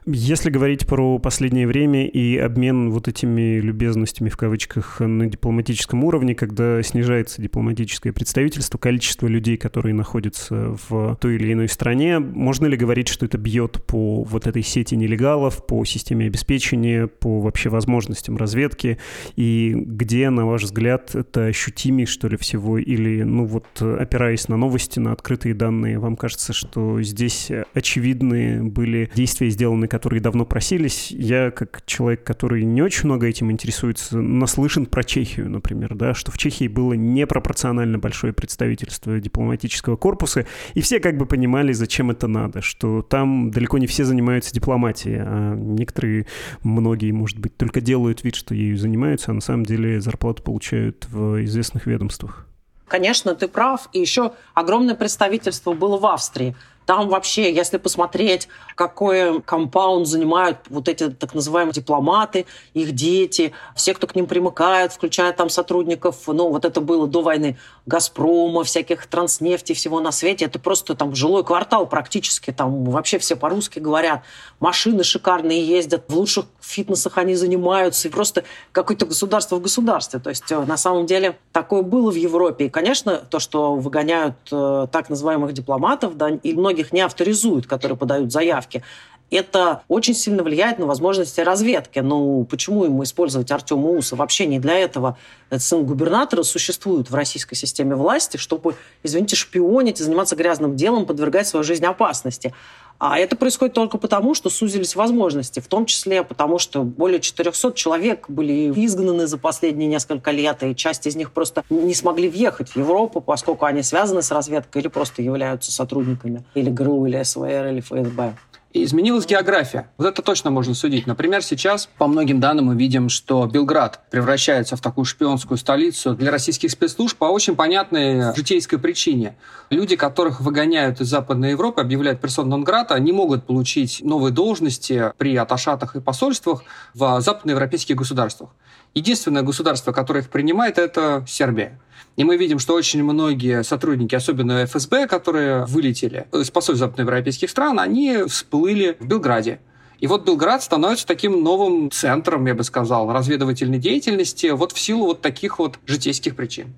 Если 0.06 0.50
говорить 0.50 0.86
про 0.86 1.18
последнее 1.18 1.66
время 1.66 2.06
и 2.06 2.36
обмен 2.36 2.90
вот 2.90 3.08
этими 3.08 3.60
любезностями 3.60 4.28
в 4.28 4.36
кавычках 4.36 5.00
на 5.00 5.26
дипломатическом 5.26 6.04
уровне, 6.04 6.34
когда 6.34 6.82
снижается 6.82 7.42
дипломатическое 7.42 8.12
представительство, 8.12 8.78
количество 8.78 9.26
людей, 9.26 9.56
которые 9.56 9.94
находятся 9.94 10.76
в 10.88 11.16
той 11.20 11.36
или 11.36 11.52
иной 11.52 11.68
стране, 11.68 12.18
можно 12.18 12.66
ли 12.66 12.76
говорить, 12.76 13.08
что 13.08 13.26
это 13.26 13.38
бьет 13.38 13.84
по 13.86 14.22
вот 14.22 14.46
этой 14.46 14.62
сети 14.62 14.94
нелегалов, 14.94 15.66
по 15.66 15.84
системе 15.84 16.26
обеспечения, 16.26 17.06
по 17.06 17.40
вообще 17.40 17.68
возможностям 17.68 18.36
разведки? 18.36 18.98
И 19.36 19.74
где, 19.76 20.30
на 20.30 20.46
ваш 20.46 20.62
взгляд, 20.64 21.14
это 21.14 21.46
ощутимее, 21.46 22.06
что 22.06 22.28
ли, 22.28 22.36
всего? 22.36 22.78
Или, 22.78 23.22
ну 23.22 23.44
вот, 23.44 23.66
опираясь 23.80 24.48
на 24.48 24.56
новости, 24.56 24.98
на 24.98 25.12
открытые 25.12 25.54
данные, 25.54 25.98
вам 25.98 26.16
кажется, 26.16 26.52
что 26.52 27.00
здесь 27.02 27.50
очевидные 27.74 28.62
были 28.62 29.10
действия, 29.14 29.50
сделанные 29.50 29.77
сделаны, 29.78 29.88
которые 29.88 30.20
давно 30.20 30.44
просились. 30.44 31.10
Я, 31.10 31.50
как 31.50 31.82
человек, 31.86 32.24
который 32.24 32.64
не 32.64 32.82
очень 32.82 33.06
много 33.06 33.26
этим 33.26 33.50
интересуется, 33.50 34.18
наслышан 34.18 34.86
про 34.86 35.04
Чехию, 35.04 35.48
например, 35.48 35.94
да, 35.94 36.14
что 36.14 36.32
в 36.32 36.38
Чехии 36.38 36.68
было 36.68 36.94
непропорционально 36.94 37.98
большое 37.98 38.32
представительство 38.32 39.18
дипломатического 39.20 39.96
корпуса, 39.96 40.46
и 40.74 40.80
все 40.80 41.00
как 41.00 41.16
бы 41.16 41.26
понимали, 41.26 41.72
зачем 41.72 42.10
это 42.10 42.26
надо, 42.26 42.60
что 42.60 43.02
там 43.02 43.50
далеко 43.50 43.78
не 43.78 43.86
все 43.86 44.04
занимаются 44.04 44.52
дипломатией, 44.52 45.18
а 45.20 45.54
некоторые, 45.54 46.26
многие, 46.62 47.12
может 47.12 47.38
быть, 47.38 47.56
только 47.56 47.80
делают 47.80 48.24
вид, 48.24 48.34
что 48.34 48.54
ею 48.54 48.76
занимаются, 48.76 49.30
а 49.30 49.34
на 49.34 49.40
самом 49.40 49.64
деле 49.64 50.00
зарплату 50.00 50.42
получают 50.42 51.06
в 51.10 51.44
известных 51.44 51.86
ведомствах. 51.86 52.46
Конечно, 52.88 53.34
ты 53.34 53.48
прав. 53.48 53.88
И 53.92 54.00
еще 54.00 54.32
огромное 54.54 54.94
представительство 54.94 55.74
было 55.74 55.98
в 55.98 56.06
Австрии. 56.06 56.54
Там 56.88 57.10
вообще, 57.10 57.52
если 57.52 57.76
посмотреть, 57.76 58.48
какой 58.74 59.42
компаунд 59.42 60.06
занимают 60.06 60.56
вот 60.70 60.88
эти 60.88 61.10
так 61.10 61.34
называемые 61.34 61.74
дипломаты, 61.74 62.46
их 62.72 62.92
дети, 62.92 63.52
все, 63.76 63.92
кто 63.92 64.06
к 64.06 64.14
ним 64.14 64.26
примыкает, 64.26 64.94
включая 64.94 65.34
там 65.34 65.50
сотрудников, 65.50 66.16
ну, 66.28 66.48
вот 66.48 66.64
это 66.64 66.80
было 66.80 67.06
до 67.06 67.20
войны, 67.20 67.58
Газпрома, 67.84 68.64
всяких 68.64 69.06
транснефти, 69.06 69.74
всего 69.74 70.00
на 70.00 70.12
свете. 70.12 70.46
Это 70.46 70.58
просто 70.58 70.94
там 70.94 71.14
жилой 71.14 71.44
квартал 71.44 71.86
практически, 71.86 72.52
там 72.52 72.84
вообще 72.84 73.18
все 73.18 73.36
по-русски 73.36 73.80
говорят. 73.80 74.22
Машины 74.58 75.04
шикарные 75.04 75.66
ездят, 75.66 76.04
в 76.08 76.14
лучших 76.14 76.46
фитнесах 76.60 77.18
они 77.18 77.34
занимаются, 77.34 78.08
и 78.08 78.10
просто 78.10 78.44
какое-то 78.72 79.04
государство 79.06 79.56
в 79.56 79.62
государстве. 79.62 80.20
То 80.20 80.30
есть 80.30 80.50
э, 80.52 80.58
на 80.58 80.76
самом 80.76 81.06
деле 81.06 81.38
такое 81.52 81.82
было 81.82 82.10
в 82.10 82.14
Европе. 82.14 82.66
И, 82.66 82.68
конечно, 82.68 83.16
то, 83.16 83.38
что 83.38 83.74
выгоняют 83.74 84.36
э, 84.52 84.86
так 84.92 85.08
называемых 85.08 85.52
дипломатов, 85.52 86.16
да, 86.16 86.30
и 86.30 86.52
многие 86.54 86.77
многих 86.78 86.92
не 86.92 87.00
авторизуют, 87.00 87.66
которые 87.66 87.96
подают 87.98 88.32
заявки. 88.32 88.82
это 89.30 89.82
очень 89.88 90.14
сильно 90.14 90.42
влияет 90.42 90.78
на 90.78 90.86
возможности 90.86 91.40
разведки. 91.40 91.98
Ну, 91.98 92.46
почему 92.48 92.84
ему 92.84 93.02
использовать 93.02 93.50
Артема 93.50 93.90
Уса? 93.90 94.16
Вообще 94.16 94.46
не 94.46 94.58
для 94.58 94.78
этого 94.78 95.18
этот 95.50 95.62
сын 95.62 95.84
губернатора 95.84 96.42
существует 96.44 97.10
в 97.10 97.14
российской 97.14 97.54
системе 97.54 97.94
власти, 97.94 98.38
чтобы, 98.38 98.74
извините, 99.02 99.36
шпионить 99.36 99.98
заниматься 99.98 100.34
грязным 100.34 100.76
делом, 100.76 101.04
подвергать 101.04 101.46
свою 101.46 101.64
жизнь 101.64 101.84
опасности. 101.84 102.54
А 102.98 103.18
это 103.18 103.36
происходит 103.36 103.74
только 103.74 103.96
потому, 103.96 104.34
что 104.34 104.50
сузились 104.50 104.96
возможности, 104.96 105.60
в 105.60 105.68
том 105.68 105.86
числе 105.86 106.24
потому, 106.24 106.58
что 106.58 106.82
более 106.82 107.20
400 107.20 107.72
человек 107.74 108.28
были 108.28 108.70
изгнаны 108.70 109.28
за 109.28 109.38
последние 109.38 109.88
несколько 109.88 110.32
лет, 110.32 110.62
и 110.64 110.74
часть 110.74 111.06
из 111.06 111.14
них 111.14 111.30
просто 111.30 111.62
не 111.70 111.94
смогли 111.94 112.28
въехать 112.28 112.70
в 112.70 112.76
Европу, 112.76 113.20
поскольку 113.20 113.66
они 113.66 113.82
связаны 113.82 114.22
с 114.22 114.32
разведкой 114.32 114.82
или 114.82 114.88
просто 114.88 115.22
являются 115.22 115.70
сотрудниками 115.70 116.44
или 116.54 116.70
ГРУ, 116.70 117.06
или 117.06 117.22
СВР, 117.22 117.68
или 117.68 117.80
ФСБ. 117.80 118.34
И 118.72 118.84
изменилась 118.84 119.26
география. 119.26 119.90
Вот 119.96 120.06
это 120.06 120.20
точно 120.20 120.50
можно 120.50 120.74
судить. 120.74 121.06
Например, 121.06 121.42
сейчас 121.42 121.88
по 121.96 122.06
многим 122.06 122.38
данным 122.38 122.66
мы 122.66 122.76
видим, 122.76 123.08
что 123.08 123.46
Белград 123.46 124.00
превращается 124.10 124.76
в 124.76 124.82
такую 124.82 125.06
шпионскую 125.06 125.56
столицу 125.56 126.14
для 126.14 126.30
российских 126.30 126.70
спецслужб 126.70 127.16
по 127.16 127.24
очень 127.24 127.56
понятной 127.56 128.34
житейской 128.34 128.78
причине. 128.78 129.36
Люди, 129.70 129.96
которых 129.96 130.42
выгоняют 130.42 131.00
из 131.00 131.08
Западной 131.08 131.52
Европы, 131.52 131.80
объявляют 131.80 132.20
персон 132.20 132.50
нон 132.50 132.66
не 132.98 133.12
могут 133.12 133.46
получить 133.46 134.02
новые 134.04 134.32
должности 134.32 135.12
при 135.16 135.34
аташатах 135.36 135.96
и 135.96 136.00
посольствах 136.00 136.62
в 136.92 137.22
западноевропейских 137.22 137.96
государствах. 137.96 138.50
Единственное 138.94 139.42
государство, 139.42 139.92
которое 139.92 140.20
их 140.20 140.30
принимает, 140.30 140.78
это 140.78 141.24
Сербия. 141.28 141.78
И 142.16 142.24
мы 142.24 142.36
видим, 142.36 142.58
что 142.58 142.74
очень 142.74 143.04
многие 143.04 143.62
сотрудники, 143.62 144.14
особенно 144.14 144.64
ФСБ, 144.64 145.06
которые 145.06 145.66
вылетели 145.66 146.26
из 146.32 146.50
посольств 146.50 146.80
западноевропейских 146.80 147.48
стран, 147.48 147.78
они 147.78 148.24
всплыли 148.26 148.96
в 148.98 149.06
Белграде. 149.06 149.60
И 149.98 150.06
вот 150.06 150.24
Белград 150.24 150.62
становится 150.62 151.06
таким 151.06 151.42
новым 151.42 151.90
центром, 151.90 152.46
я 152.46 152.54
бы 152.54 152.62
сказал, 152.62 153.12
разведывательной 153.12 153.78
деятельности 153.78 154.46
вот 154.46 154.72
в 154.72 154.78
силу 154.78 155.06
вот 155.06 155.22
таких 155.22 155.58
вот 155.58 155.78
житейских 155.86 156.36
причин. 156.36 156.74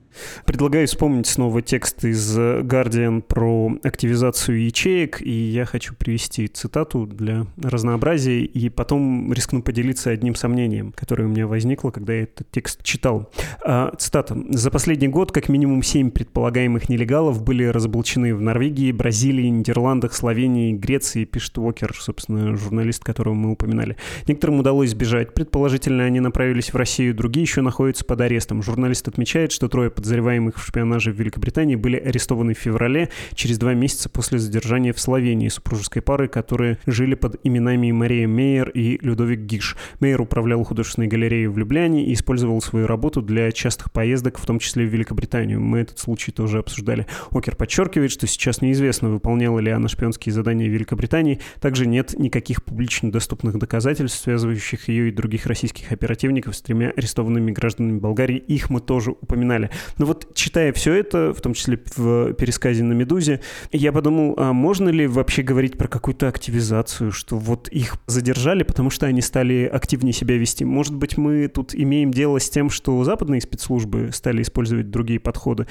Предлагаю 0.46 0.86
вспомнить 0.86 1.26
снова 1.26 1.60
текст 1.62 2.04
из 2.04 2.38
Guardian 2.38 3.20
про 3.20 3.72
активизацию 3.82 4.64
ячеек, 4.64 5.20
и 5.20 5.30
я 5.30 5.66
хочу 5.66 5.94
привести 5.94 6.48
цитату 6.48 7.06
для 7.06 7.46
разнообразия, 7.62 8.40
и 8.40 8.68
потом 8.70 9.32
рискну 9.32 9.62
поделиться 9.62 10.10
одним 10.10 10.34
сомнением, 10.34 10.92
которое 10.96 11.24
у 11.24 11.28
меня 11.28 11.46
возникло, 11.46 11.90
когда 11.90 12.14
я 12.14 12.22
этот 12.22 12.50
текст 12.50 12.82
читал. 12.82 13.30
А, 13.62 13.94
цитата. 13.98 14.36
«За 14.48 14.70
последний 14.70 15.08
год 15.08 15.32
как 15.32 15.48
минимум 15.48 15.82
семь 15.82 16.10
предполагаемых 16.10 16.88
нелегалов 16.88 17.42
были 17.42 17.64
разоблачены 17.64 18.34
в 18.34 18.40
Норвегии, 18.40 18.92
Бразилии, 18.92 19.48
Нидерландах, 19.48 20.14
Словении, 20.14 20.72
Греции», 20.72 21.24
пишет 21.24 21.58
Уокер, 21.58 21.94
собственно, 21.98 22.56
журналист, 22.56 23.04
которого 23.11 23.34
мы 23.34 23.50
упоминали. 23.50 23.96
Некоторым 24.28 24.61
удалось 24.61 24.90
сбежать. 24.90 25.34
Предположительно, 25.34 26.04
они 26.04 26.20
направились 26.20 26.72
в 26.72 26.76
Россию, 26.76 27.12
другие 27.12 27.42
еще 27.42 27.61
находятся 27.61 28.04
под 28.04 28.20
арестом. 28.20 28.62
Журналист 28.62 29.08
отмечает, 29.08 29.50
что 29.50 29.68
трое 29.68 29.90
подозреваемых 29.90 30.56
в 30.56 30.64
шпионаже 30.64 31.11
в 31.11 31.16
Великобритании 31.16 31.74
были 31.74 31.96
арестованы 31.96 32.54
в 32.54 32.58
феврале, 32.58 33.08
через 33.34 33.58
два 33.58 33.74
месяца 33.74 34.08
после 34.08 34.38
задержания 34.38 34.92
в 34.92 35.00
Словении 35.00 35.48
супружеской 35.48 36.02
пары, 36.02 36.28
которые 36.28 36.78
жили 36.86 37.16
под 37.16 37.40
именами 37.42 37.90
Мария 37.90 38.28
Мейер 38.28 38.68
и 38.68 38.98
Людовик 39.04 39.40
Гиш. 39.40 39.76
Мейер 39.98 40.20
управлял 40.20 40.62
художественной 40.62 41.08
галереей 41.08 41.48
в 41.48 41.58
Любляне 41.58 42.06
и 42.06 42.12
использовал 42.12 42.62
свою 42.62 42.86
работу 42.86 43.22
для 43.22 43.50
частых 43.50 43.90
поездок, 43.90 44.38
в 44.38 44.46
том 44.46 44.61
числе 44.61 44.86
в 44.86 44.88
Великобританию. 44.88 45.61
Мы 45.61 45.80
этот 45.80 45.98
случай 45.98 46.30
тоже 46.30 46.58
обсуждали. 46.58 47.06
Окер 47.32 47.56
подчеркивает, 47.56 48.12
что 48.12 48.26
сейчас 48.26 48.62
неизвестно, 48.62 49.08
выполняла 49.08 49.58
ли 49.58 49.70
она 49.70 49.88
шпионские 49.88 50.32
задания 50.32 50.68
Великобритании. 50.68 51.40
Также 51.61 51.86
нет 51.86 52.18
никаких 52.18 52.62
публичных 52.62 52.99
публично 53.01 53.12
доступных 53.12 53.59
доказательств, 53.59 54.22
связывающих 54.22 54.88
ее 54.88 55.09
и 55.09 55.12
других 55.12 55.46
российских 55.46 55.92
оперативников 55.92 56.55
с 56.55 56.62
тремя 56.62 56.92
арестованными 56.96 57.51
гражданами 57.51 57.98
Болгарии. 57.98 58.36
Их 58.36 58.70
мы 58.70 58.80
тоже 58.80 59.12
упоминали. 59.12 59.70
Но 59.98 60.07
вот 60.07 60.34
читая 60.34 60.72
все 60.72 60.94
это, 60.94 61.32
в 61.32 61.40
том 61.40 61.55
числе 61.55 61.78
в 61.96 62.34
пересказе 62.34 62.84
на 62.84 62.92
«Медузе», 62.92 63.40
я 63.72 63.92
подумал, 63.92 64.34
а 64.36 64.53
можно 64.53 64.90
ли 64.90 65.07
вообще 65.07 65.42
говорить 65.42 65.78
про 65.78 65.88
какую-то 65.88 66.28
активизацию, 66.28 67.12
что 67.12 67.38
вот 67.38 67.68
их 67.68 67.96
задержали, 68.07 68.62
потому 68.62 68.90
что 68.90 69.07
они 69.07 69.22
стали 69.22 69.64
активнее 69.72 70.12
себя 70.12 70.36
вести. 70.36 70.64
Может 70.64 70.94
быть, 70.94 71.16
мы 71.16 71.48
тут 71.48 71.74
имеем 71.74 72.11
дело 72.11 72.38
с 72.38 72.51
тем, 72.51 72.70
что 72.70 73.03
западные 73.05 73.40
спецслужбы 73.40 74.11
стали 74.12 74.42
использовать 74.42 74.90
другие 74.90 75.20
подходы. 75.20 75.66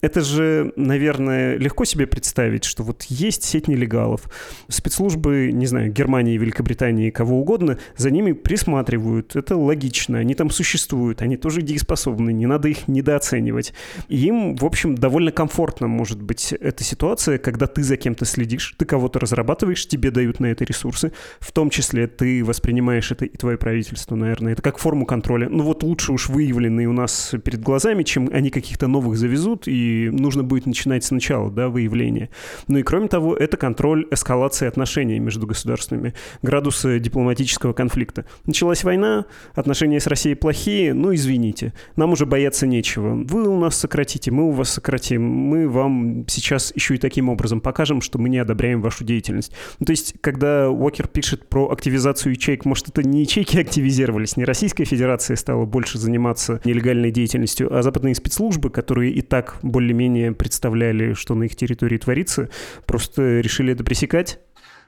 Это 0.00 0.22
же, 0.22 0.72
наверное, 0.76 1.56
легко 1.56 1.84
себе 1.84 2.06
представить, 2.06 2.64
что 2.64 2.82
вот 2.82 3.02
есть 3.04 3.44
сеть 3.44 3.68
нелегалов. 3.68 4.30
Спецслужбы, 4.68 5.50
не 5.52 5.66
знаю, 5.66 5.92
Германии, 5.92 6.38
Великобритании, 6.38 7.10
кого 7.10 7.40
угодно, 7.40 7.78
за 7.96 8.10
ними 8.10 8.32
присматривают. 8.32 9.36
Это 9.36 9.56
логично. 9.56 10.18
Они 10.18 10.34
там 10.34 10.50
существуют, 10.50 11.20
они 11.20 11.36
тоже 11.36 11.60
дееспособны, 11.60 12.32
не 12.32 12.46
надо 12.46 12.68
их 12.68 12.88
недооценивать. 12.88 13.74
Им, 14.08 14.56
в 14.56 14.64
общем, 14.64 14.94
довольно 14.94 15.32
комфортно 15.32 15.86
может 15.86 16.22
быть 16.22 16.52
эта 16.52 16.82
ситуация, 16.82 17.38
когда 17.38 17.66
ты 17.66 17.82
за 17.82 17.96
кем-то 17.96 18.24
следишь, 18.24 18.74
ты 18.78 18.86
кого-то 18.86 19.20
разрабатываешь, 19.20 19.86
тебе 19.86 20.10
дают 20.10 20.40
на 20.40 20.46
это 20.46 20.64
ресурсы, 20.64 21.12
в 21.40 21.52
том 21.52 21.68
числе 21.68 22.06
ты 22.06 22.42
воспринимаешь 22.44 23.10
это 23.12 23.26
и 23.26 23.36
твое 23.36 23.58
правительство, 23.58 24.14
наверное. 24.16 24.52
Это 24.54 24.62
как 24.62 24.78
форму 24.78 25.04
контроля. 25.04 25.48
Ну 25.50 25.62
вот 25.64 25.82
лучше 25.82 26.12
уж 26.12 26.28
выявленные 26.28 26.88
у 26.88 26.92
нас 26.92 27.34
перед 27.44 27.60
глазами, 27.60 28.02
чем 28.02 28.30
они 28.32 28.50
каких-то 28.50 28.86
новых 28.86 29.18
завезут, 29.18 29.68
и 29.68 29.89
нужно 30.10 30.42
будет 30.42 30.66
начинать 30.66 31.04
сначала, 31.04 31.50
да, 31.50 31.68
выявление. 31.68 32.30
Ну 32.68 32.78
и 32.78 32.82
кроме 32.82 33.08
того, 33.08 33.36
это 33.36 33.56
контроль 33.56 34.06
эскалации 34.10 34.66
отношений 34.66 35.18
между 35.18 35.46
государствами 35.46 36.14
градусы 36.42 36.98
дипломатического 36.98 37.72
конфликта. 37.72 38.24
Началась 38.46 38.84
война, 38.84 39.26
отношения 39.54 40.00
с 40.00 40.06
Россией 40.06 40.34
плохие, 40.34 40.94
ну 40.94 41.14
извините, 41.14 41.72
нам 41.96 42.12
уже 42.12 42.26
бояться 42.26 42.66
нечего. 42.66 43.14
Вы 43.14 43.48
у 43.48 43.58
нас 43.58 43.76
сократите, 43.76 44.30
мы 44.30 44.44
у 44.44 44.50
вас 44.52 44.70
сократим, 44.70 45.22
мы 45.22 45.68
вам 45.68 46.26
сейчас 46.28 46.72
еще 46.74 46.94
и 46.94 46.98
таким 46.98 47.28
образом 47.28 47.60
покажем, 47.60 48.00
что 48.00 48.18
мы 48.18 48.28
не 48.28 48.38
одобряем 48.38 48.80
вашу 48.80 49.04
деятельность. 49.04 49.52
Ну, 49.78 49.86
то 49.86 49.92
есть, 49.92 50.14
когда 50.20 50.70
Уокер 50.70 51.08
пишет 51.08 51.48
про 51.48 51.70
активизацию 51.70 52.32
ячеек, 52.32 52.64
может, 52.64 52.88
это 52.88 53.02
не 53.02 53.22
ячейки 53.22 53.58
активизировались, 53.58 54.36
не 54.36 54.44
Российская 54.44 54.84
Федерация 54.84 55.36
стала 55.36 55.64
больше 55.64 55.98
заниматься 55.98 56.60
нелегальной 56.64 57.10
деятельностью, 57.10 57.74
а 57.74 57.82
западные 57.82 58.14
спецслужбы, 58.14 58.70
которые 58.70 59.12
и 59.12 59.22
так 59.22 59.58
более-менее 59.80 60.32
представляли, 60.32 61.14
что 61.14 61.34
на 61.34 61.44
их 61.44 61.56
территории 61.56 61.96
творится, 61.96 62.50
просто 62.84 63.40
решили 63.40 63.72
это 63.72 63.82
пресекать? 63.82 64.38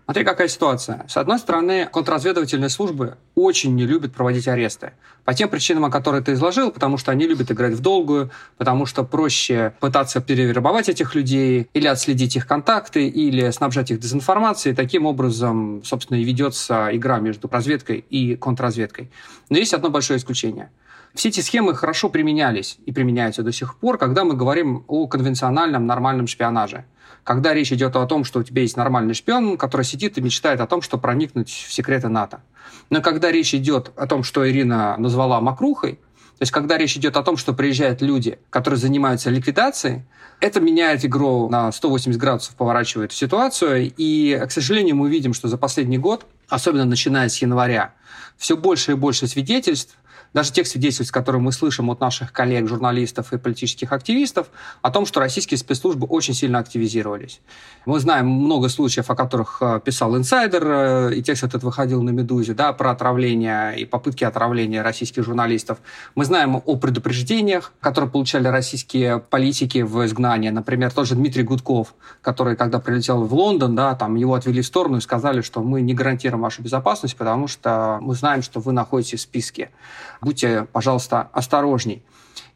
Смотри, 0.04 0.24
какая 0.24 0.48
ситуация. 0.48 1.06
С 1.08 1.16
одной 1.16 1.38
стороны, 1.38 1.88
контрразведывательные 1.90 2.68
службы 2.68 3.16
очень 3.34 3.74
не 3.74 3.86
любят 3.86 4.12
проводить 4.12 4.48
аресты. 4.48 4.92
По 5.24 5.32
тем 5.32 5.48
причинам, 5.48 5.86
о 5.86 5.90
которых 5.90 6.24
ты 6.24 6.32
изложил, 6.32 6.72
потому 6.72 6.98
что 6.98 7.10
они 7.10 7.26
любят 7.26 7.50
играть 7.50 7.72
в 7.72 7.80
долгую, 7.80 8.30
потому 8.58 8.84
что 8.84 9.04
проще 9.04 9.72
пытаться 9.80 10.20
перевербовать 10.20 10.90
этих 10.90 11.14
людей, 11.14 11.68
или 11.72 11.86
отследить 11.86 12.36
их 12.36 12.46
контакты, 12.46 13.08
или 13.08 13.48
снабжать 13.50 13.92
их 13.92 14.00
дезинформацией. 14.00 14.74
Таким 14.74 15.06
образом, 15.06 15.82
собственно, 15.84 16.18
и 16.18 16.24
ведется 16.24 16.90
игра 16.92 17.18
между 17.20 17.48
разведкой 17.48 18.04
и 18.10 18.36
контрразведкой. 18.36 19.10
Но 19.48 19.56
есть 19.56 19.72
одно 19.72 19.88
большое 19.88 20.18
исключение– 20.18 20.70
все 21.14 21.28
эти 21.28 21.40
схемы 21.40 21.74
хорошо 21.74 22.08
применялись 22.08 22.78
и 22.86 22.92
применяются 22.92 23.42
до 23.42 23.52
сих 23.52 23.76
пор, 23.76 23.98
когда 23.98 24.24
мы 24.24 24.34
говорим 24.34 24.84
о 24.88 25.06
конвенциональном 25.06 25.86
нормальном 25.86 26.26
шпионаже. 26.26 26.86
Когда 27.24 27.54
речь 27.54 27.72
идет 27.72 27.94
о 27.96 28.06
том, 28.06 28.24
что 28.24 28.40
у 28.40 28.42
тебя 28.42 28.62
есть 28.62 28.76
нормальный 28.76 29.14
шпион, 29.14 29.56
который 29.56 29.82
сидит 29.82 30.18
и 30.18 30.20
мечтает 30.20 30.60
о 30.60 30.66
том, 30.66 30.82
чтобы 30.82 31.02
проникнуть 31.02 31.50
в 31.50 31.72
секреты 31.72 32.08
НАТО. 32.08 32.40
Но 32.90 33.00
когда 33.00 33.30
речь 33.30 33.54
идет 33.54 33.92
о 33.96 34.06
том, 34.06 34.24
что 34.24 34.48
Ирина 34.48 34.96
назвала 34.98 35.40
мокрухой, 35.40 35.92
то 35.94 36.44
есть 36.44 36.50
когда 36.50 36.76
речь 36.78 36.96
идет 36.96 37.16
о 37.16 37.22
том, 37.22 37.36
что 37.36 37.52
приезжают 37.52 38.02
люди, 38.02 38.38
которые 38.50 38.78
занимаются 38.78 39.30
ликвидацией, 39.30 40.02
это 40.40 40.60
меняет 40.60 41.04
игру 41.04 41.48
на 41.48 41.70
180 41.70 42.18
градусов, 42.20 42.56
поворачивает 42.56 43.12
ситуацию. 43.12 43.92
И, 43.96 44.42
к 44.48 44.50
сожалению, 44.50 44.96
мы 44.96 45.08
видим, 45.08 45.34
что 45.34 45.46
за 45.46 45.56
последний 45.56 45.98
год, 45.98 46.26
особенно 46.48 46.84
начиная 46.84 47.28
с 47.28 47.40
января, 47.40 47.94
все 48.36 48.56
больше 48.56 48.92
и 48.92 48.94
больше 48.96 49.28
свидетельств 49.28 49.96
даже 50.34 50.52
тех 50.52 50.66
свидетельств, 50.66 51.12
которые 51.12 51.40
мы 51.40 51.52
слышим 51.52 51.90
от 51.90 52.00
наших 52.00 52.32
коллег, 52.32 52.68
журналистов 52.68 53.32
и 53.32 53.38
политических 53.38 53.92
активистов, 53.92 54.48
о 54.80 54.90
том, 54.90 55.06
что 55.06 55.20
российские 55.20 55.58
спецслужбы 55.58 56.06
очень 56.06 56.34
сильно 56.34 56.58
активизировались. 56.58 57.40
Мы 57.86 58.00
знаем 58.00 58.28
много 58.28 58.68
случаев, 58.68 59.10
о 59.10 59.14
которых 59.14 59.58
э, 59.60 59.80
писал 59.84 60.16
инсайдер, 60.16 60.62
э, 60.66 61.14
и 61.14 61.22
текст 61.22 61.44
этот 61.44 61.62
выходил 61.62 62.02
на 62.02 62.10
«Медузе», 62.10 62.54
да, 62.54 62.72
про 62.72 62.90
отравление 62.90 63.78
и 63.78 63.84
попытки 63.84 64.24
отравления 64.24 64.82
российских 64.82 65.24
журналистов. 65.24 65.78
Мы 66.14 66.24
знаем 66.24 66.62
о 66.64 66.76
предупреждениях, 66.76 67.72
которые 67.80 68.10
получали 68.10 68.48
российские 68.48 69.18
политики 69.18 69.82
в 69.82 70.04
изгнании. 70.06 70.50
Например, 70.50 70.90
тот 70.92 71.06
же 71.06 71.14
Дмитрий 71.14 71.42
Гудков, 71.42 71.94
который, 72.22 72.56
когда 72.56 72.78
прилетел 72.78 73.24
в 73.24 73.34
Лондон, 73.34 73.74
да, 73.74 73.94
там 73.94 74.14
его 74.14 74.34
отвели 74.34 74.62
в 74.62 74.66
сторону 74.66 74.98
и 74.98 75.00
сказали, 75.00 75.42
что 75.42 75.62
мы 75.62 75.82
не 75.82 75.94
гарантируем 75.94 76.42
вашу 76.42 76.62
безопасность, 76.62 77.16
потому 77.16 77.48
что 77.48 77.98
мы 78.00 78.14
знаем, 78.14 78.42
что 78.42 78.60
вы 78.60 78.72
находитесь 78.72 79.20
в 79.20 79.22
списке. 79.22 79.70
Будьте, 80.22 80.68
пожалуйста, 80.72 81.28
осторожней. 81.32 82.04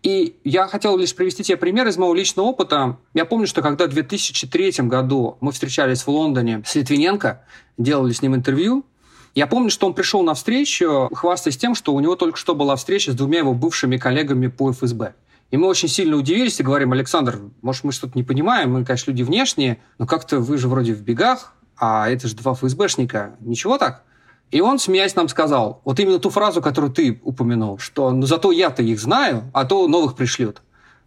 И 0.02 0.36
я 0.44 0.68
хотел 0.68 0.96
лишь 0.96 1.14
привести 1.14 1.42
тебе 1.42 1.56
пример 1.56 1.88
из 1.88 1.96
моего 1.96 2.14
личного 2.14 2.46
опыта. 2.46 2.96
Я 3.12 3.24
помню, 3.24 3.48
что 3.48 3.60
когда 3.60 3.86
в 3.86 3.90
2003 3.90 4.72
году 4.86 5.36
мы 5.40 5.50
встречались 5.50 6.02
в 6.02 6.08
Лондоне 6.08 6.62
с 6.64 6.76
Литвиненко, 6.76 7.42
делали 7.76 8.12
с 8.12 8.22
ним 8.22 8.36
интервью, 8.36 8.86
я 9.34 9.48
помню, 9.48 9.68
что 9.68 9.88
он 9.88 9.94
пришел 9.94 10.22
на 10.22 10.34
встречу, 10.34 11.10
хвастаясь 11.12 11.56
тем, 11.58 11.74
что 11.74 11.92
у 11.92 12.00
него 12.00 12.14
только 12.14 12.38
что 12.38 12.54
была 12.54 12.76
встреча 12.76 13.10
с 13.10 13.16
двумя 13.16 13.38
его 13.38 13.52
бывшими 13.52 13.96
коллегами 13.96 14.46
по 14.46 14.70
ФСБ. 14.72 15.14
И 15.50 15.56
мы 15.56 15.66
очень 15.66 15.88
сильно 15.88 16.16
удивились 16.16 16.60
и 16.60 16.62
говорим, 16.62 16.92
Александр, 16.92 17.40
может, 17.60 17.82
мы 17.82 17.90
что-то 17.90 18.12
не 18.16 18.22
понимаем, 18.22 18.72
мы, 18.72 18.84
конечно, 18.84 19.10
люди 19.10 19.24
внешние, 19.24 19.78
но 19.98 20.06
как-то 20.06 20.38
вы 20.38 20.56
же 20.56 20.68
вроде 20.68 20.94
в 20.94 21.02
бегах, 21.02 21.52
а 21.76 22.08
это 22.08 22.28
же 22.28 22.36
два 22.36 22.54
ФСБшника. 22.54 23.36
Ничего 23.40 23.76
так? 23.76 24.04
И 24.56 24.60
он, 24.62 24.78
смеясь, 24.78 25.14
нам 25.14 25.28
сказал, 25.28 25.82
вот 25.84 26.00
именно 26.00 26.18
ту 26.18 26.30
фразу, 26.30 26.62
которую 26.62 26.90
ты 26.90 27.20
упомянул, 27.24 27.76
что 27.76 28.10
ну 28.10 28.24
зато 28.24 28.52
я-то 28.52 28.82
их 28.82 28.98
знаю, 28.98 29.42
а 29.52 29.66
то 29.66 29.86
новых 29.86 30.16
пришлют. 30.16 30.62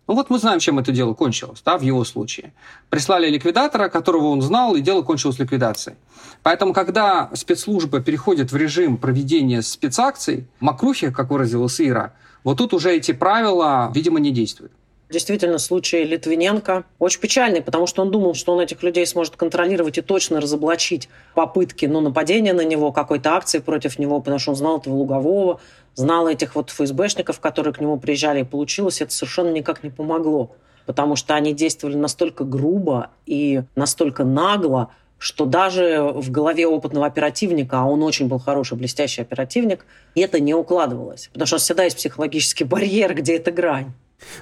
Ну 0.08 0.14
вот 0.14 0.30
мы 0.30 0.38
знаем, 0.38 0.60
чем 0.60 0.78
это 0.78 0.92
дело 0.92 1.16
кончилось, 1.16 1.64
да, 1.66 1.80
в 1.80 1.82
его 1.82 2.04
случае. 2.04 2.54
Прислали 2.92 3.28
ликвидатора, 3.28 3.90
которого 3.90 4.28
он 4.28 4.44
знал, 4.44 4.76
и 4.76 4.82
дело 4.82 5.02
кончилось 5.02 5.40
ликвидацией. 5.40 5.98
Поэтому, 6.44 6.74
когда 6.74 7.32
спецслужба 7.34 8.02
переходит 8.02 8.52
в 8.52 8.56
режим 8.56 8.98
проведения 8.98 9.64
спецакций, 9.64 10.46
Макрухи, 10.60 11.10
как 11.10 11.32
выразилась 11.32 11.82
Ира, 11.82 12.14
вот 12.44 12.60
тут 12.60 12.76
уже 12.76 12.96
эти 12.96 13.14
правила, 13.14 13.92
видимо, 13.96 14.20
не 14.20 14.30
действуют. 14.30 14.74
Действительно, 15.10 15.58
случай 15.58 16.04
Литвиненко 16.04 16.84
очень 17.00 17.20
печальный, 17.20 17.64
потому 17.64 17.88
что 17.88 18.04
он 18.04 18.12
думал, 18.12 18.36
что 18.36 18.54
он 18.54 18.60
этих 18.60 18.84
людей 18.84 19.08
сможет 19.08 19.36
контролировать 19.36 19.98
и 19.98 20.02
точно 20.02 20.40
разоблачить 20.40 21.10
попытки 21.34 21.88
ну, 21.88 22.00
нападения 22.00 22.54
на 22.54 22.64
него, 22.64 22.92
какой-то 22.92 23.34
акции 23.34 23.58
против 23.58 23.98
него, 23.98 24.20
потому 24.20 24.38
что 24.38 24.52
он 24.52 24.56
знал 24.56 24.78
этого 24.78 24.94
Лугового, 24.94 25.62
знал 25.96 26.28
этих 26.28 26.54
вот 26.54 26.70
ФСБшников, 26.70 27.40
которые 27.40 27.74
к 27.74 27.82
нему 27.82 27.98
приезжали, 27.98 28.42
и 28.42 28.44
получилось 28.44 29.02
это 29.02 29.12
совершенно 29.12 29.50
никак 29.50 29.84
не 29.84 29.90
помогло, 29.90 30.52
потому 30.86 31.16
что 31.16 31.34
они 31.34 31.54
действовали 31.54 31.96
настолько 31.96 32.44
грубо 32.44 33.10
и 33.26 33.64
настолько 33.76 34.24
нагло, 34.24 34.92
что 35.18 35.46
даже 35.46 36.02
в 36.14 36.30
голове 36.30 36.68
опытного 36.68 37.08
оперативника, 37.08 37.80
а 37.80 37.86
он 37.86 38.04
очень 38.04 38.28
был 38.28 38.38
хороший, 38.38 38.78
блестящий 38.78 39.24
оперативник, 39.24 39.88
это 40.14 40.40
не 40.40 40.54
укладывалось. 40.54 41.30
Потому 41.34 41.48
что 41.48 41.58
всегда 41.58 41.86
есть 41.86 41.98
психологический 41.98 42.64
барьер, 42.64 43.16
где 43.16 43.38
эта 43.38 43.52
грань. 43.52 43.92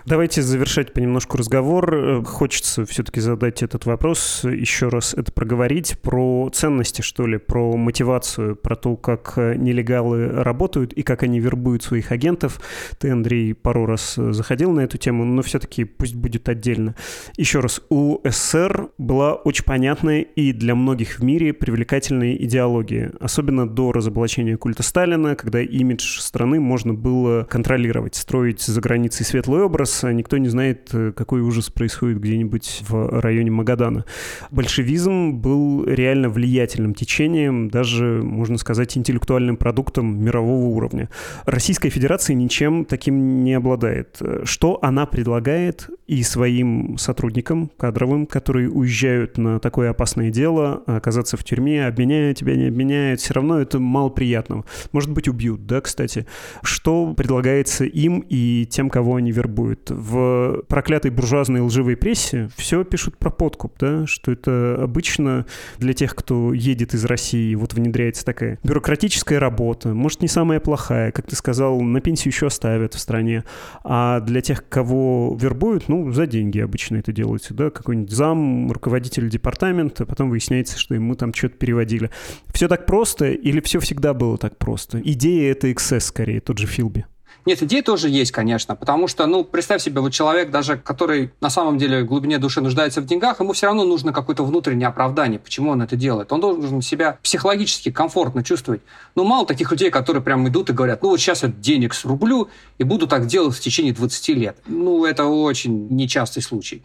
Давайте 0.06 0.42
завершать 0.42 0.94
понемножку 0.94 1.38
разговор. 1.38 2.24
Хочется 2.26 2.86
все-таки 2.86 3.20
задать 3.20 3.64
этот 3.64 3.86
вопрос, 3.86 4.42
еще 4.44 4.90
раз 4.90 5.14
это 5.14 5.32
проговорить, 5.32 6.00
про 6.02 6.50
ценности, 6.54 7.02
что 7.02 7.28
ли, 7.28 7.38
про 7.38 7.76
мотивацию, 7.78 8.56
про 8.56 8.76
то, 8.76 8.96
как 8.96 9.34
э, 9.38 9.56
нелегалы 9.56 10.28
работают 10.28 10.94
и 10.94 11.04
как 11.04 11.24
они 11.24 11.40
вербуют 11.40 11.84
своих 11.84 12.12
агентов. 12.12 12.60
Ты, 13.00 13.12
Андрей, 13.12 13.54
пару 13.54 13.86
раз 13.86 14.16
заходил 14.16 14.72
на 14.72 14.82
эту 14.82 14.98
тему, 14.98 15.26
но 15.26 15.42
все-таки 15.42 15.84
пусть 15.84 16.16
будет 16.16 16.50
отдельно. 16.50 16.96
Еще 17.38 17.60
раз, 17.60 17.82
у 17.90 18.20
СССР 18.24 18.90
была 18.98 19.36
очень 19.36 19.66
понятная 19.66 20.22
и 20.22 20.54
для 20.54 20.76
многих 20.76 21.20
в 21.20 21.24
мире 21.24 21.54
привлекательная 21.54 22.36
идеология, 22.36 23.14
особенно 23.20 23.68
до 23.68 23.92
разоблачения 23.92 24.58
культа 24.58 24.84
Сталина, 24.84 25.36
когда 25.36 25.62
имидж 25.62 26.20
страны 26.20 26.60
можно 26.60 26.94
было 26.94 27.44
контролировать, 27.44 28.16
строить 28.16 28.62
за 28.62 28.82
границей 28.82 29.26
светлую 29.26 29.67
образ, 29.68 30.04
а 30.04 30.14
никто 30.14 30.38
не 30.38 30.48
знает, 30.48 30.90
э, 30.94 31.12
какой 31.12 31.42
ужас 31.42 31.70
происходит 31.70 32.20
где-нибудь 32.20 32.84
в 32.88 33.20
районе 33.20 33.52
Магадана. 33.52 34.06
Большевизм 34.50 35.34
был 35.34 35.84
реально 35.86 36.30
влиятельным 36.30 36.94
течением, 36.94 37.70
даже, 37.70 38.22
можно 38.24 38.58
сказать, 38.58 38.98
интеллектуальным 38.98 39.58
продуктом 39.58 40.24
мирового 40.24 40.68
уровня. 40.68 41.10
Российская 41.46 41.90
Федерация 41.90 42.34
ничем 42.34 42.86
таким 42.86 43.44
не 43.44 43.54
обладает. 43.54 44.22
Что 44.44 44.80
она 44.82 45.06
предлагает 45.06 45.90
и 46.08 46.24
своим 46.24 46.98
сотрудникам 46.98 47.70
кадровым, 47.78 48.26
которые 48.26 48.70
уезжают 48.70 49.38
на 49.38 49.60
такое 49.60 49.90
опасное 49.90 50.32
дело, 50.32 50.82
оказаться 50.86 51.36
в 51.36 51.44
тюрьме, 51.44 51.86
обменяют 51.86 52.38
тебя, 52.38 52.56
не 52.56 52.68
обменяют, 52.68 53.20
все 53.20 53.34
равно 53.34 53.60
это 53.60 53.80
мало 53.80 54.10
приятного. 54.10 54.64
Может 54.94 55.12
быть, 55.12 55.28
убьют, 55.28 55.66
да, 55.66 55.82
кстати. 55.82 56.26
Что 56.64 57.14
предлагается 57.14 57.84
им 57.84 58.24
и 58.30 58.66
тем, 58.70 58.90
кого 58.90 59.16
они 59.16 59.32
вербуют? 59.34 59.57
Будет. 59.58 59.90
В 59.90 60.62
проклятой 60.68 61.10
буржуазной 61.10 61.62
лживой 61.62 61.98
прессе 61.98 62.50
все 62.56 62.84
пишут 62.84 63.18
про 63.18 63.32
подкуп, 63.32 63.74
да, 63.80 64.06
что 64.06 64.32
это 64.32 64.78
обычно 64.80 65.48
для 65.80 65.94
тех, 65.94 66.14
кто 66.16 66.54
едет 66.54 66.94
из 66.94 67.04
России, 67.06 67.56
вот 67.56 67.74
внедряется 67.74 68.24
такая 68.24 68.60
бюрократическая 68.64 69.40
работа, 69.40 69.96
может, 69.96 70.22
не 70.22 70.28
самая 70.28 70.60
плохая, 70.60 71.12
как 71.12 71.26
ты 71.26 71.36
сказал, 71.36 71.82
на 71.82 72.02
пенсию 72.02 72.32
еще 72.32 72.48
оставят 72.48 72.94
в 72.94 73.00
стране, 73.00 73.46
а 73.84 74.20
для 74.20 74.42
тех, 74.42 74.70
кого 74.70 75.36
вербуют, 75.40 75.90
ну, 75.90 76.12
за 76.12 76.28
деньги 76.28 76.60
обычно 76.60 76.98
это 76.98 77.12
делается, 77.12 77.56
да, 77.56 77.72
какой-нибудь 77.72 78.12
зам, 78.12 78.72
руководитель 78.72 79.28
департамента, 79.28 80.06
потом 80.06 80.30
выясняется, 80.30 80.78
что 80.78 80.94
ему 80.94 81.16
там 81.16 81.34
что-то 81.34 81.56
переводили. 81.58 82.12
Все 82.54 82.68
так 82.68 82.86
просто 82.86 83.32
или 83.32 83.60
все 83.62 83.80
всегда 83.80 84.14
было 84.14 84.38
так 84.38 84.58
просто? 84.58 85.02
Идея— 85.04 85.52
это 85.54 85.68
XS 85.70 86.02
скорее, 86.02 86.42
тот 86.42 86.60
же 86.60 86.68
Филби. 86.68 87.06
Нет, 87.48 87.64
идеи 87.64 87.80
тоже 87.80 88.10
есть, 88.10 88.34
конечно, 88.34 88.76
потому 88.76 89.08
что, 89.08 89.26
ну, 89.26 89.46
представь 89.46 89.82
себе, 89.82 90.02
вот 90.02 90.12
человек 90.12 90.52
даже, 90.52 90.76
который 90.76 91.32
на 91.40 91.50
самом 91.50 91.78
деле 91.78 92.04
в 92.04 92.06
глубине 92.06 92.40
души 92.40 92.60
нуждается 92.60 93.00
в 93.00 93.06
деньгах, 93.06 93.40
ему 93.40 93.54
все 93.54 93.68
равно 93.68 93.86
нужно 93.86 94.12
какое-то 94.12 94.44
внутреннее 94.44 94.90
оправдание, 94.90 95.40
почему 95.40 95.72
он 95.72 95.82
это 95.82 95.96
делает. 95.96 96.34
Он 96.34 96.42
должен 96.42 96.82
себя 96.82 97.20
психологически 97.24 97.90
комфортно 97.90 98.44
чувствовать. 98.44 98.82
Ну, 99.16 99.24
мало 99.24 99.46
таких 99.46 99.72
людей, 99.72 99.90
которые 99.92 100.22
прям 100.22 100.46
идут 100.50 100.72
и 100.72 100.74
говорят, 100.74 101.02
ну, 101.04 101.08
вот 101.08 101.22
сейчас 101.22 101.44
я 101.44 101.48
денег 101.48 101.94
срублю 101.94 102.50
и 102.80 102.84
буду 102.84 103.08
так 103.08 103.28
делать 103.28 103.56
в 103.56 103.62
течение 103.62 103.94
20 103.94 104.28
лет. 104.36 104.58
Ну, 104.68 105.06
это 105.06 105.24
очень 105.24 105.88
нечастый 105.90 106.44
случай. 106.44 106.84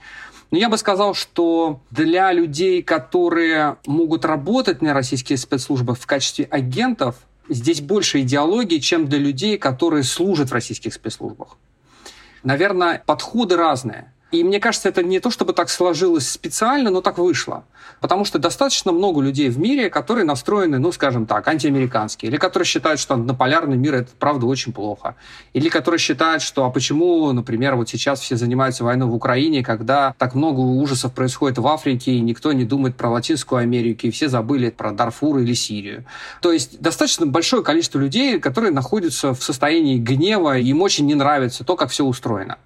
Но 0.52 0.58
я 0.58 0.68
бы 0.68 0.78
сказал, 0.78 1.14
что 1.14 1.80
для 1.90 2.30
людей, 2.30 2.84
которые 2.84 3.78
могут 3.84 4.24
работать 4.24 4.80
на 4.80 4.94
российские 4.94 5.38
спецслужбы 5.38 5.96
в 5.96 6.06
качестве 6.06 6.44
агентов, 6.44 7.16
здесь 7.49 7.80
больше 7.80 8.20
идеологии, 8.22 8.78
чем 8.78 9.09
для 9.09 9.18
людей, 9.18 9.59
которые 9.59 10.05
служат 10.05 10.51
в 10.51 10.53
российских 10.53 10.95
спецслужбах. 10.95 11.57
Наверное, 12.43 13.03
подходы 13.05 13.57
разные. 13.57 14.12
И 14.33 14.43
мне 14.45 14.61
кажется, 14.61 14.89
это 14.89 15.03
не 15.03 15.20
то, 15.20 15.30
чтобы 15.30 15.53
так 15.53 15.68
сложилось 15.68 16.28
специально, 16.28 16.91
но 16.91 17.03
так 17.03 17.18
вышло. 17.18 17.64
Потому 18.01 18.24
что 18.24 18.39
достаточно 18.39 18.91
много 18.91 19.20
людей 19.20 19.51
в 19.51 19.59
мире, 19.59 19.91
которые 19.91 20.24
настроены, 20.24 20.78
ну, 20.78 20.91
скажем 20.91 21.26
так, 21.26 21.47
антиамериканские, 21.47 22.30
или 22.30 22.39
которые 22.39 22.66
считают, 22.66 22.99
что 22.99 23.12
однополярный 23.12 23.76
мир– 23.76 23.95
это, 23.97 24.11
правда, 24.18 24.47
очень 24.47 24.72
плохо. 24.72 25.16
Или 25.53 25.68
которые 25.68 25.99
считают, 25.99 26.43
что, 26.43 26.64
а 26.64 26.70
почему, 26.70 27.30
например, 27.33 27.76
вот 27.76 27.91
сейчас 27.91 28.20
все 28.20 28.37
занимаются 28.37 28.85
войной 28.85 29.07
в 29.07 29.14
Украине, 29.14 29.62
когда 29.62 30.14
так 30.16 30.35
много 30.35 30.61
ужасов 30.61 31.12
происходит 31.12 31.59
в 31.59 31.66
Африке, 31.66 32.12
и 32.12 32.20
никто 32.20 32.55
не 32.55 32.64
думает 32.64 32.97
про 32.97 33.11
Латинскую 33.11 33.61
Америку, 33.61 34.07
и 34.07 34.11
все 34.11 34.30
забыли 34.30 34.70
про 34.70 34.93
Дарфур 34.93 35.39
или 35.39 35.53
Сирию. 35.53 36.07
То 36.41 36.53
есть 36.53 36.80
достаточно 36.80 37.26
большое 37.26 37.62
количество 37.62 37.99
людей, 37.99 38.41
которые 38.41 38.72
находятся 38.72 39.35
в 39.35 39.43
состоянии 39.43 39.99
гнева, 39.99 40.57
им 40.57 40.80
очень 40.80 41.05
не 41.05 41.14
нравится 41.14 41.64
то, 41.64 41.76
как 41.76 41.91
все 41.91 42.07
устроено. 42.07 42.57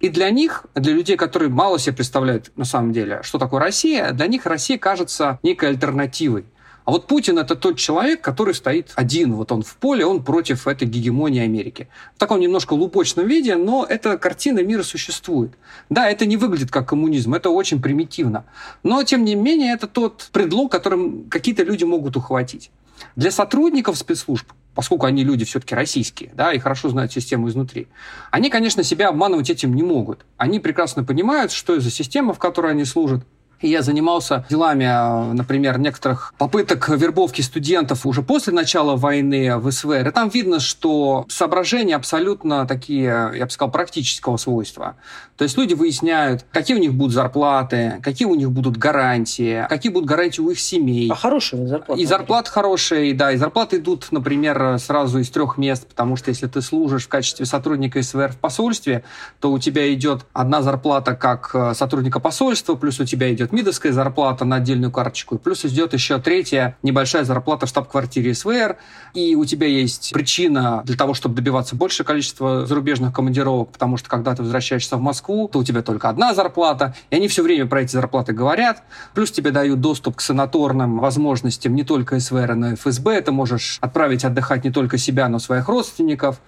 И 0.00 0.08
для 0.08 0.30
них, 0.30 0.66
для 0.74 0.92
людей, 0.92 1.16
которые 1.16 1.48
мало 1.48 1.78
себе 1.78 1.96
представляют 1.96 2.52
на 2.56 2.64
самом 2.64 2.92
деле, 2.92 3.20
что 3.22 3.38
такое 3.38 3.60
Россия, 3.60 4.12
для 4.12 4.26
них 4.26 4.44
Россия 4.46 4.78
кажется 4.78 5.38
некой 5.42 5.70
альтернативой. 5.70 6.44
А 6.84 6.92
вот 6.92 7.08
Путин 7.08 7.36
это 7.38 7.56
тот 7.56 7.78
человек, 7.78 8.20
который 8.20 8.54
стоит 8.54 8.92
один, 8.94 9.34
вот 9.34 9.50
он 9.50 9.62
в 9.62 9.76
поле, 9.76 10.06
он 10.06 10.22
против 10.22 10.68
этой 10.68 10.86
гегемонии 10.86 11.42
Америки. 11.42 11.88
В 12.14 12.18
таком 12.18 12.38
немножко 12.38 12.74
лупочном 12.74 13.26
виде, 13.26 13.56
но 13.56 13.84
эта 13.84 14.16
картина 14.18 14.62
мира 14.62 14.84
существует. 14.84 15.50
Да, 15.90 16.08
это 16.08 16.26
не 16.26 16.36
выглядит 16.36 16.70
как 16.70 16.88
коммунизм, 16.88 17.34
это 17.34 17.50
очень 17.50 17.82
примитивно. 17.82 18.44
Но, 18.84 19.02
тем 19.02 19.24
не 19.24 19.34
менее, 19.34 19.74
это 19.74 19.88
тот 19.88 20.28
предлог, 20.30 20.70
которым 20.70 21.28
какие-то 21.28 21.64
люди 21.64 21.82
могут 21.82 22.16
ухватить. 22.16 22.70
Для 23.16 23.32
сотрудников 23.32 23.98
спецслужб 23.98 24.46
поскольку 24.76 25.06
они 25.06 25.24
люди 25.24 25.44
все-таки 25.44 25.74
российские, 25.74 26.30
да, 26.34 26.52
и 26.52 26.60
хорошо 26.60 26.90
знают 26.90 27.10
систему 27.10 27.48
изнутри, 27.48 27.88
они, 28.30 28.50
конечно, 28.50 28.84
себя 28.84 29.08
обманывать 29.08 29.50
этим 29.50 29.74
не 29.74 29.82
могут. 29.82 30.24
Они 30.36 30.60
прекрасно 30.60 31.02
понимают, 31.02 31.50
что 31.50 31.80
за 31.80 31.90
система, 31.90 32.32
в 32.34 32.38
которой 32.38 32.72
они 32.72 32.84
служат, 32.84 33.24
и 33.60 33.68
я 33.68 33.80
занимался 33.82 34.44
делами, 34.50 34.84
например, 35.32 35.78
некоторых 35.78 36.34
попыток 36.36 36.90
вербовки 36.90 37.40
студентов 37.40 38.04
уже 38.04 38.22
после 38.22 38.52
начала 38.52 38.96
войны 38.96 39.56
в 39.56 39.70
СВР. 39.70 40.08
И 40.08 40.10
там 40.10 40.28
видно, 40.28 40.60
что 40.60 41.24
соображения 41.28 41.96
абсолютно 41.96 42.66
такие, 42.66 43.32
я 43.34 43.46
бы 43.46 43.50
сказал, 43.50 43.72
практического 43.72 44.36
свойства. 44.36 44.96
То 45.36 45.44
есть 45.44 45.56
люди 45.56 45.74
выясняют, 45.74 46.44
какие 46.52 46.76
у 46.76 46.80
них 46.80 46.94
будут 46.94 47.14
зарплаты, 47.14 48.00
какие 48.02 48.26
у 48.26 48.34
них 48.34 48.50
будут 48.50 48.76
гарантии, 48.76 49.66
какие 49.68 49.90
будут 49.90 50.08
гарантии 50.08 50.40
у 50.40 50.50
их 50.50 50.60
семей. 50.60 51.10
А 51.10 51.14
хорошие 51.14 51.66
зарплаты? 51.66 52.02
И 52.02 52.04
зарплаты 52.04 52.50
хорошие, 52.50 53.14
да, 53.14 53.32
и 53.32 53.36
зарплаты 53.36 53.76
идут, 53.76 54.08
например, 54.10 54.78
сразу 54.78 55.18
из 55.18 55.30
трех 55.30 55.56
мест, 55.56 55.86
потому 55.86 56.16
что 56.16 56.30
если 56.30 56.46
ты 56.46 56.60
служишь 56.60 57.04
в 57.04 57.08
качестве 57.08 57.46
сотрудника 57.46 58.02
СВР 58.02 58.32
в 58.32 58.36
посольстве, 58.36 59.02
то 59.40 59.50
у 59.50 59.58
тебя 59.58 59.92
идет 59.94 60.26
одна 60.32 60.62
зарплата 60.62 61.14
как 61.14 61.74
сотрудника 61.74 62.20
посольства, 62.20 62.74
плюс 62.74 63.00
у 63.00 63.04
тебя 63.04 63.32
идет 63.32 63.46
идет 63.46 63.52
мидовская 63.52 63.92
зарплата 63.92 64.44
на 64.44 64.56
отдельную 64.56 64.90
карточку, 64.90 65.38
плюс 65.38 65.64
идет 65.64 65.92
еще 65.92 66.18
третья 66.18 66.76
небольшая 66.82 67.24
зарплата 67.24 67.66
в 67.66 67.68
штаб-квартире 67.68 68.34
СВР, 68.34 68.76
и 69.14 69.34
у 69.36 69.44
тебя 69.44 69.66
есть 69.66 70.12
причина 70.12 70.82
для 70.84 70.96
того, 70.96 71.14
чтобы 71.14 71.36
добиваться 71.36 71.76
большего 71.76 72.06
количества 72.06 72.66
зарубежных 72.66 73.14
командировок, 73.14 73.70
потому 73.70 73.96
что 73.96 74.08
когда 74.08 74.34
ты 74.34 74.42
возвращаешься 74.42 74.96
в 74.96 75.00
Москву, 75.00 75.25
то 75.26 75.58
у 75.58 75.64
тебя 75.64 75.82
только 75.82 76.08
одна 76.08 76.34
зарплата, 76.34 76.94
и 77.10 77.16
они 77.16 77.28
все 77.28 77.42
время 77.42 77.66
про 77.66 77.82
эти 77.82 77.92
зарплаты 77.92 78.32
говорят, 78.32 78.82
плюс 79.14 79.30
тебе 79.30 79.50
дают 79.50 79.80
доступ 79.80 80.16
к 80.16 80.20
санаторным 80.20 80.98
возможностям 80.98 81.74
не 81.74 81.82
только 81.82 82.20
СВР, 82.20 82.54
но 82.54 82.72
и 82.72 82.74
ФСБ, 82.76 83.20
ты 83.20 83.32
можешь 83.32 83.78
отправить 83.80 84.24
отдыхать 84.24 84.64
не 84.64 84.70
только 84.70 84.98
себя, 84.98 85.28
но 85.28 85.38
и 85.38 85.40
своих 85.40 85.68
родственников. 85.68 86.40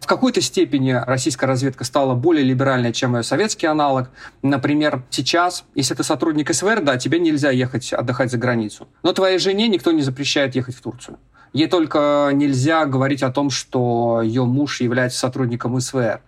В 0.00 0.06
какой-то 0.06 0.40
степени 0.40 0.92
российская 1.06 1.46
разведка 1.46 1.84
стала 1.84 2.14
более 2.14 2.44
либеральной, 2.44 2.92
чем 2.92 3.16
ее 3.16 3.22
советский 3.22 3.66
аналог. 3.66 4.10
Например, 4.42 5.02
сейчас, 5.10 5.64
если 5.74 5.94
ты 5.94 6.02
сотрудник 6.02 6.52
СВР, 6.52 6.80
да, 6.82 6.96
тебе 6.96 7.18
нельзя 7.18 7.50
ехать 7.50 7.92
отдыхать 7.92 8.30
за 8.30 8.38
границу. 8.38 8.88
Но 9.02 9.12
твоей 9.12 9.38
жене 9.38 9.68
никто 9.68 9.92
не 9.92 10.02
запрещает 10.02 10.54
ехать 10.56 10.74
в 10.74 10.80
Турцию. 10.80 11.18
Ей 11.52 11.68
только 11.68 12.30
нельзя 12.32 12.84
говорить 12.84 13.22
о 13.22 13.30
том, 13.30 13.48
что 13.48 14.22
ее 14.22 14.44
муж 14.44 14.80
является 14.80 15.20
сотрудником 15.20 15.80
СВР 15.80 16.20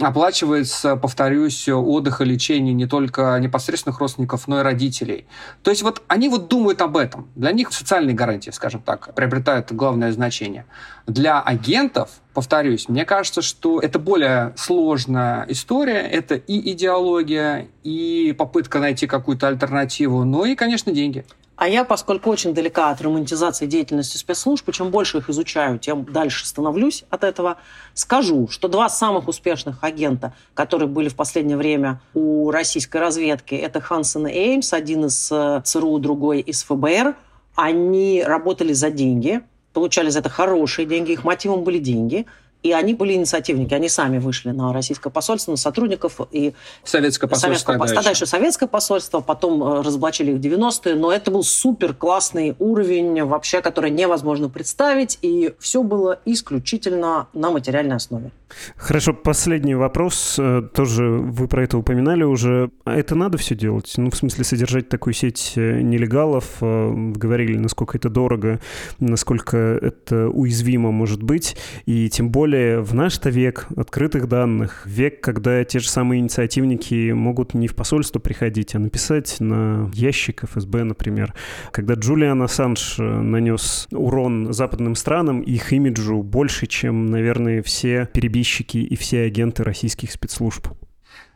оплачивается, 0.00 0.96
повторюсь, 0.96 1.68
отдых 1.68 2.20
и 2.20 2.24
лечение 2.24 2.74
не 2.74 2.86
только 2.86 3.38
непосредственных 3.40 4.00
родственников, 4.00 4.48
но 4.48 4.60
и 4.60 4.62
родителей. 4.62 5.26
То 5.62 5.70
есть 5.70 5.82
вот 5.82 6.02
они 6.08 6.28
вот 6.28 6.48
думают 6.48 6.82
об 6.82 6.96
этом. 6.96 7.28
Для 7.34 7.52
них 7.52 7.72
социальные 7.72 8.14
гарантии, 8.14 8.50
скажем 8.50 8.82
так, 8.82 9.14
приобретают 9.14 9.72
главное 9.72 10.12
значение. 10.12 10.66
Для 11.06 11.40
агентов, 11.40 12.10
повторюсь, 12.32 12.88
мне 12.88 13.04
кажется, 13.04 13.42
что 13.42 13.78
это 13.80 13.98
более 13.98 14.52
сложная 14.56 15.46
история. 15.48 16.00
Это 16.00 16.34
и 16.34 16.72
идеология, 16.72 17.68
и 17.82 18.34
попытка 18.36 18.80
найти 18.80 19.06
какую-то 19.06 19.48
альтернативу, 19.48 20.24
но 20.24 20.44
и, 20.44 20.54
конечно, 20.54 20.92
деньги. 20.92 21.24
А 21.56 21.68
я, 21.68 21.84
поскольку 21.84 22.30
очень 22.30 22.52
далека 22.52 22.90
от 22.90 23.00
романтизации 23.00 23.66
деятельности 23.66 24.16
спецслужб, 24.16 24.70
чем 24.72 24.90
больше 24.90 25.18
их 25.18 25.30
изучаю, 25.30 25.78
тем 25.78 26.04
дальше 26.04 26.46
становлюсь 26.46 27.04
от 27.10 27.22
этого, 27.22 27.58
скажу, 27.94 28.48
что 28.48 28.66
два 28.66 28.88
самых 28.88 29.28
успешных 29.28 29.78
агента, 29.82 30.34
которые 30.54 30.88
были 30.88 31.08
в 31.08 31.14
последнее 31.14 31.56
время 31.56 32.00
у 32.12 32.50
российской 32.50 32.96
разведки, 32.96 33.54
это 33.54 33.80
Хансен 33.80 34.26
и 34.26 34.32
Эймс, 34.32 34.72
один 34.72 35.04
из 35.04 35.30
э, 35.30 35.62
ЦРУ, 35.64 35.98
другой 36.00 36.40
из 36.40 36.64
ФБР. 36.64 37.14
Они 37.54 38.24
работали 38.26 38.72
за 38.72 38.90
деньги, 38.90 39.40
получали 39.72 40.08
за 40.08 40.18
это 40.18 40.28
хорошие 40.28 40.86
деньги, 40.86 41.12
их 41.12 41.22
мотивом 41.22 41.62
были 41.62 41.78
деньги– 41.78 42.26
и 42.64 42.72
они 42.72 42.94
были 42.94 43.12
инициативники, 43.12 43.74
они 43.74 43.90
сами 43.90 44.18
вышли 44.18 44.50
на 44.50 44.72
российское 44.72 45.10
посольство, 45.10 45.50
на 45.50 45.58
сотрудников. 45.58 46.18
И 46.32 46.54
советское 46.82 47.26
посольство. 47.26 47.74
Советское, 47.74 47.94
тогда 47.94 48.10
еще 48.10 48.24
советское 48.26 48.66
посольство, 48.66 49.20
потом 49.20 49.62
э, 49.62 49.82
разоблачили 49.82 50.32
их 50.32 50.38
в 50.38 50.40
90-е, 50.40 50.94
но 50.94 51.12
это 51.12 51.30
был 51.30 51.44
супер 51.44 51.92
классный 51.92 52.56
уровень, 52.58 53.22
вообще, 53.22 53.60
который 53.60 53.90
невозможно 53.90 54.48
представить, 54.48 55.18
и 55.20 55.52
все 55.60 55.82
было 55.82 56.18
исключительно 56.24 57.28
на 57.34 57.50
материальной 57.50 57.96
основе. 57.96 58.30
Хорошо, 58.76 59.12
последний 59.12 59.74
вопрос. 59.74 60.36
Э, 60.38 60.62
тоже 60.72 61.04
вы 61.04 61.48
про 61.48 61.64
это 61.64 61.78
упоминали 61.78 62.24
уже. 62.24 62.70
А 62.84 62.94
это 62.94 63.14
надо 63.14 63.38
все 63.38 63.54
делать? 63.54 63.92
Ну, 63.96 64.10
в 64.10 64.16
смысле, 64.16 64.44
содержать 64.44 64.88
такую 64.88 65.14
сеть 65.14 65.52
э, 65.56 65.80
нелегалов? 65.80 66.44
Говорили, 66.60 67.56
насколько 67.56 67.98
это 67.98 68.08
дорого, 68.08 68.60
насколько 68.98 69.56
это 69.56 70.28
уязвимо 70.28 70.90
может 70.90 71.22
быть, 71.22 71.56
и 71.86 72.08
тем 72.08 72.30
более 72.30 72.80
в 72.80 72.94
наш-то 72.94 73.30
век 73.30 73.66
открытых 73.76 74.28
данных, 74.28 74.82
век, 74.86 75.20
когда 75.20 75.64
те 75.64 75.78
же 75.78 75.88
самые 75.88 76.20
инициативники 76.20 77.12
могут 77.12 77.54
не 77.54 77.68
в 77.68 77.74
посольство 77.74 78.18
приходить, 78.18 78.74
а 78.74 78.78
написать 78.78 79.40
на 79.40 79.90
ящик 79.94 80.44
ФСБ, 80.44 80.84
например. 80.84 81.34
Когда 81.72 81.94
Джулиан 81.94 82.42
Ассанж 82.42 82.96
э, 82.98 83.02
нанес 83.02 83.88
урон 83.92 84.52
западным 84.52 84.94
странам, 84.94 85.40
их 85.40 85.72
имиджу 85.72 86.22
больше, 86.22 86.66
чем, 86.66 87.06
наверное, 87.06 87.62
все 87.62 88.08
перебежчики 88.44 88.76
и 88.78 88.96
все 88.96 89.24
агенты 89.24 89.64
российских 89.64 90.12
спецслужб. 90.12 90.68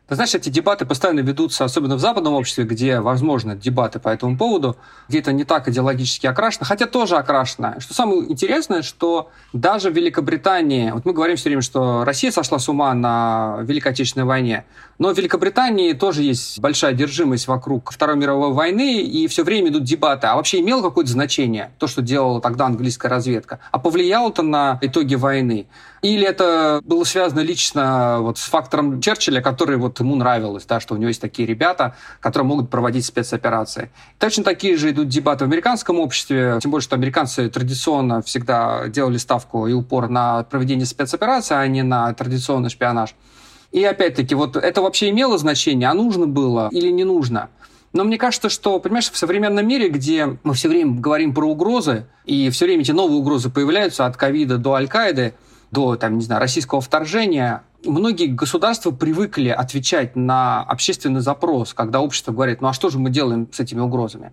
Ты 0.08 0.14
знаешь, 0.14 0.34
эти 0.34 0.48
дебаты 0.48 0.86
постоянно 0.86 1.20
ведутся, 1.20 1.64
особенно 1.64 1.96
в 1.96 2.00
западном 2.00 2.32
обществе, 2.32 2.64
где 2.64 3.00
возможны 3.00 3.54
дебаты 3.54 3.98
по 3.98 4.08
этому 4.08 4.38
поводу, 4.38 4.78
где 5.06 5.18
это 5.18 5.32
не 5.32 5.44
так 5.44 5.68
идеологически 5.68 6.26
окрашено, 6.26 6.64
хотя 6.64 6.86
тоже 6.86 7.16
окрашено. 7.16 7.78
Что 7.78 7.92
самое 7.92 8.22
интересное, 8.22 8.80
что 8.80 9.30
даже 9.52 9.90
в 9.90 9.94
Великобритании, 9.94 10.92
вот 10.92 11.04
мы 11.04 11.12
говорим 11.12 11.36
все 11.36 11.50
время, 11.50 11.60
что 11.60 12.04
Россия 12.06 12.30
сошла 12.30 12.58
с 12.58 12.70
ума 12.70 12.94
на 12.94 13.58
Великой 13.64 13.92
Отечественной 13.92 14.24
войне, 14.24 14.64
но 14.98 15.12
в 15.12 15.18
Великобритании 15.18 15.92
тоже 15.92 16.22
есть 16.22 16.58
большая 16.58 16.92
одержимость 16.92 17.46
вокруг 17.46 17.92
Второй 17.92 18.16
мировой 18.16 18.52
войны, 18.52 19.02
и 19.02 19.26
все 19.26 19.44
время 19.44 19.68
идут 19.68 19.84
дебаты. 19.84 20.26
А 20.26 20.36
вообще 20.36 20.60
имело 20.60 20.80
какое-то 20.80 21.10
значение 21.10 21.70
то, 21.78 21.86
что 21.86 22.00
делала 22.00 22.40
тогда 22.40 22.64
английская 22.64 23.08
разведка? 23.08 23.60
А 23.72 23.78
повлияло 23.78 24.30
это 24.30 24.40
на 24.40 24.78
итоги 24.80 25.16
войны? 25.16 25.66
Или 26.02 26.26
это 26.26 26.80
было 26.84 27.04
связано 27.04 27.40
лично 27.40 28.18
вот 28.20 28.38
с 28.38 28.44
фактором 28.44 29.00
Черчилля, 29.00 29.40
который 29.40 29.76
вот 29.76 29.98
ему 30.00 30.14
нравилось, 30.16 30.64
да, 30.64 30.80
что 30.80 30.94
у 30.94 30.96
него 30.96 31.08
есть 31.08 31.20
такие 31.20 31.46
ребята, 31.46 31.96
которые 32.20 32.46
могут 32.46 32.70
проводить 32.70 33.04
спецоперации. 33.04 33.90
Точно 34.18 34.44
такие 34.44 34.76
же 34.76 34.90
идут 34.90 35.08
дебаты 35.08 35.44
в 35.44 35.48
американском 35.48 35.98
обществе, 35.98 36.58
тем 36.62 36.70
более, 36.70 36.84
что 36.84 36.96
американцы 36.96 37.48
традиционно 37.48 38.22
всегда 38.22 38.88
делали 38.88 39.16
ставку 39.16 39.66
и 39.66 39.72
упор 39.72 40.08
на 40.08 40.44
проведение 40.44 40.86
спецопераций, 40.86 41.60
а 41.60 41.66
не 41.66 41.82
на 41.82 42.12
традиционный 42.14 42.70
шпионаж. 42.70 43.14
И 43.72 43.84
опять-таки, 43.84 44.34
вот 44.34 44.56
это 44.56 44.80
вообще 44.80 45.10
имело 45.10 45.36
значение, 45.36 45.88
а 45.88 45.94
нужно 45.94 46.26
было 46.26 46.68
или 46.70 46.90
не 46.90 47.04
нужно? 47.04 47.50
Но 47.92 48.04
мне 48.04 48.18
кажется, 48.18 48.48
что, 48.48 48.78
понимаешь, 48.80 49.10
в 49.10 49.16
современном 49.16 49.66
мире, 49.66 49.88
где 49.88 50.38
мы 50.42 50.54
все 50.54 50.68
время 50.68 51.00
говорим 51.00 51.34
про 51.34 51.46
угрозы, 51.46 52.06
и 52.24 52.50
все 52.50 52.66
время 52.66 52.82
эти 52.82 52.92
новые 52.92 53.18
угрозы 53.18 53.50
появляются 53.50 54.06
от 54.06 54.16
ковида 54.16 54.58
до 54.58 54.74
Аль-Каиды, 54.74 55.34
до, 55.70 55.96
там, 55.96 56.18
не 56.18 56.24
знаю, 56.24 56.40
российского 56.40 56.80
вторжения, 56.80 57.62
многие 57.84 58.26
государства 58.26 58.90
привыкли 58.90 59.48
отвечать 59.48 60.16
на 60.16 60.62
общественный 60.62 61.20
запрос, 61.20 61.74
когда 61.74 62.00
общество 62.00 62.32
говорит, 62.32 62.60
ну 62.60 62.68
а 62.68 62.72
что 62.72 62.88
же 62.88 62.98
мы 62.98 63.10
делаем 63.10 63.48
с 63.52 63.60
этими 63.60 63.80
угрозами? 63.80 64.32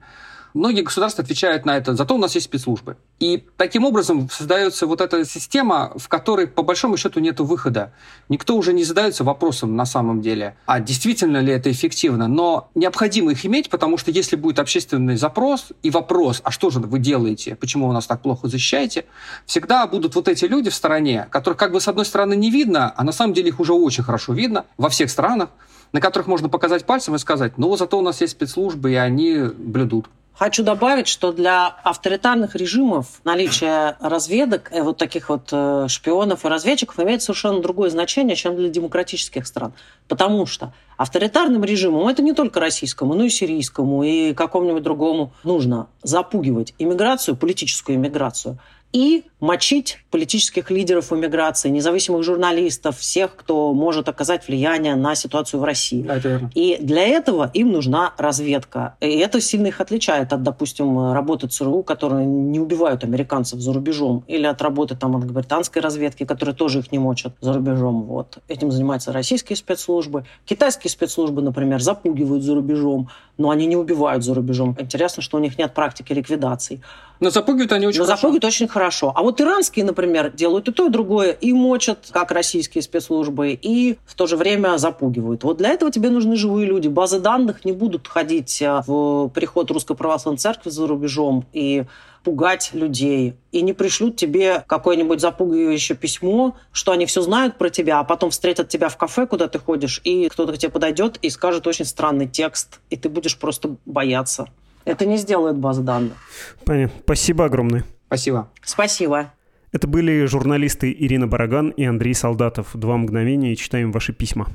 Многие 0.56 0.84
государства 0.84 1.22
отвечают 1.22 1.66
на 1.66 1.76
это, 1.76 1.96
зато 1.96 2.16
у 2.16 2.18
нас 2.18 2.34
есть 2.34 2.46
спецслужбы. 2.46 2.96
И 3.20 3.44
таким 3.58 3.84
образом 3.84 4.30
создается 4.32 4.88
вот 4.88 5.02
эта 5.02 5.26
система, 5.26 5.92
в 5.98 6.08
которой 6.08 6.48
по 6.48 6.64
большому 6.64 6.96
счету 6.96 7.20
нет 7.20 7.42
выхода. 7.42 7.92
Никто 8.30 8.56
уже 8.56 8.72
не 8.72 8.86
задается 8.86 9.26
вопросом 9.26 9.76
на 9.76 9.86
самом 9.86 10.22
деле, 10.22 10.56
а 10.66 10.80
действительно 10.80 11.40
ли 11.40 11.52
это 11.52 11.70
эффективно. 11.70 12.30
Но 12.30 12.70
необходимо 12.74 13.34
их 13.34 13.46
иметь, 13.46 13.70
потому 13.70 13.98
что 13.98 14.12
если 14.12 14.38
будет 14.38 14.60
общественный 14.60 15.18
запрос 15.18 15.74
и 15.84 15.90
вопрос, 15.90 16.40
а 16.46 16.52
что 16.52 16.70
же 16.70 16.80
вы 16.80 17.00
делаете, 17.00 17.58
почему 17.58 17.90
вы 17.90 17.94
нас 17.94 18.08
так 18.08 18.22
плохо 18.22 18.48
защищаете, 18.48 19.04
всегда 19.46 19.86
будут 19.88 20.16
вот 20.16 20.30
эти 20.30 20.46
люди 20.46 20.70
в 20.70 20.76
стороне, 20.76 21.28
которых 21.32 21.60
как 21.60 21.74
бы 21.74 21.82
с 21.82 21.90
одной 21.90 22.06
стороны 22.06 22.34
не 22.34 22.50
видно, 22.50 22.94
а 22.96 23.04
на 23.04 23.12
самом 23.12 23.34
деле 23.34 23.50
их 23.50 23.60
уже 23.60 23.74
очень 23.74 24.06
хорошо 24.06 24.32
видно 24.32 24.64
во 24.78 24.88
всех 24.88 25.10
странах, 25.10 25.50
на 25.92 26.00
которых 26.00 26.28
можно 26.28 26.48
показать 26.48 26.86
пальцем 26.86 27.14
и 27.16 27.18
сказать, 27.18 27.58
ну 27.58 27.76
зато 27.76 28.00
у 28.00 28.02
нас 28.02 28.22
есть 28.22 28.32
спецслужбы, 28.32 28.94
и 28.94 28.96
они 28.96 29.50
блюдут. 29.58 30.08
Хочу 30.38 30.64
добавить, 30.64 31.08
что 31.08 31.32
для 31.32 31.68
авторитарных 31.68 32.56
режимов 32.56 33.22
наличие 33.24 33.96
разведок, 34.02 34.70
вот 34.72 34.98
таких 34.98 35.30
вот 35.30 35.48
э, 35.54 35.88
шпионов 35.88 36.44
и 36.44 36.50
разведчиков 36.50 37.00
имеет 37.00 37.22
совершенно 37.22 37.62
другое 37.62 37.90
значение, 37.90 38.36
чем 38.36 38.58
для 38.58 38.68
демократических 38.68 39.48
стран. 39.48 39.72
Потому 40.10 40.46
что 40.46 40.74
авторитарным 40.98 41.64
режимам, 41.64 42.10
это 42.10 42.22
не 42.22 42.34
только 42.34 42.60
российскому, 42.60 43.14
но 43.14 43.24
и 43.24 43.30
сирийскому, 43.30 44.04
и 44.04 44.34
какому-нибудь 44.34 44.84
другому, 44.84 45.32
нужно 45.46 45.88
запугивать 46.04 46.74
иммиграцию, 46.80 47.38
политическую 47.38 47.96
иммиграцию– 47.96 48.58
и 48.96 49.26
мочить 49.42 50.00
политических 50.10 50.72
лидеров 50.72 51.12
иммиграции, 51.12 51.68
независимых 51.68 52.24
журналистов, 52.24 52.98
всех, 52.98 53.36
кто 53.36 53.74
может 53.74 54.08
оказать 54.08 54.48
влияние 54.48 54.96
на 54.96 55.16
ситуацию 55.16 55.60
в 55.60 55.66
России. 55.66 56.02
Да, 56.02 56.16
это 56.16 56.30
верно. 56.30 56.52
И 56.56 56.78
для 56.80 57.04
этого 57.04 57.52
им 57.54 57.74
нужна 57.74 58.14
разведка. 58.18 58.96
И 59.02 59.18
это 59.18 59.42
сильно 59.42 59.68
их 59.68 59.82
отличает 59.82 60.32
от, 60.32 60.44
допустим, 60.44 61.12
работы 61.12 61.50
ЦРУ, 61.50 61.84
которые 61.84 62.26
не 62.26 62.62
убивают 62.62 63.04
американцев 63.04 63.60
за 63.60 63.74
рубежом, 63.74 64.24
или 64.28 64.46
от 64.46 64.62
работы 64.62 64.96
там, 64.96 65.18
от 65.18 65.30
британской 65.30 65.82
разведки, 65.82 66.24
которые 66.24 66.56
тоже 66.56 66.80
их 66.80 66.94
не 66.94 67.00
мочат 67.00 67.34
за 67.42 67.52
рубежом. 67.52 68.04
Вот. 68.04 68.38
Этим 68.48 68.72
занимаются 68.72 69.12
российские 69.12 69.58
спецслужбы. 69.58 70.26
Китайские 70.46 70.90
спецслужбы, 70.90 71.42
например, 71.42 71.82
запугивают 71.82 72.44
за 72.44 72.56
рубежом, 72.56 73.10
но 73.38 73.50
они 73.50 73.66
не 73.66 73.76
убивают 73.76 74.24
за 74.24 74.34
рубежом. 74.34 74.76
Интересно, 74.80 75.22
что 75.22 75.38
у 75.38 75.40
них 75.40 75.58
нет 75.58 75.74
практики 75.74 76.14
ликвидаций. 76.14 76.82
Но 77.20 77.30
запугивают 77.30 77.72
они 77.72 77.88
очень 77.88 78.00
Но 78.00 78.06
хорошо. 78.06 78.22
запугивают 78.22 78.46
очень 78.46 78.68
хорошо. 78.68 79.12
А 79.16 79.22
вот 79.22 79.40
иранские, 79.40 79.86
например, 79.86 80.32
делают 80.32 80.68
и 80.68 80.72
то, 80.72 80.88
и 80.88 80.90
другое, 80.90 81.32
и 81.32 81.54
мочат, 81.54 82.08
как 82.12 82.32
российские 82.32 82.82
спецслужбы, 82.82 83.52
и 83.52 83.98
в 84.06 84.16
то 84.16 84.28
же 84.28 84.36
время 84.36 84.78
запугивают. 84.78 85.44
Вот 85.44 85.58
для 85.58 85.70
этого 85.70 85.92
тебе 85.92 86.10
нужны 86.10 86.36
живые 86.36 86.68
люди. 86.68 86.88
Базы 86.88 87.20
данных 87.20 87.64
не 87.64 87.72
будут 87.72 88.08
ходить 88.08 88.62
э, 88.62 88.82
в 88.86 89.30
приход 89.30 89.72
Русской 89.72 89.96
Православной 89.96 90.40
Церкви 90.40 90.70
за 90.70 90.88
рубежом 90.88 91.46
и 91.54 91.86
пугать 92.26 92.72
людей. 92.74 93.36
И 93.52 93.62
не 93.62 93.72
пришлют 93.72 94.18
тебе 94.18 94.64
какое-нибудь 94.68 95.22
запугивающее 95.22 95.96
письмо, 95.96 96.58
что 96.72 96.92
они 96.92 97.06
все 97.06 97.22
знают 97.22 97.58
про 97.58 97.70
тебя, 97.70 98.00
а 98.00 98.04
потом 98.04 98.32
встретят 98.32 98.68
тебя 98.68 98.90
в 98.90 98.98
кафе, 98.98 99.28
куда 99.28 99.48
ты 99.48 99.60
ходишь, 99.60 100.02
и 100.04 100.28
кто-то 100.28 100.52
к 100.52 100.58
тебе 100.58 100.72
подойдет 100.72 101.20
и 101.22 101.30
скажет 101.30 101.68
очень 101.68 101.86
странный 101.86 102.28
текст, 102.28 102.82
и 102.90 102.98
ты 102.98 103.08
будешь 103.08 103.38
просто 103.38 103.78
бояться. 103.86 104.48
Это 104.84 105.06
не 105.06 105.18
сделает 105.18 105.56
база 105.58 105.84
данных. 105.84 106.18
Понятно. 106.66 107.00
Спасибо 107.04 107.46
огромное. 107.46 107.86
Спасибо. 108.08 108.50
Спасибо. 108.64 109.32
Это 109.72 109.88
были 109.88 110.26
журналисты 110.26 110.96
Ирина 110.98 111.28
Бараган 111.28 111.70
и 111.70 111.84
Андрей 111.84 112.14
Солдатов. 112.14 112.70
Два 112.74 112.98
мгновения 112.98 113.54
и 113.54 113.58
читаем 113.58 113.92
ваши 113.92 114.14
письма. 114.14 114.48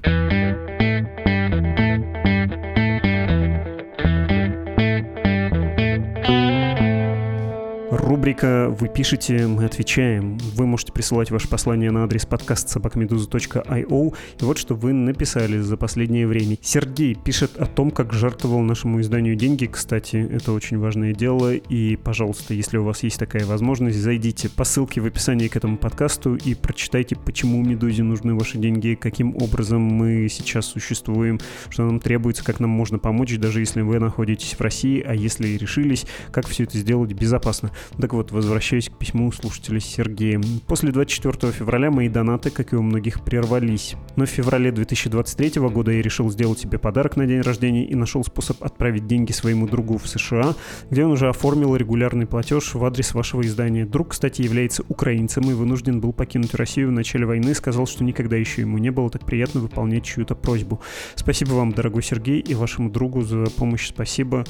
Рубрика 8.11 8.66
«Вы 8.68 8.88
пишете, 8.88 9.46
мы 9.46 9.66
отвечаем». 9.66 10.36
Вы 10.56 10.66
можете 10.66 10.92
присылать 10.92 11.30
ваше 11.30 11.46
послание 11.46 11.92
на 11.92 12.02
адрес 12.02 12.26
подкаст 12.26 12.68
собакамедуза.io. 12.68 14.14
И 14.40 14.44
вот 14.44 14.58
что 14.58 14.74
вы 14.74 14.92
написали 14.92 15.61
за 15.61 15.76
последнее 15.76 16.26
время. 16.26 16.58
Сергей 16.61 17.14
пишет 17.14 17.56
о 17.56 17.66
том, 17.66 17.92
как 17.92 18.12
жертвовал 18.12 18.62
нашему 18.62 19.00
изданию 19.00 19.36
деньги. 19.36 19.66
Кстати, 19.66 20.16
это 20.16 20.50
очень 20.50 20.80
важное 20.80 21.14
дело. 21.14 21.54
И, 21.54 21.94
пожалуйста, 21.94 22.52
если 22.52 22.78
у 22.78 22.84
вас 22.84 23.04
есть 23.04 23.16
такая 23.16 23.44
возможность, 23.44 23.98
зайдите 23.98 24.48
по 24.48 24.64
ссылке 24.64 25.00
в 25.00 25.06
описании 25.06 25.46
к 25.46 25.54
этому 25.54 25.76
подкасту 25.76 26.34
и 26.34 26.54
прочитайте, 26.54 27.14
почему 27.14 27.62
Медузе 27.62 28.02
нужны 28.02 28.34
ваши 28.34 28.58
деньги, 28.58 28.98
каким 29.00 29.36
образом 29.36 29.82
мы 29.82 30.26
сейчас 30.28 30.66
существуем, 30.66 31.38
что 31.68 31.84
нам 31.84 32.00
требуется, 32.00 32.42
как 32.42 32.58
нам 32.58 32.70
можно 32.70 32.98
помочь, 32.98 33.36
даже 33.36 33.61
если 33.61 33.82
вы 33.82 34.00
находитесь 34.00 34.54
в 34.54 34.61
России, 34.61 35.00
а 35.00 35.14
если 35.14 35.46
решились, 35.56 36.06
как 36.32 36.48
все 36.48 36.64
это 36.64 36.76
сделать 36.76 37.12
безопасно. 37.12 37.70
Так 38.01 38.14
вот, 38.14 38.32
возвращаясь 38.32 38.88
к 38.88 38.96
письму 38.96 39.30
слушателя 39.30 39.78
Сергея. 39.78 40.40
После 40.66 40.90
24 40.90 41.53
февраля 41.53 41.90
мои 41.90 42.09
донаты, 42.09 42.51
как 42.51 42.72
и 42.72 42.76
у 42.76 42.82
многих, 42.82 43.22
прервались. 43.22 43.94
Но 44.16 44.24
в 44.24 44.28
феврале 44.30 44.72
2023 44.72 45.61
года 45.68 45.90
я 45.90 46.01
решил 46.01 46.30
сделать 46.30 46.61
себе 46.61 46.78
подарок 46.78 47.16
на 47.16 47.26
день 47.26 47.42
рождения 47.42 47.84
и 47.84 47.94
нашел 47.94 48.24
способ 48.24 48.64
отправить 48.64 49.07
деньги 49.07 49.32
своему 49.32 49.68
другу 49.68 49.98
в 49.98 50.09
США, 50.09 50.55
где 50.90 51.05
он 51.05 51.12
уже 51.12 51.28
оформил 51.28 51.76
регулярный 51.76 52.26
платеж 52.26 52.72
в 52.72 52.82
адрес 52.82 53.12
вашего 53.12 53.42
издания. 53.42 53.84
Друг, 53.84 54.09
кстати, 54.09 54.40
является 54.40 54.82
украинцем 54.88 55.51
и 55.51 55.55
вынужден 55.55 56.01
был 56.01 56.14
покинуть 56.14 56.55
Россию 56.55 56.88
в 56.88 56.92
начале 56.92 57.26
войны, 57.26 57.55
сказал, 57.55 57.86
что 57.86 58.03
никогда 58.03 58.36
еще 58.36 58.62
ему 58.62 58.78
не 58.78 58.90
было 58.90 59.11
так 59.11 59.26
приятно 59.26 59.61
выполнять 59.61 60.05
чью-то 60.05 60.34
просьбу. 60.34 60.80
Спасибо 61.16 61.51
вам, 61.51 61.72
дорогой 61.72 62.03
Сергей, 62.03 62.40
и 62.40 62.55
вашему 62.55 62.88
другу 62.88 63.22
за 63.22 63.44
помощь 63.51 63.88
спасибо 63.88 64.44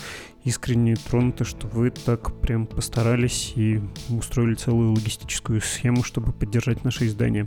искренне 0.45 0.97
тронуты, 0.97 1.45
что 1.45 1.67
вы 1.67 1.91
так 1.91 2.41
прям 2.41 2.67
постарались 2.67 3.53
и 3.57 3.81
устроили 4.09 4.55
целую 4.55 4.93
логистическую 4.93 5.61
схему, 5.61 6.03
чтобы 6.03 6.33
поддержать 6.33 6.85
наше 6.85 7.07
издание. 7.07 7.47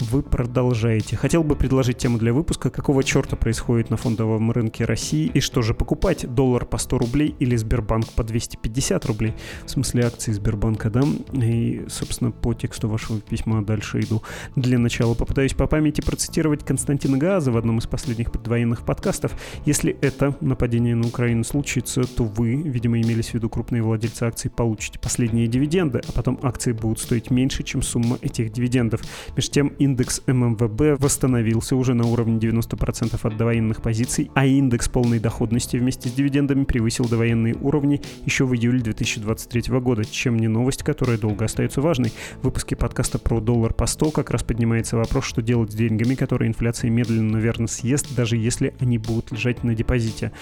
Вы 0.00 0.22
продолжаете. 0.22 1.16
Хотел 1.16 1.42
бы 1.42 1.56
предложить 1.56 1.98
тему 1.98 2.18
для 2.18 2.32
выпуска, 2.32 2.70
какого 2.70 3.02
черта 3.02 3.36
происходит 3.36 3.90
на 3.90 3.96
фондовом 3.96 4.50
рынке 4.50 4.84
России 4.84 5.30
и 5.32 5.40
что 5.40 5.62
же 5.62 5.74
покупать, 5.74 6.26
доллар 6.34 6.66
по 6.66 6.78
100 6.78 6.98
рублей 6.98 7.34
или 7.38 7.56
Сбербанк 7.56 8.12
по 8.12 8.22
250 8.22 9.06
рублей, 9.06 9.34
в 9.64 9.70
смысле 9.70 10.04
акции 10.04 10.32
Сбербанка, 10.32 10.90
да? 10.90 11.02
И, 11.32 11.84
собственно, 11.88 12.30
по 12.30 12.54
тексту 12.54 12.88
вашего 12.88 13.20
письма 13.20 13.64
дальше 13.64 14.00
иду. 14.00 14.22
Для 14.56 14.78
начала 14.78 15.14
попытаюсь 15.14 15.54
по 15.54 15.66
памяти 15.66 16.00
процитировать 16.00 16.64
Константина 16.64 17.16
Газа 17.16 17.52
в 17.52 17.56
одном 17.56 17.78
из 17.78 17.86
последних 17.86 18.30
предвоенных 18.30 18.84
подкастов. 18.84 19.32
Если 19.64 19.96
это 20.00 20.36
нападение 20.40 20.94
на 20.94 21.06
Украину 21.06 21.44
случится, 21.44 22.02
то 22.02 22.24
вы, 22.36 22.54
видимо, 22.54 23.00
имелись 23.00 23.30
в 23.30 23.34
виду 23.34 23.48
крупные 23.48 23.82
владельцы 23.82 24.24
акций, 24.24 24.50
получите 24.50 24.98
последние 24.98 25.46
дивиденды, 25.46 26.02
а 26.06 26.12
потом 26.12 26.38
акции 26.42 26.72
будут 26.72 26.98
стоить 26.98 27.30
меньше, 27.30 27.62
чем 27.62 27.82
сумма 27.82 28.18
этих 28.20 28.52
дивидендов. 28.52 29.00
Между 29.36 29.52
тем, 29.52 29.68
индекс 29.78 30.22
ММВБ 30.26 31.00
восстановился 31.00 31.76
уже 31.76 31.94
на 31.94 32.06
уровне 32.06 32.38
90% 32.38 33.18
от 33.22 33.36
довоенных 33.36 33.82
позиций, 33.82 34.30
а 34.34 34.46
индекс 34.46 34.88
полной 34.88 35.18
доходности 35.18 35.76
вместе 35.76 36.08
с 36.08 36.12
дивидендами 36.12 36.64
превысил 36.64 37.06
довоенные 37.08 37.54
уровни 37.54 38.00
еще 38.24 38.44
в 38.44 38.54
июле 38.54 38.80
2023 38.80 39.78
года, 39.78 40.04
чем 40.04 40.38
не 40.38 40.48
новость, 40.48 40.82
которая 40.82 41.18
долго 41.18 41.44
остается 41.44 41.80
важной. 41.80 42.12
В 42.40 42.44
выпуске 42.44 42.76
подкаста 42.76 43.18
про 43.18 43.40
доллар 43.40 43.72
по 43.72 43.86
100 43.86 44.10
как 44.10 44.30
раз 44.30 44.42
поднимается 44.42 44.96
вопрос, 44.96 45.24
что 45.24 45.42
делать 45.42 45.72
с 45.72 45.74
деньгами, 45.74 46.14
которые 46.14 46.48
инфляция 46.48 46.90
медленно, 46.90 47.32
но 47.32 47.38
верно 47.38 47.66
съест, 47.66 48.14
даже 48.14 48.36
если 48.36 48.74
они 48.80 48.98
будут 48.98 49.32
лежать 49.32 49.64
на 49.64 49.74
депозите. 49.74 50.32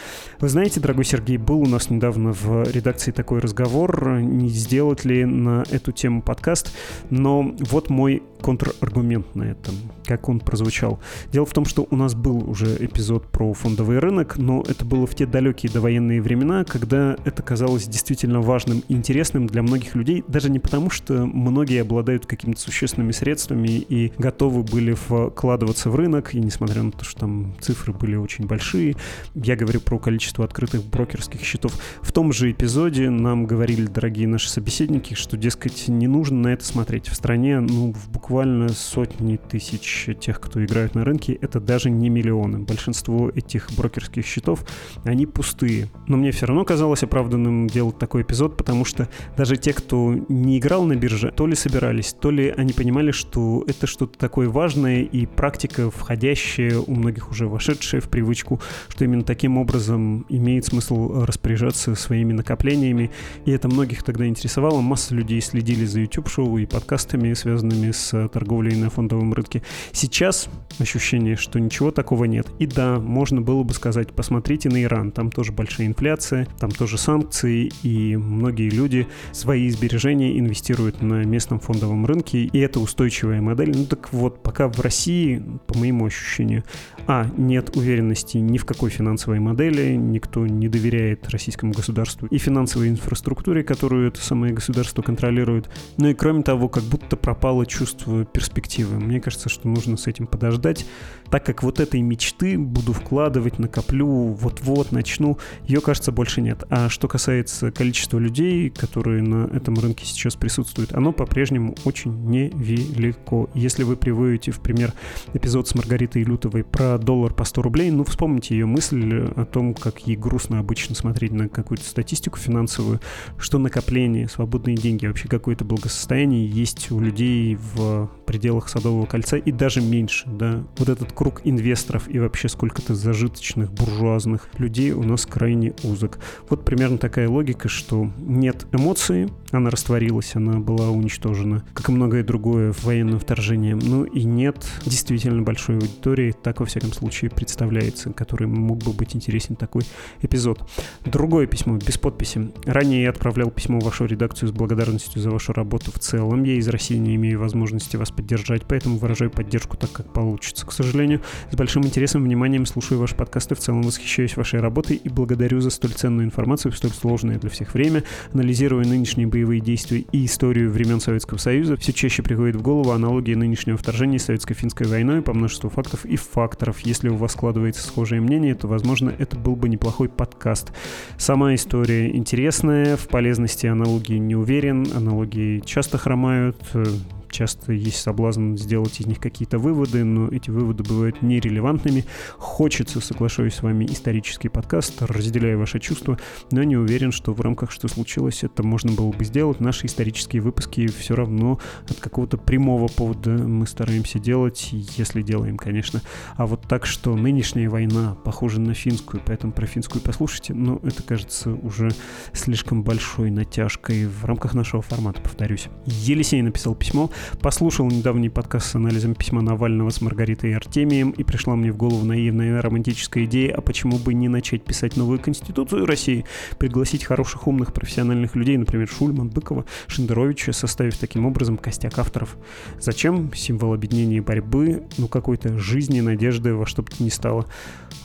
Вы 0.41 0.49
знаете, 0.49 0.81
дорогой 0.81 1.05
Сергей, 1.05 1.37
был 1.37 1.61
у 1.61 1.67
нас 1.67 1.82
нас 1.83 1.91
недавно 1.91 2.33
в 2.33 2.63
редакции 2.71 3.11
такой 3.11 3.41
разговор, 3.41 4.21
не 4.21 4.49
сделать 4.49 5.05
ли 5.05 5.25
на 5.25 5.65
эту 5.71 5.91
тему 5.91 6.23
подкаст, 6.23 6.73
но 7.11 7.55
вот 7.71 7.91
мой 7.91 8.23
контраргумент 8.43 9.35
на 9.35 9.45
этом, 9.45 9.75
как 10.05 10.29
он 10.29 10.41
прозвучал. 10.41 11.01
Дело 11.33 11.47
в 11.47 11.53
том, 11.53 11.65
что 11.65 11.87
у 11.89 11.97
нас 11.97 12.15
был 12.15 12.51
уже 12.51 12.77
эпизод 12.79 13.29
про 13.29 13.55
фондовый 13.55 13.99
рынок, 13.99 14.37
но 14.37 14.63
это 14.69 14.85
было 14.85 15.07
в 15.07 15.15
те 15.15 15.27
далекие 15.27 15.73
довоенные 15.73 16.21
времена, 16.21 16.65
когда 16.65 17.17
это 17.25 17.43
казалось 17.43 17.87
действительно 17.87 18.41
важным 18.41 18.83
и 18.89 18.95
интересным 18.95 19.47
для 19.47 19.63
многих 19.63 19.95
людей, 19.95 20.25
даже 20.29 20.51
не 20.51 20.59
потому, 20.59 20.91
что 20.91 21.25
многие 21.25 21.81
обладают 21.81 22.27
какими-то 22.27 22.61
существенными 22.61 23.13
средствами 23.13 23.69
и 23.69 24.13
готовы 24.19 24.63
были 24.65 24.95
вкладываться 24.95 25.89
в 25.89 25.97
рынок, 25.97 26.35
и 26.35 26.41
несмотря 26.41 26.83
на 26.83 26.93
то, 26.93 27.05
что 27.05 27.21
там 27.21 27.55
цифры 27.61 27.93
были 27.93 28.17
очень 28.17 28.47
большие, 28.47 28.97
я 29.35 29.57
говорю 29.57 29.81
про 29.81 29.99
количество 29.99 30.45
открытых 30.45 30.85
брокерских 30.85 31.43
счетов. 31.43 31.73
В 32.03 32.13
том 32.13 32.33
же 32.33 32.51
эпизоде 32.51 33.09
нам 33.09 33.47
говорили 33.47 33.87
дорогие 33.87 34.27
наши 34.27 34.51
собеседники, 34.51 35.15
что, 35.15 35.37
дескать, 35.37 35.89
не 35.89 36.09
нужно 36.09 36.39
на 36.39 36.49
это 36.49 36.65
смотреть. 36.65 37.09
В 37.09 37.15
стране, 37.15 37.61
ну, 37.61 37.93
в 37.93 38.11
буквально 38.11 38.32
буквально 38.33 38.71
сотни 38.71 39.37
тысяч 39.37 40.09
тех, 40.19 40.41
кто 40.41 40.65
играют 40.65 40.95
на 40.95 41.05
рынке, 41.05 41.35
это 41.43 41.61
даже 41.61 41.91
не 41.91 42.09
миллионы. 42.09 42.61
Большинство 42.61 43.29
этих 43.29 43.69
брокерских 43.77 44.25
счетов, 44.25 44.65
они 45.05 45.27
пустые. 45.27 45.91
Но 46.07 46.17
мне 46.17 46.33
все 46.33 46.47
равно 46.47 46.65
казалось 46.65 47.03
оправданным 47.03 47.67
делать 47.67 47.99
такой 47.99 48.23
эпизод, 48.23 48.57
потому 48.57 48.87
что 48.87 49.11
даже 49.37 49.59
те, 49.59 49.75
кто 49.75 50.15
не 50.31 50.59
играл 50.59 50.85
на 50.85 50.97
бирже, 50.97 51.31
то 51.37 51.47
ли 51.47 51.55
собирались, 51.55 52.15
то 52.19 52.31
ли 52.31 52.49
они 52.57 52.73
понимали, 52.73 53.11
что 53.11 53.65
это 53.67 53.87
что-то 53.87 54.19
такое 54.19 54.49
важное 54.49 55.03
и 55.03 55.27
практика, 55.27 55.91
входящая, 55.91 56.79
у 56.79 56.95
многих 56.95 57.31
уже 57.31 57.47
вошедшая 57.47 58.01
в 58.01 58.09
привычку, 58.09 58.63
что 58.89 59.05
именно 59.05 59.25
таким 59.25 59.59
образом 59.59 60.25
имеет 60.31 60.65
смысл 60.65 61.27
распоряжаться 61.27 61.95
своими 61.97 62.33
накоплениями. 62.33 63.11
И 63.45 63.51
это 63.51 63.69
многих 63.69 64.03
тогда 64.03 64.27
интересовало. 64.27 64.81
Масса 64.81 65.15
людей 65.15 65.43
следили 65.43 65.85
за 65.85 66.01
YouTube-шоу 66.01 66.57
и 66.57 66.65
подкастами, 66.65 67.35
связанными 67.35 67.91
с 67.91 68.22
торговлей 68.29 68.77
на 68.77 68.91
фондовом 68.91 69.33
рынке. 69.33 69.63
Сейчас 69.93 70.49
ощущение, 70.79 71.37
что 71.37 71.59
ничего 71.61 71.91
такого 71.91 72.25
нет. 72.25 72.47
И 72.59 72.67
да, 72.67 72.99
можно 72.99 73.41
было 73.41 73.63
бы 73.63 73.75
сказать, 73.75 74.13
посмотрите 74.13 74.69
на 74.69 74.83
Иран, 74.83 75.13
там 75.13 75.31
тоже 75.31 75.53
большая 75.53 75.87
инфляция, 75.87 76.47
там 76.59 76.71
тоже 76.71 76.99
санкции, 76.99 77.71
и 77.83 78.17
многие 78.17 78.69
люди 78.69 79.07
свои 79.33 79.69
сбережения 79.71 80.39
инвестируют 80.39 81.03
на 81.03 81.25
местном 81.25 81.61
фондовом 81.61 82.07
рынке, 82.07 82.45
и 82.45 82.59
это 82.59 82.81
устойчивая 82.81 83.41
модель. 83.41 83.73
Ну 83.77 83.87
так 83.87 84.13
вот, 84.13 84.43
пока 84.43 84.69
в 84.69 84.81
России, 84.81 85.43
по 85.67 85.79
моему 85.79 86.07
ощущению, 86.07 86.65
а, 87.07 87.27
нет 87.37 87.77
уверенности 87.77 88.39
ни 88.39 88.59
в 88.59 88.65
какой 88.65 88.91
финансовой 88.91 89.41
модели, 89.41 89.95
никто 89.95 90.47
не 90.47 90.69
доверяет 90.69 91.29
российскому 91.31 91.73
государству 91.73 92.27
и 92.29 92.39
финансовой 92.39 92.89
инфраструктуре, 92.89 93.63
которую 93.63 94.09
это 94.09 94.21
самое 94.21 94.53
государство 94.53 95.03
контролирует. 95.03 95.69
Ну 95.97 96.09
и 96.09 96.15
кроме 96.15 96.43
того, 96.43 96.69
как 96.69 96.85
будто 96.85 97.17
пропало 97.17 97.67
чувство 97.67 98.12
перспективы. 98.33 98.99
Мне 98.99 99.21
кажется, 99.21 99.49
что 99.49 99.69
нужно 99.69 99.97
с 99.97 100.07
этим 100.07 100.27
подождать, 100.27 100.87
так 101.33 101.47
как 101.47 101.63
вот 101.63 101.81
этой 101.81 102.03
мечты 102.03 102.59
буду 102.59 102.93
вкладывать, 102.93 103.59
накоплю, 103.59 104.07
вот-вот 104.07 104.93
начну, 104.93 105.39
ее, 105.67 105.81
кажется, 105.81 106.13
больше 106.13 106.43
нет. 106.43 106.65
А 106.69 106.91
что 106.91 107.09
касается 107.09 107.73
количества 107.73 108.19
людей, 108.19 108.69
которые 108.69 109.23
на 109.23 109.47
этом 109.47 109.77
рынке 109.77 110.05
сейчас 110.05 110.37
присутствуют, 110.37 110.93
оно 110.93 111.11
по-прежнему 111.13 111.75
очень 111.87 112.13
невелико. 112.27 113.49
Если 113.55 113.83
вы 113.83 113.97
приводите 113.97 114.51
в 114.51 114.61
пример 114.61 114.93
эпизод 115.33 115.67
с 115.69 115.75
Маргаритой 115.75 116.23
Лютовой 116.23 116.65
про 116.65 116.99
доллар 116.99 117.33
по 117.33 117.45
100 117.45 117.63
рублей, 117.63 117.91
ну, 117.91 118.05
вспомните 118.05 118.55
ее 118.55 118.67
мысль 118.67 119.31
о 119.35 119.47
том, 119.47 119.73
как 119.73 120.07
ей 120.07 120.17
грустно 120.17 120.59
обычно 120.59 120.95
смотреть 120.95 121.33
на 121.33 121.49
какую-то 121.49 121.85
статистику 121.85 122.39
финансовую, 122.39 123.01
что 123.39 123.57
накопление, 123.57 124.29
свободные 124.29 124.77
деньги, 124.77 125.07
вообще 125.07 125.29
какое-то 125.29 125.65
благосостояние 125.65 126.47
есть 126.47 126.91
у 126.91 127.01
людей 127.01 127.57
в 127.75 128.11
пределах 128.27 128.69
Садового 128.69 129.07
кольца 129.07 129.39
и 129.39 129.51
даже 129.51 129.81
меньше, 129.81 130.29
да. 130.29 130.63
Вот 130.77 130.91
этот 130.91 131.13
круг 131.23 131.43
инвесторов 131.45 132.09
и 132.09 132.19
вообще 132.19 132.49
сколько-то 132.49 132.97
зажиточных 132.97 133.73
буржуазных 133.73 134.49
людей 134.59 134.91
у 134.91 135.05
нас 135.05 135.25
крайне 135.25 135.73
узок. 135.85 136.19
Вот 136.49 136.65
примерно 136.65 136.99
такая 136.99 137.29
логика, 137.29 137.69
что 137.69 138.11
нет 138.19 138.67
эмоции, 138.73 139.29
она 139.53 139.71
растворилась, 139.71 140.35
она 140.35 140.59
была 140.59 140.91
уничтожена, 140.91 141.65
как 141.75 141.91
и 141.91 141.93
многое 141.93 142.25
другое 142.25 142.73
в 142.73 142.83
военном 142.83 143.21
вторжении. 143.21 143.75
Ну 143.75 144.03
и 144.03 144.25
нет 144.25 144.67
действительно 144.85 145.43
большой 145.43 145.77
аудитории, 145.77 146.33
так 146.33 146.59
во 146.59 146.67
всяком 146.67 146.93
случае 146.93 147.31
представляется, 147.31 148.13
который 148.13 148.49
мог 148.49 148.79
бы 148.79 148.93
быть 148.93 149.15
интересен 149.15 149.55
такой 149.55 149.83
эпизод. 150.23 150.69
Другое 151.05 151.47
письмо 151.47 151.77
без 151.77 151.99
подписи. 151.99 152.51
Ранее 152.65 153.03
я 153.03 153.11
отправлял 153.11 153.53
письмо 153.53 153.79
в 153.79 153.85
вашу 153.85 154.07
редакцию 154.07 154.49
с 154.49 154.53
благодарностью 154.53 155.23
за 155.23 155.31
вашу 155.31 155.53
работу 155.53 155.93
в 155.93 156.01
целом. 156.01 156.43
Я 156.43 156.55
из 156.55 156.67
России 156.67 156.97
не 156.97 157.15
имею 157.15 157.39
возможности 157.39 157.97
вас 157.97 158.11
поддержать, 158.11 158.63
поэтому 158.67 158.97
выражаю 158.97 159.31
поддержку 159.31 159.77
так, 159.77 159.93
как 159.93 160.13
получится. 160.13 160.67
К 160.67 160.73
сожалению, 160.73 161.02
с 161.51 161.57
большим 161.57 161.85
интересом 161.85 162.23
и 162.23 162.25
вниманием 162.27 162.67
слушаю 162.67 162.99
ваши 162.99 163.15
подкасты, 163.15 163.55
в 163.55 163.59
целом 163.59 163.83
восхищаюсь 163.83 164.37
вашей 164.37 164.61
работой 164.61 164.97
и 164.97 165.09
благодарю 165.09 165.61
за 165.61 165.71
столь 165.71 165.93
ценную 165.93 166.27
информацию 166.27 166.73
в 166.73 166.77
столь 166.77 166.93
сложное 166.93 167.39
для 167.39 167.51
всех 167.51 167.75
время. 167.75 168.05
Анализируя 168.33 168.85
нынешние 168.85 169.27
боевые 169.27 169.61
действия 169.61 170.05
и 170.13 170.27
историю 170.27 170.71
времен 170.71 171.01
Советского 171.01 171.39
Союза, 171.39 171.77
все 171.77 171.93
чаще 171.93 172.23
приходит 172.23 172.57
в 172.57 172.63
голову 172.63 172.91
аналогия 172.91 173.37
нынешнего 173.37 173.77
вторжения 173.77 174.19
с 174.19 174.29
Советско-финской 174.29 174.87
войной 174.87 175.23
по 175.23 175.35
множеству 175.35 175.71
фактов 175.71 176.05
и 176.05 176.17
факторов. 176.17 176.81
Если 176.81 177.09
у 177.09 177.17
вас 177.17 177.33
складывается 177.33 177.87
схожее 177.87 178.21
мнение, 178.21 178.55
то, 178.55 178.69
возможно, 178.69 179.15
это 179.19 179.37
был 179.37 179.57
бы 179.57 179.69
неплохой 179.69 180.09
подкаст. 180.09 180.73
Сама 181.17 181.55
история 181.55 182.15
интересная, 182.15 182.97
в 182.97 183.09
полезности 183.09 183.67
аналогии 183.67 184.19
не 184.19 184.37
уверен, 184.37 184.87
аналогии 184.95 185.61
часто 185.65 185.99
хромают, 185.99 186.57
э, 186.75 186.85
часто 187.33 187.73
есть 187.73 188.01
соблазн 188.01 188.57
сделать 188.57 189.01
из 189.01 189.07
них 189.07 189.19
какие-то 189.19 189.59
выводы, 189.59 190.05
но 190.05 190.29
эти 190.29 190.51
выводы 190.51 190.85
бывают 190.85 191.23
нерелевантными. 191.23 192.05
Хочется, 192.37 193.01
соглашаюсь 193.01 193.55
с 193.55 193.63
вами, 193.63 193.87
исторический 193.87 194.49
подкаст, 194.49 195.03
разделяя 195.03 195.57
ваши 195.57 195.81
чувства, 195.81 196.19
но 196.51 196.63
не 196.63 196.77
уверен, 196.77 197.11
что 197.11 197.33
в 197.33 197.41
рамках 197.41 197.71
«Что 197.71 197.89
случилось?» 197.89 198.45
это 198.45 198.63
можно 198.63 198.93
было 198.93 199.11
бы 199.11 199.25
сделать. 199.25 199.61
Наши 199.61 199.87
исторические 199.87 200.43
выпуски 200.43 200.87
все 200.87 201.15
равно 201.15 201.59
от 201.89 201.99
какого-то 201.99 202.37
прямого 202.37 202.89
повода 202.89 203.31
мы 203.31 203.67
стараемся 203.67 204.19
делать, 204.19 204.69
если 204.71 205.23
делаем, 205.23 205.57
конечно. 205.57 206.03
А 206.37 206.47
вот 206.47 206.63
так, 206.69 206.87
что 206.87 207.17
нынешняя 207.17 207.71
война 207.71 208.17
похожа 208.25 208.61
на 208.61 208.75
финскую, 208.75 209.23
поэтому 209.25 209.53
про 209.53 209.67
финскую 209.67 210.03
послушайте, 210.03 210.55
но 210.55 210.79
это 210.83 211.03
кажется 211.03 211.53
уже 211.53 211.91
слишком 212.33 212.83
большой 212.83 213.31
натяжкой 213.31 214.07
в 214.07 214.25
рамках 214.25 214.55
нашего 214.55 214.83
формата, 214.83 215.21
повторюсь. 215.23 215.69
Елисей 215.87 216.43
написал 216.43 216.75
письмо, 216.75 217.11
Послушал 217.41 217.89
недавний 217.89 218.29
подкаст 218.29 218.71
с 218.71 218.75
анализом 218.75 219.15
письма 219.15 219.43
Навального 219.43 219.91
с 219.91 220.01
Маргаритой 220.01 220.51
и 220.51 220.55
Артемием, 220.55 221.11
и 221.11 221.25
пришла 221.25 221.57
мне 221.57 221.73
в 221.73 221.77
голову 221.77 222.05
наивная 222.05 222.61
романтическая 222.63 223.25
идея, 223.25 223.55
а 223.55 223.61
почему 223.61 223.99
бы 223.99 224.15
не 224.15 224.29
начать 224.29 224.65
писать 224.65 224.97
новую 224.97 225.19
конституцию 225.19 225.87
России, 225.87 226.25
пригласить 226.59 227.05
хороших, 227.05 227.47
умных, 227.47 227.73
профессиональных 227.73 228.37
людей, 228.37 228.57
например, 228.57 228.89
Шульман, 228.89 229.29
Быкова, 229.29 229.65
Шендеровича, 229.87 230.53
составив 230.53 230.99
таким 230.99 231.27
образом 231.27 231.57
костяк 231.57 231.99
авторов. 231.99 232.37
Зачем? 232.81 233.33
Символ 233.35 233.75
объединения 233.75 234.19
и 234.19 234.21
борьбы, 234.21 234.85
ну 234.99 235.09
какой-то 235.09 235.59
жизни, 235.59 236.01
надежды 236.01 236.55
во 236.55 236.67
что 236.67 236.83
бы 236.83 236.91
то 236.91 237.03
ни 237.03 237.09
стало. 237.09 237.47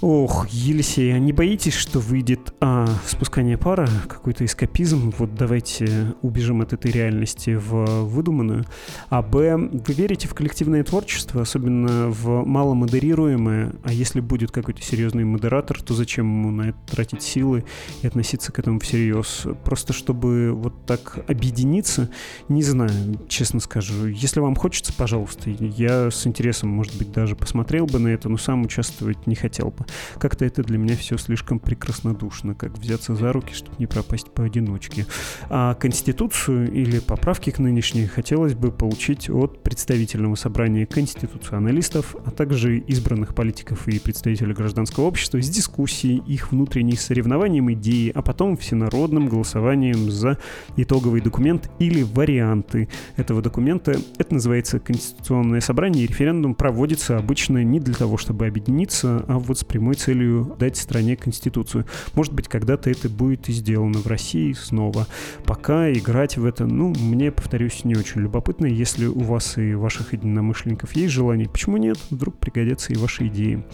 Ох, 0.02 0.48
Елисей, 0.50 1.16
а 1.16 1.20
не 1.20 1.34
боитесь, 1.34 1.74
что 1.74 2.00
выйдет 2.00 2.54
а, 2.60 2.88
спускание 3.06 3.58
пара, 3.58 3.90
какой-то 4.08 4.46
эскапизм? 4.46 5.12
Вот 5.18 5.34
давайте 5.34 6.14
убежим 6.22 6.62
от 6.62 6.74
этой 6.74 6.92
реальности 6.92 7.56
в 7.56 8.04
выдуманную. 8.04 8.66
А 9.10 9.22
б, 9.22 9.56
вы 9.56 9.94
верите 9.94 10.28
в 10.28 10.34
коллективное 10.34 10.84
творчество, 10.84 11.42
особенно 11.42 12.10
в 12.10 12.44
маломодерируемое, 12.46 13.74
а 13.84 13.94
если 13.94 14.20
будет 14.20 14.52
какой-то 14.52 14.82
серьезный 14.82 15.24
модератор, 15.24 15.82
то 15.82 15.94
зачем 15.94 16.26
ему 16.26 16.52
на 16.52 16.70
это 16.70 16.78
тратить 16.88 17.24
силы 17.24 17.64
и 18.02 18.08
относиться 18.08 18.52
к 18.52 18.60
этому 18.60 18.80
всерьез? 18.80 19.46
Просто 19.64 19.94
чтобы 19.94 20.52
вот 20.52 20.86
так 20.86 21.20
объединиться, 21.30 22.10
не 22.50 22.64
знаю, 22.64 22.92
честно 23.30 23.62
скажу. 23.62 24.08
Если 24.08 24.42
вам 24.42 24.56
хочется, 24.56 24.92
пожалуйста, 24.92 25.50
я 25.50 26.12
с 26.12 26.28
интересом, 26.28 26.70
может 26.70 26.98
быть, 26.98 27.14
даже 27.14 27.38
посмотрел 27.38 27.86
бы 27.86 28.00
на 28.00 28.10
это, 28.10 28.28
но 28.28 28.38
сам 28.38 28.64
участвовать 28.64 29.26
не 29.26 29.36
хотел 29.36 29.68
бы. 29.70 29.86
Как-то 30.20 30.44
это 30.44 30.64
для 30.64 30.78
меня 30.78 30.98
все 30.98 31.18
слишком 31.18 31.60
прекраснодушно, 31.60 32.56
как 32.56 32.78
взяться 32.78 33.16
за 33.16 33.32
руки, 33.32 33.54
чтобы 33.54 33.78
не 33.80 33.88
пропасть 33.88 34.32
поодиночке. 34.32 35.06
А 35.50 35.76
Конституцию 35.76 36.70
или 36.74 37.00
поправки 37.00 37.52
к 37.52 37.60
нынешней 37.60 38.06
хотелось 38.06 38.54
бы 38.54 38.70
получить 38.70 38.97
получить 38.98 39.30
от 39.30 39.62
представительного 39.62 40.34
собрания 40.34 40.88
конституционалистов, 40.88 42.16
а 42.26 42.32
также 42.32 42.80
избранных 42.80 43.36
политиков 43.36 43.88
и 43.88 44.00
представителей 44.00 44.56
гражданского 44.56 45.04
общества 45.04 45.40
с 45.40 45.48
дискуссией 45.48 46.24
их 46.26 46.52
внутренних 46.52 47.00
соревнованием 47.00 47.72
идеи, 47.74 48.12
а 48.16 48.24
потом 48.24 48.58
всенародным 48.58 49.28
голосованием 49.28 50.10
за 50.10 50.40
итоговый 50.78 51.22
документ 51.22 51.70
или 51.78 52.02
варианты 52.02 52.90
этого 53.18 53.44
документа. 53.44 53.96
Это 54.18 54.34
называется 54.34 54.80
Конституционное 54.80 55.62
собрание, 55.62 56.06
и 56.06 56.08
референдум 56.08 56.56
проводится 56.56 57.20
обычно 57.20 57.64
не 57.64 57.80
для 57.80 57.94
того, 57.94 58.18
чтобы 58.18 58.48
объединиться, 58.48 59.24
а 59.28 59.38
вот 59.38 59.60
с 59.60 59.64
прямой 59.64 59.94
целью 59.94 60.56
дать 60.58 60.76
стране 60.76 61.16
Конституцию. 61.16 61.86
Может 62.16 62.34
быть, 62.34 62.48
когда-то 62.48 62.90
это 62.90 63.10
будет 63.10 63.48
и 63.48 63.52
сделано 63.52 64.00
в 64.00 64.08
России 64.08 64.54
снова. 64.54 65.06
Пока 65.46 65.94
играть 65.94 66.38
в 66.38 66.46
это, 66.46 66.66
ну, 66.66 66.96
мне, 67.00 67.32
повторюсь, 67.32 67.84
не 67.84 67.96
очень 67.96 68.22
любопытно. 68.22 68.66
Если 68.66 68.87
если 68.88 69.08
у 69.08 69.20
вас 69.20 69.58
и 69.58 69.74
ваших 69.74 70.14
единомышленников 70.14 70.96
есть 70.96 71.14
желание, 71.14 71.50
почему 71.50 71.76
нет? 71.76 71.98
Вдруг 72.10 72.38
пригодятся 72.38 72.94
и 72.94 72.96
ваши 72.96 73.28
идеи. 73.28 73.66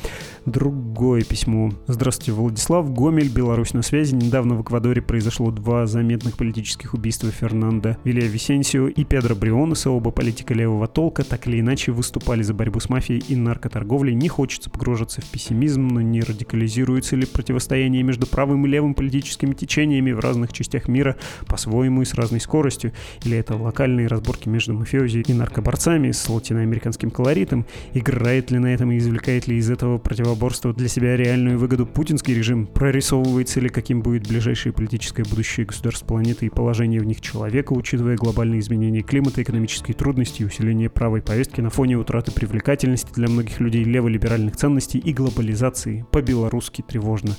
Другое 0.47 1.21
письмо. 1.21 1.71
Здравствуйте, 1.85 2.31
Владислав. 2.31 2.91
Гомель, 2.91 3.29
Беларусь 3.29 3.73
на 3.73 3.83
связи. 3.83 4.15
Недавно 4.15 4.55
в 4.55 4.63
Эквадоре 4.63 5.03
произошло 5.03 5.51
два 5.51 5.85
заметных 5.85 6.35
политических 6.35 6.95
убийства 6.95 7.29
Фернанда 7.29 7.99
Вилия 8.03 8.27
Висенсио 8.27 8.87
и 8.87 9.03
Педро 9.03 9.35
Брионеса, 9.35 9.91
оба 9.91 10.09
политика 10.09 10.55
левого 10.55 10.87
толка, 10.87 11.23
так 11.23 11.45
или 11.45 11.59
иначе 11.59 11.91
выступали 11.91 12.41
за 12.41 12.55
борьбу 12.55 12.79
с 12.79 12.89
мафией 12.89 13.23
и 13.27 13.35
наркоторговлей. 13.35 14.15
Не 14.15 14.29
хочется 14.29 14.71
погружаться 14.71 15.21
в 15.21 15.25
пессимизм, 15.25 15.89
но 15.89 16.01
не 16.01 16.21
радикализируется 16.21 17.15
ли 17.15 17.27
противостояние 17.27 18.01
между 18.01 18.25
правым 18.25 18.65
и 18.65 18.69
левым 18.69 18.95
политическими 18.95 19.53
течениями 19.53 20.11
в 20.11 20.19
разных 20.19 20.53
частях 20.53 20.87
мира 20.87 21.17
по-своему 21.45 22.01
и 22.01 22.05
с 22.05 22.15
разной 22.15 22.39
скоростью? 22.39 22.93
Или 23.23 23.37
это 23.37 23.55
локальные 23.55 24.07
разборки 24.07 24.49
между 24.49 24.73
мафиозами 24.73 25.02
мафиози 25.03 25.23
и 25.27 25.33
наркоборцами 25.33 26.11
с 26.11 26.29
латиноамериканским 26.29 27.11
колоритом, 27.11 27.65
играет 27.93 28.51
ли 28.51 28.59
на 28.59 28.67
этом 28.67 28.91
и 28.91 28.97
извлекает 28.97 29.47
ли 29.47 29.57
из 29.57 29.69
этого 29.69 29.97
противоборства 29.97 30.73
для 30.73 30.87
себя 30.87 31.17
реальную 31.17 31.57
выгоду? 31.57 31.85
Путинский 31.85 32.33
режим, 32.33 32.67
прорисовывается 32.67 33.59
ли? 33.59 33.69
Каким 33.69 34.01
будет 34.01 34.27
ближайшее 34.27 34.73
политическое 34.73 35.23
будущее 35.23 35.65
государств 35.65 36.05
планеты 36.05 36.45
и 36.45 36.49
положение 36.49 37.01
в 37.01 37.05
них 37.05 37.21
человека, 37.21 37.73
учитывая 37.73 38.15
глобальные 38.15 38.59
изменения 38.61 39.01
климата, 39.01 39.41
экономические 39.41 39.95
трудности 39.95 40.41
и 40.41 40.45
усиление 40.45 40.89
правой 40.89 41.21
повестки 41.21 41.61
на 41.61 41.69
фоне 41.69 41.97
утраты 41.97 42.31
привлекательности 42.31 43.11
для 43.13 43.27
многих 43.27 43.59
людей 43.59 43.83
леволиберальных 43.83 44.55
ценностей 44.55 44.99
и 44.99 45.13
глобализации. 45.13 46.05
По-белорусски 46.11 46.83
тревожно 46.87 47.35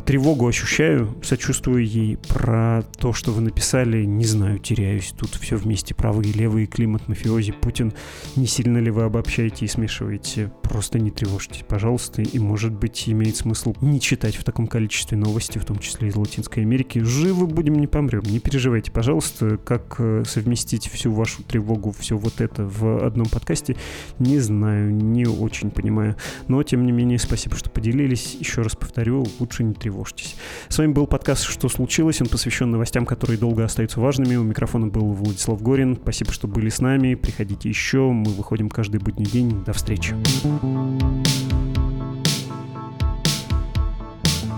тревогу 0.00 0.46
ощущаю, 0.46 1.16
сочувствую 1.22 1.86
ей. 1.86 2.16
Про 2.16 2.82
то, 2.98 3.12
что 3.12 3.30
вы 3.32 3.40
написали, 3.42 4.04
не 4.04 4.24
знаю, 4.24 4.58
теряюсь. 4.58 5.14
Тут 5.16 5.34
все 5.36 5.56
вместе, 5.56 5.94
правый 5.94 6.28
и 6.28 6.32
левый, 6.32 6.66
климат, 6.66 7.06
мафиози, 7.06 7.52
Путин. 7.52 7.92
Не 8.36 8.46
сильно 8.46 8.78
ли 8.78 8.90
вы 8.90 9.02
обобщаете 9.02 9.64
и 9.64 9.68
смешиваете? 9.68 10.50
Просто 10.62 10.98
не 10.98 11.10
тревожьтесь, 11.10 11.64
пожалуйста. 11.68 12.22
И, 12.22 12.38
может 12.38 12.72
быть, 12.72 13.08
имеет 13.08 13.36
смысл 13.36 13.74
не 13.80 14.00
читать 14.00 14.36
в 14.36 14.44
таком 14.44 14.66
количестве 14.66 15.16
новости, 15.16 15.58
в 15.58 15.64
том 15.64 15.78
числе 15.78 16.08
из 16.08 16.16
Латинской 16.16 16.62
Америки. 16.64 16.98
Живы 16.98 17.46
будем, 17.46 17.74
не 17.74 17.86
помрем. 17.86 18.22
Не 18.24 18.40
переживайте, 18.40 18.90
пожалуйста, 18.90 19.56
как 19.58 19.96
э, 19.98 20.24
совместить 20.26 20.88
всю 20.88 21.12
вашу 21.12 21.42
тревогу, 21.42 21.92
все 21.92 22.16
вот 22.16 22.40
это 22.40 22.64
в 22.64 23.04
одном 23.04 23.26
подкасте, 23.28 23.76
не 24.18 24.38
знаю, 24.38 24.92
не 24.92 25.26
очень 25.26 25.70
понимаю. 25.70 26.16
Но, 26.48 26.62
тем 26.62 26.84
не 26.84 26.92
менее, 26.92 27.18
спасибо, 27.18 27.56
что 27.56 27.70
поделились. 27.70 28.36
Еще 28.38 28.62
раз 28.62 28.74
повторю, 28.74 29.26
лучше 29.38 29.62
не 29.62 29.74
тревожьтесь 29.74 29.99
тревожьтесь. 30.00 30.36
С 30.68 30.78
вами 30.78 30.92
был 30.92 31.06
подкаст 31.06 31.44
«Что 31.44 31.68
случилось?». 31.68 32.20
Он 32.20 32.28
посвящен 32.28 32.70
новостям, 32.70 33.06
которые 33.06 33.38
долго 33.38 33.64
остаются 33.64 34.00
важными. 34.00 34.36
У 34.36 34.42
микрофона 34.42 34.86
был 34.86 35.12
Владислав 35.12 35.62
Горин. 35.62 35.98
Спасибо, 36.00 36.32
что 36.32 36.48
были 36.48 36.68
с 36.68 36.80
нами. 36.80 37.14
Приходите 37.14 37.68
еще. 37.68 38.10
Мы 38.10 38.32
выходим 38.32 38.68
каждый 38.68 39.00
будний 39.00 39.26
день. 39.26 39.64
До 39.64 39.72
встречи. 39.72 40.14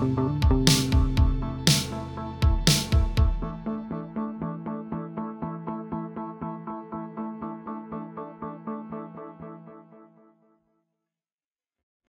thank 0.03 0.45
you 0.45 0.52